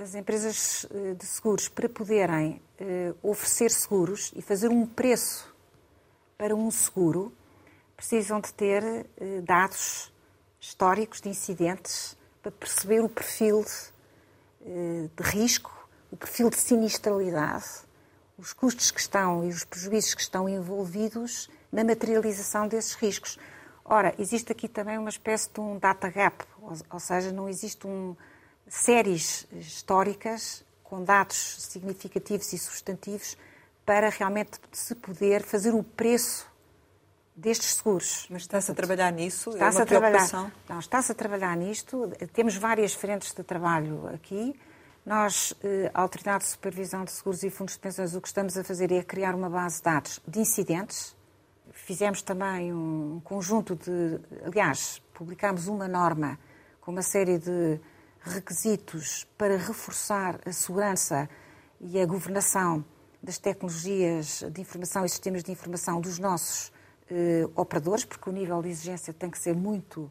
as 0.00 0.14
empresas 0.14 0.86
de 1.18 1.26
seguros, 1.26 1.68
para 1.68 1.88
poderem 1.88 2.62
oferecer 3.20 3.68
seguros 3.72 4.32
e 4.36 4.40
fazer 4.40 4.68
um 4.68 4.86
preço 4.86 5.52
para 6.38 6.54
um 6.54 6.70
seguro, 6.70 7.32
precisam 7.96 8.40
de 8.40 8.54
ter 8.54 8.84
dados 9.42 10.12
históricos 10.60 11.20
de 11.20 11.28
incidentes 11.28 12.16
para 12.40 12.52
perceber 12.52 13.00
o 13.00 13.08
perfil 13.08 13.64
eh, 14.68 15.08
de 15.16 15.22
risco, 15.22 15.72
o 16.10 16.16
perfil 16.16 16.50
de 16.50 16.56
sinistralidade, 16.56 17.66
os 18.36 18.52
custos 18.52 18.90
que 18.90 18.98
estão 18.98 19.44
e 19.44 19.48
os 19.48 19.62
prejuízos 19.62 20.12
que 20.12 20.20
estão 20.20 20.48
envolvidos 20.48 21.48
na 21.70 21.84
materialização 21.84 22.66
desses 22.66 22.94
riscos. 22.94 23.38
Ora, 23.88 24.14
existe 24.18 24.50
aqui 24.50 24.68
também 24.68 24.98
uma 24.98 25.08
espécie 25.08 25.48
de 25.52 25.60
um 25.60 25.78
data 25.78 26.10
gap, 26.10 26.44
ou, 26.90 26.98
seja, 26.98 27.30
não 27.30 27.48
existe 27.48 27.86
um, 27.86 28.16
séries 28.68 29.46
históricas 29.52 30.64
com 30.82 31.04
dados 31.04 31.56
significativos 31.60 32.52
e 32.52 32.58
substantivos 32.58 33.36
para 33.84 34.08
realmente 34.08 34.58
se 34.72 34.94
poder 34.96 35.42
fazer 35.42 35.72
o 35.72 35.84
preço 35.84 36.50
destes 37.34 37.74
seguros. 37.74 38.26
Mas 38.28 38.42
está-se 38.42 38.72
a 38.72 38.74
trabalhar 38.74 39.12
nisso? 39.12 39.50
Está-se 39.50 39.78
é 39.78 39.82
a 39.82 39.86
trabalhar. 39.86 40.52
Não, 40.68 40.78
está-se 40.80 41.12
a 41.12 41.14
trabalhar 41.14 41.56
nisto. 41.56 42.10
Temos 42.32 42.56
várias 42.56 42.92
frentes 42.92 43.32
de 43.32 43.42
trabalho 43.44 44.08
aqui. 44.12 44.58
Nós, 45.04 45.54
eh, 45.62 45.88
a 45.94 46.00
Autoridade 46.00 46.42
de 46.42 46.50
Supervisão 46.50 47.04
de 47.04 47.12
Seguros 47.12 47.44
e 47.44 47.50
Fundos 47.50 47.74
de 47.74 47.80
Pensões, 47.80 48.16
o 48.16 48.20
que 48.20 48.26
estamos 48.26 48.58
a 48.58 48.64
fazer 48.64 48.90
é 48.90 49.02
criar 49.04 49.36
uma 49.36 49.48
base 49.48 49.76
de 49.76 49.82
dados 49.84 50.20
de 50.26 50.40
incidentes. 50.40 51.15
Fizemos 51.76 52.22
também 52.22 52.72
um 52.72 53.20
conjunto 53.22 53.76
de. 53.76 54.18
Aliás, 54.44 55.00
publicámos 55.12 55.68
uma 55.68 55.86
norma 55.86 56.38
com 56.80 56.90
uma 56.90 57.02
série 57.02 57.38
de 57.38 57.78
requisitos 58.22 59.24
para 59.36 59.56
reforçar 59.56 60.40
a 60.44 60.52
segurança 60.52 61.28
e 61.80 62.00
a 62.00 62.06
governação 62.06 62.84
das 63.22 63.38
tecnologias 63.38 64.42
de 64.50 64.60
informação 64.60 65.04
e 65.04 65.08
sistemas 65.08 65.44
de 65.44 65.52
informação 65.52 66.00
dos 66.00 66.18
nossos 66.18 66.72
eh, 67.10 67.46
operadores, 67.54 68.04
porque 68.04 68.28
o 68.30 68.32
nível 68.32 68.60
de 68.62 68.70
exigência 68.70 69.12
tem 69.12 69.30
que 69.30 69.38
ser 69.38 69.54
muito 69.54 70.10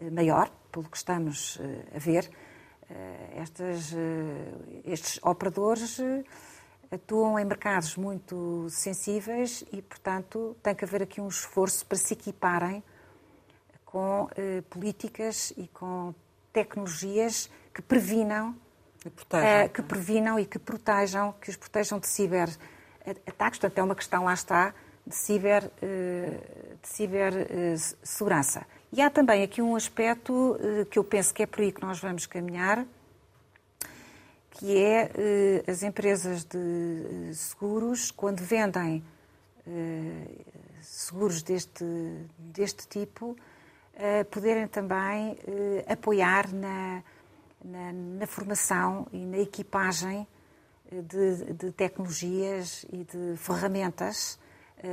eh, 0.00 0.10
maior, 0.10 0.50
pelo 0.72 0.90
que 0.90 0.96
estamos 0.96 1.58
eh, 1.60 1.96
a 1.96 1.98
ver. 1.98 2.28
Estas, 3.34 3.94
estes 4.84 5.18
operadores 5.22 5.98
atuam 6.94 7.38
em 7.38 7.44
mercados 7.44 7.96
muito 7.96 8.66
sensíveis 8.70 9.64
e, 9.72 9.82
portanto, 9.82 10.56
tem 10.62 10.74
que 10.74 10.84
haver 10.84 11.02
aqui 11.02 11.20
um 11.20 11.28
esforço 11.28 11.84
para 11.86 11.98
se 11.98 12.14
equiparem 12.14 12.82
com 13.84 14.28
eh, 14.36 14.62
políticas 14.70 15.52
e 15.56 15.68
com 15.68 16.14
tecnologias 16.52 17.50
que 17.72 17.82
previnam, 17.82 18.54
eh, 19.32 19.68
que 19.68 19.82
previnam 19.82 20.38
e 20.38 20.46
que 20.46 20.58
protejam, 20.58 21.34
que 21.40 21.50
os 21.50 21.56
protejam 21.56 21.98
de 21.98 22.06
ciberataques. 22.06 23.58
Portanto, 23.58 23.78
é 23.78 23.82
uma 23.82 23.94
questão, 23.94 24.24
lá 24.24 24.34
está, 24.34 24.74
de, 25.06 25.14
ciber, 25.14 25.70
eh, 25.82 26.40
de 26.80 26.88
cibersegurança. 26.88 28.60
Eh, 28.60 28.74
e 28.94 29.02
há 29.02 29.10
também 29.10 29.42
aqui 29.42 29.60
um 29.60 29.76
aspecto 29.76 30.56
eh, 30.60 30.86
que 30.90 30.98
eu 30.98 31.04
penso 31.04 31.34
que 31.34 31.42
é 31.42 31.46
por 31.46 31.60
aí 31.60 31.72
que 31.72 31.82
nós 31.82 31.98
vamos 32.00 32.26
caminhar, 32.26 32.84
que 34.54 34.78
é 34.78 35.10
eh, 35.14 35.64
as 35.70 35.82
empresas 35.82 36.44
de 36.44 36.58
eh, 36.58 37.32
seguros, 37.32 38.10
quando 38.10 38.40
vendem 38.40 39.02
eh, 39.66 40.26
seguros 40.80 41.42
deste, 41.42 41.84
deste 42.38 42.86
tipo, 42.86 43.36
poderem 44.28 44.66
também 44.66 45.36
apoiar 45.88 46.52
na, 46.52 47.00
na, 47.64 47.92
na, 47.92 48.26
formação 48.26 49.06
e 49.12 49.24
na 49.24 49.38
equipagem 49.38 50.26
de, 50.90 51.54
de 51.54 51.70
tecnologias 51.70 52.84
e 52.92 53.04
de 53.04 53.36
ferramentas 53.36 54.36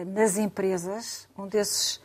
nas 0.05 0.38
empresas 0.38 1.28
onde 1.36 1.57
esses 1.57 1.99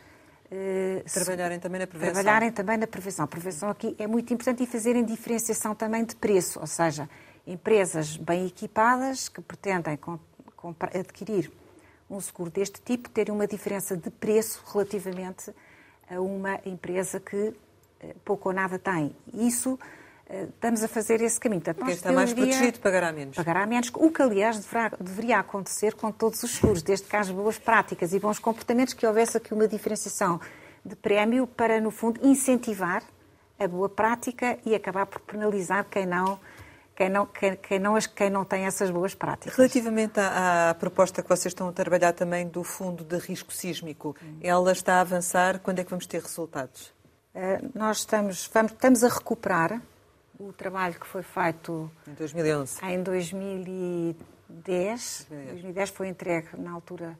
trabalharem 1.13 1.59
também 1.59 1.79
na 1.81 1.87
prevenção. 1.87 2.13
Trabalharem 2.13 2.51
também 2.51 2.77
na 2.77 2.87
prevenção. 2.87 3.25
A 3.25 3.27
prevenção 3.27 3.69
aqui 3.69 3.95
é 3.99 4.07
muito 4.07 4.33
importante 4.33 4.63
e 4.63 4.65
fazerem 4.65 5.05
diferenciação 5.05 5.75
também 5.75 6.03
de 6.03 6.15
preço, 6.15 6.59
ou 6.59 6.67
seja, 6.67 7.07
empresas 7.47 8.17
bem 8.17 8.45
equipadas 8.45 9.29
que 9.29 9.41
pretendem 9.41 9.97
adquirir 10.93 11.51
um 12.09 12.19
seguro 12.19 12.49
deste 12.51 12.81
tipo 12.81 13.09
terem 13.09 13.33
uma 13.33 13.47
diferença 13.47 13.95
de 13.95 14.09
preço 14.09 14.63
relativamente 14.71 15.53
a 16.09 16.19
uma 16.21 16.59
empresa 16.65 17.19
que 17.19 17.53
eh, 17.99 18.15
pouco 18.23 18.49
ou 18.49 18.55
nada 18.55 18.77
tem. 18.77 19.15
Isso 19.33 19.77
eh, 20.29 20.47
estamos 20.53 20.83
a 20.83 20.87
fazer 20.87 21.21
esse 21.21 21.39
caminho. 21.39 21.61
Portanto, 21.61 21.85
Quem 21.85 21.95
está 21.95 22.11
mais 22.11 22.33
protegido 22.33 22.79
pagará 22.79 23.11
menos. 23.11 23.35
Pagará 23.35 23.65
menos, 23.65 23.91
o 23.93 24.11
que, 24.11 24.21
aliás, 24.21 24.59
deverá, 24.59 24.89
deveria 24.99 25.39
acontecer 25.39 25.95
com 25.95 26.11
todos 26.11 26.43
os 26.43 26.51
seguros, 26.51 26.81
desde 26.81 27.07
que 27.07 27.15
haja 27.15 27.33
boas 27.33 27.57
práticas 27.57 28.13
e 28.13 28.19
bons 28.19 28.39
comportamentos, 28.39 28.93
que 28.93 29.05
houvesse 29.05 29.37
aqui 29.37 29.53
uma 29.53 29.67
diferenciação 29.67 30.39
de 30.85 30.95
prémio 30.95 31.45
para, 31.45 31.81
no 31.81 31.91
fundo, 31.91 32.25
incentivar 32.25 33.03
a 33.59 33.67
boa 33.67 33.89
prática 33.89 34.57
e 34.65 34.75
acabar 34.75 35.05
por 35.05 35.19
penalizar 35.21 35.85
quem 35.89 36.05
não 36.05 36.39
quem 36.97 37.09
não, 37.09 37.27
quem, 37.27 37.55
quem, 37.55 37.77
não, 37.77 37.95
quem 37.99 38.29
não 38.31 38.43
tem 38.43 38.65
essas 38.65 38.89
boas 38.89 39.13
práticas. 39.13 39.55
Relativamente 39.55 40.19
à, 40.19 40.71
à, 40.71 40.73
proposta 40.73 41.21
que 41.21 41.29
vocês 41.29 41.51
estão 41.51 41.69
a 41.69 41.71
trabalhar 41.71 42.11
também 42.11 42.47
do 42.47 42.63
Fundo 42.63 43.03
de 43.03 43.17
Risco 43.19 43.53
Sísmico, 43.53 44.15
ela 44.41 44.71
está 44.71 44.95
a 44.95 45.01
avançar, 45.01 45.59
quando 45.59 45.77
é 45.77 45.83
que 45.83 45.91
vamos 45.91 46.07
ter 46.07 46.19
resultados? 46.19 46.91
Uh, 47.35 47.69
nós 47.75 47.99
estamos, 47.99 48.49
vamos, 48.51 48.71
estamos 48.71 49.03
a 49.03 49.09
recuperar 49.09 49.79
o 50.39 50.51
trabalho 50.51 50.99
que 50.99 51.05
foi 51.05 51.21
feito... 51.21 51.91
Em 52.07 52.13
2011. 52.15 52.83
Em 52.83 53.03
2010. 53.03 54.37
2010, 54.49 55.27
2010 55.29 55.89
foi 55.91 56.07
entregue 56.07 56.47
na 56.57 56.71
altura, 56.71 57.17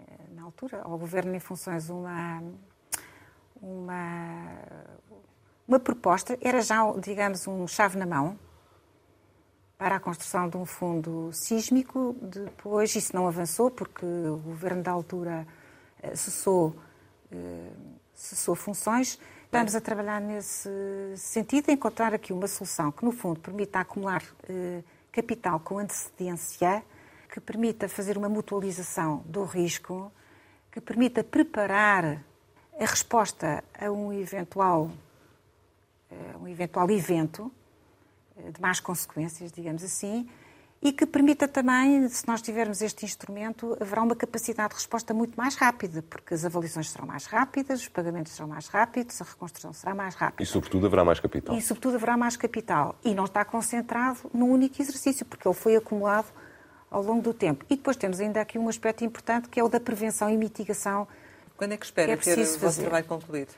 eh, 0.00 0.34
na 0.34 0.44
altura 0.44 0.80
ao 0.82 0.96
Governo 0.96 1.34
em 1.34 1.40
funções 1.40 1.90
uma, 1.90 2.42
uma, 3.60 4.58
uma 5.66 5.80
proposta, 5.80 6.38
era 6.40 6.62
já, 6.62 6.80
digamos, 6.92 7.46
um 7.46 7.66
chave 7.66 7.98
na 7.98 8.06
mão, 8.06 8.38
para 9.82 9.96
a 9.96 10.00
construção 10.00 10.48
de 10.48 10.56
um 10.56 10.64
fundo 10.64 11.30
sísmico. 11.32 12.14
Depois 12.22 12.94
isso 12.94 13.16
não 13.16 13.26
avançou 13.26 13.68
porque 13.68 14.06
o 14.06 14.36
governo 14.36 14.80
da 14.80 14.92
altura 14.92 15.44
eh, 16.00 16.14
cessou, 16.14 16.76
eh, 17.32 17.72
cessou 18.14 18.54
funções. 18.54 19.18
Estamos 19.44 19.74
a 19.74 19.80
trabalhar 19.80 20.20
nesse 20.20 20.70
sentido, 21.16 21.72
encontrar 21.72 22.14
aqui 22.14 22.32
uma 22.32 22.46
solução 22.46 22.92
que, 22.92 23.04
no 23.04 23.10
fundo, 23.10 23.40
permita 23.40 23.80
acumular 23.80 24.22
eh, 24.48 24.84
capital 25.10 25.58
com 25.58 25.80
antecedência, 25.80 26.84
que 27.28 27.40
permita 27.40 27.88
fazer 27.88 28.16
uma 28.16 28.28
mutualização 28.28 29.24
do 29.26 29.42
risco, 29.42 30.12
que 30.70 30.80
permita 30.80 31.24
preparar 31.24 32.24
a 32.78 32.86
resposta 32.86 33.64
a 33.76 33.90
um 33.90 34.12
eventual, 34.12 34.92
um 36.40 36.46
eventual 36.46 36.88
evento 36.88 37.50
de 38.36 38.60
más 38.60 38.80
consequências, 38.80 39.52
digamos 39.52 39.82
assim, 39.82 40.28
e 40.82 40.92
que 40.92 41.06
permita 41.06 41.46
também, 41.46 42.08
se 42.08 42.26
nós 42.26 42.42
tivermos 42.42 42.82
este 42.82 43.04
instrumento, 43.04 43.76
haverá 43.80 44.02
uma 44.02 44.16
capacidade 44.16 44.70
de 44.70 44.74
resposta 44.74 45.14
muito 45.14 45.36
mais 45.36 45.54
rápida, 45.54 46.02
porque 46.02 46.34
as 46.34 46.44
avaliações 46.44 46.90
serão 46.90 47.06
mais 47.06 47.24
rápidas, 47.26 47.82
os 47.82 47.88
pagamentos 47.88 48.32
serão 48.32 48.48
mais 48.48 48.66
rápidos, 48.66 49.20
a 49.22 49.24
reconstrução 49.24 49.72
será 49.72 49.94
mais 49.94 50.16
rápida. 50.16 50.42
E, 50.42 50.46
sobretudo, 50.46 50.86
haverá 50.86 51.04
mais 51.04 51.20
capital. 51.20 51.56
E, 51.56 51.62
sobretudo, 51.62 51.94
haverá 51.94 52.16
mais 52.16 52.36
capital. 52.36 52.96
E 53.04 53.14
não 53.14 53.26
está 53.26 53.44
concentrado 53.44 54.18
num 54.34 54.50
único 54.50 54.82
exercício, 54.82 55.24
porque 55.24 55.46
ele 55.46 55.54
foi 55.54 55.76
acumulado 55.76 56.26
ao 56.90 57.00
longo 57.00 57.22
do 57.22 57.32
tempo. 57.32 57.64
E 57.70 57.76
depois 57.76 57.96
temos 57.96 58.18
ainda 58.18 58.40
aqui 58.40 58.58
um 58.58 58.68
aspecto 58.68 59.04
importante, 59.04 59.48
que 59.48 59.60
é 59.60 59.62
o 59.62 59.68
da 59.68 59.78
prevenção 59.78 60.28
e 60.28 60.36
mitigação. 60.36 61.06
Quando 61.56 61.72
é 61.72 61.76
que 61.76 61.86
espera 61.86 62.16
que 62.16 62.28
é 62.28 62.34
ter 62.34 62.42
o 62.42 62.58
vosso 62.58 62.80
trabalho 62.80 63.04
concluído? 63.04 63.50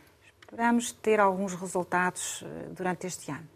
Esperamos 0.42 0.92
ter 0.92 1.18
alguns 1.18 1.54
resultados 1.54 2.44
eh, 2.44 2.68
durante 2.70 3.06
este 3.06 3.30
ano. 3.30 3.53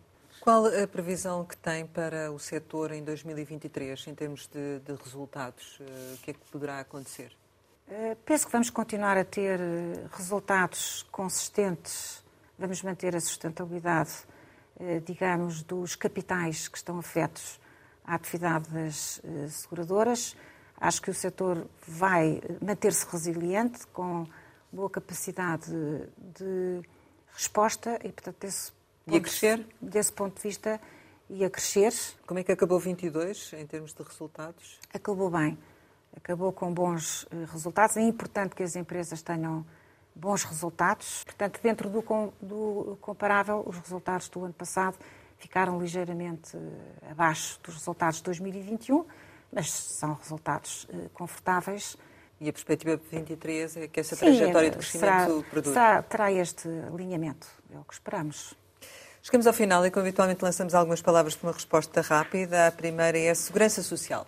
Qual 0.48 0.64
a 0.64 0.86
previsão 0.86 1.44
que 1.44 1.54
tem 1.58 1.86
para 1.86 2.32
o 2.32 2.38
setor 2.38 2.90
em 2.92 3.04
2023, 3.04 4.06
em 4.06 4.14
termos 4.14 4.46
de, 4.46 4.78
de 4.78 4.94
resultados? 4.94 5.78
Eh, 5.78 6.14
o 6.14 6.16
que 6.22 6.30
é 6.30 6.32
que 6.32 6.40
poderá 6.50 6.80
acontecer? 6.80 7.36
Uh, 7.86 8.16
penso 8.24 8.46
que 8.46 8.52
vamos 8.52 8.70
continuar 8.70 9.18
a 9.18 9.26
ter 9.26 9.60
eh, 9.60 10.06
resultados 10.10 11.06
consistentes, 11.12 12.24
vamos 12.58 12.82
manter 12.82 13.14
a 13.14 13.20
sustentabilidade, 13.20 14.10
digamos, 15.04 15.62
dos 15.62 15.94
capitais 15.94 16.66
que 16.66 16.78
estão 16.78 16.98
afetos 16.98 17.60
à 18.02 18.14
atividade 18.14 18.70
das 18.70 19.20
seguradoras. 19.50 20.34
Acho 20.80 21.02
que 21.02 21.10
o 21.10 21.14
setor 21.14 21.66
vai 21.86 22.40
manter-se 22.62 23.04
resiliente, 23.04 23.86
com 23.88 24.26
boa 24.72 24.88
capacidade 24.88 25.70
de, 25.70 26.80
de 26.80 26.88
resposta 27.34 28.00
e, 28.02 28.10
portanto, 28.10 28.44
esse 28.44 28.77
e 29.10 29.16
a 29.16 29.20
crescer? 29.20 29.66
Desse 29.80 30.12
ponto 30.12 30.36
de 30.36 30.42
vista, 30.42 30.80
e 31.30 31.44
a 31.44 31.50
crescer. 31.50 31.92
Como 32.26 32.40
é 32.40 32.44
que 32.44 32.52
acabou 32.52 32.78
22 32.78 33.52
em 33.54 33.66
termos 33.66 33.92
de 33.92 34.02
resultados? 34.02 34.78
Acabou 34.92 35.30
bem. 35.30 35.58
Acabou 36.16 36.52
com 36.52 36.72
bons 36.72 37.26
eh, 37.30 37.44
resultados. 37.50 37.96
É 37.96 38.02
importante 38.02 38.54
que 38.54 38.62
as 38.62 38.74
empresas 38.74 39.22
tenham 39.22 39.64
bons 40.14 40.42
resultados. 40.44 41.22
Portanto, 41.24 41.60
dentro 41.62 41.90
do, 41.90 42.02
do 42.40 42.98
comparável, 43.00 43.62
os 43.66 43.76
resultados 43.78 44.28
do 44.28 44.44
ano 44.44 44.54
passado 44.54 44.96
ficaram 45.36 45.80
ligeiramente 45.80 46.56
eh, 46.56 47.10
abaixo 47.10 47.60
dos 47.62 47.74
resultados 47.74 48.18
de 48.18 48.24
2021, 48.24 49.04
mas 49.52 49.70
são 49.70 50.14
resultados 50.14 50.88
eh, 50.90 51.08
confortáveis. 51.12 51.96
E 52.40 52.48
a 52.48 52.52
perspectiva 52.52 52.96
de 52.96 53.04
23 53.04 53.76
é 53.76 53.88
que 53.88 54.00
essa 54.00 54.14
Sim, 54.16 54.26
trajetória 54.26 54.70
de 54.70 54.76
crescimento 54.78 55.44
será, 55.52 55.62
será, 55.62 56.02
terá 56.02 56.32
este 56.32 56.68
alinhamento, 56.92 57.48
é 57.74 57.78
o 57.78 57.84
que 57.84 57.94
esperamos. 57.94 58.56
Chegamos 59.20 59.46
ao 59.46 59.52
final 59.52 59.84
e, 59.84 59.90
como 59.90 60.06
habitualmente, 60.06 60.42
lançamos 60.42 60.74
algumas 60.74 61.02
palavras 61.02 61.34
para 61.34 61.48
uma 61.48 61.52
resposta 61.52 62.00
rápida. 62.00 62.68
A 62.68 62.72
primeira 62.72 63.18
é 63.18 63.30
a 63.30 63.34
segurança 63.34 63.82
social. 63.82 64.26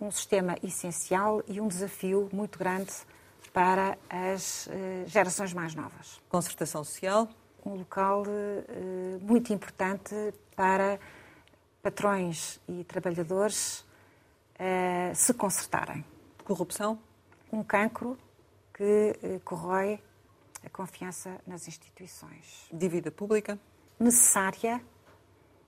Um 0.00 0.10
sistema 0.10 0.56
essencial 0.62 1.42
e 1.46 1.60
um 1.60 1.68
desafio 1.68 2.28
muito 2.32 2.58
grande 2.58 2.90
para 3.52 3.98
as 4.08 4.66
uh, 4.66 4.70
gerações 5.06 5.52
mais 5.52 5.74
novas. 5.74 6.20
Concertação 6.28 6.82
social. 6.82 7.28
Um 7.64 7.74
local 7.74 8.22
uh, 8.22 9.20
muito 9.20 9.52
importante 9.52 10.14
para 10.56 10.98
patrões 11.82 12.58
e 12.66 12.82
trabalhadores 12.84 13.80
uh, 14.58 15.14
se 15.14 15.34
concertarem. 15.34 16.04
Corrupção. 16.42 16.98
Um 17.52 17.62
cancro 17.62 18.18
que 18.72 19.40
corrói 19.44 20.00
a 20.64 20.70
confiança 20.70 21.38
nas 21.46 21.68
instituições. 21.68 22.66
Dívida 22.72 23.10
pública 23.10 23.58
necessária, 24.00 24.82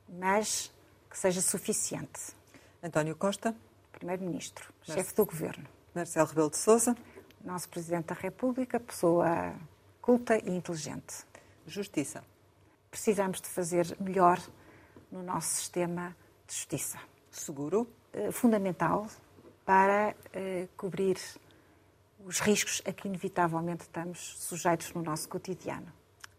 mas 0.09 0.72
que 1.09 1.18
seja 1.18 1.41
suficiente. 1.41 2.35
António 2.83 3.14
Costa. 3.16 3.55
Primeiro-Ministro, 3.93 4.72
chefe 4.83 5.14
do 5.14 5.24
Governo. 5.24 5.68
Marcelo 5.95 6.26
Rebelo 6.26 6.51
de 6.51 6.57
Sousa. 6.57 6.97
Nosso 7.45 7.68
Presidente 7.68 8.07
da 8.07 8.14
República, 8.14 8.80
pessoa 8.80 9.55
culta 10.01 10.37
e 10.37 10.51
inteligente. 10.51 11.24
Justiça. 11.66 12.24
Precisamos 12.91 13.41
de 13.41 13.49
fazer 13.49 13.97
melhor 14.01 14.41
no 15.11 15.22
nosso 15.22 15.55
sistema 15.55 16.16
de 16.49 16.55
justiça. 16.55 16.99
Seguro. 17.30 17.87
Eh, 18.12 18.30
fundamental 18.30 19.07
para 19.64 20.14
uh, 20.35 20.68
cobrir 20.76 21.16
os 22.26 22.41
riscos 22.41 22.83
a 22.85 22.93
que 22.93 23.09
inevitavelmente 23.09 23.85
estamos 23.85 24.18
sujeitos 24.39 24.93
no 24.93 25.03
nosso 25.03 25.28
cotidiano. 25.28 25.91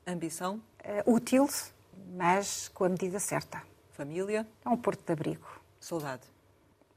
Ambição. 0.06 0.62
Uh, 1.06 1.16
útil, 1.16 1.50
mas 2.08 2.70
com 2.70 2.86
a 2.86 2.90
medida 2.90 3.20
certa. 3.20 3.62
Família? 3.92 4.48
É 4.66 4.70
um 4.70 4.78
porto 4.78 5.06
de 5.06 5.14
abrigo. 5.14 5.48
Saudade? 5.80 6.24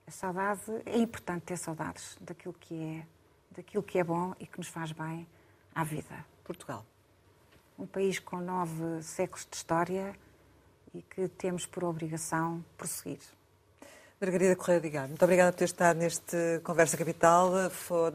A 0.06 0.10
saudade, 0.10 0.62
é 0.86 0.98
importante 0.98 1.42
ter 1.42 1.58
saudades 1.58 2.16
daquilo 2.20 2.54
que 2.54 2.74
é, 2.74 3.06
daquilo 3.50 3.82
que 3.82 3.98
é 3.98 4.04
bom 4.04 4.34
e 4.38 4.46
que 4.46 4.58
nos 4.58 4.68
faz 4.68 4.92
bem 4.92 5.26
à 5.74 5.82
vida. 5.84 6.24
Portugal. 6.44 6.86
Um 7.78 7.86
país 7.86 8.18
com 8.18 8.40
nove 8.40 9.02
séculos 9.02 9.46
de 9.50 9.56
história 9.56 10.16
e 10.94 11.02
que 11.02 11.28
temos 11.28 11.66
por 11.66 11.84
obrigação 11.84 12.64
prosseguir. 12.78 13.20
Margarida 14.18 14.56
Correia 14.56 14.80
de 14.80 14.88
Gar, 14.88 15.08
muito 15.08 15.22
obrigada 15.22 15.52
por 15.52 15.58
ter 15.58 15.66
estado 15.66 15.98
neste 15.98 16.58
Conversa 16.64 16.96
Capital. 16.96 17.52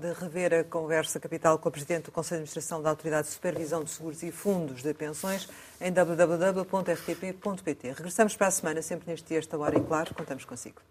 de 0.02 0.14
rever 0.14 0.52
a 0.52 0.64
Conversa 0.64 1.20
Capital 1.20 1.60
com 1.60 1.70
a 1.70 1.72
Presidente 1.72 2.06
do 2.06 2.12
Conselho 2.12 2.40
de 2.40 2.46
Administração 2.46 2.82
da 2.82 2.90
Autoridade 2.90 3.28
de 3.28 3.34
Supervisão 3.34 3.84
de 3.84 3.92
Seguros 3.92 4.24
e 4.24 4.32
Fundos 4.32 4.82
de 4.82 4.96
Pensões 4.96 5.48
em 5.80 5.94
www.rtp.pt. 5.94 7.22
Regressamos 7.92 8.36
para 8.36 8.48
a 8.48 8.52
semana, 8.52 8.82
sempre 8.82 9.12
neste 9.12 9.28
dia, 9.28 9.38
esta 9.38 9.56
hora, 9.60 9.78
e 9.78 9.82
claro, 9.82 10.16
contamos 10.16 10.44
consigo. 10.44 10.82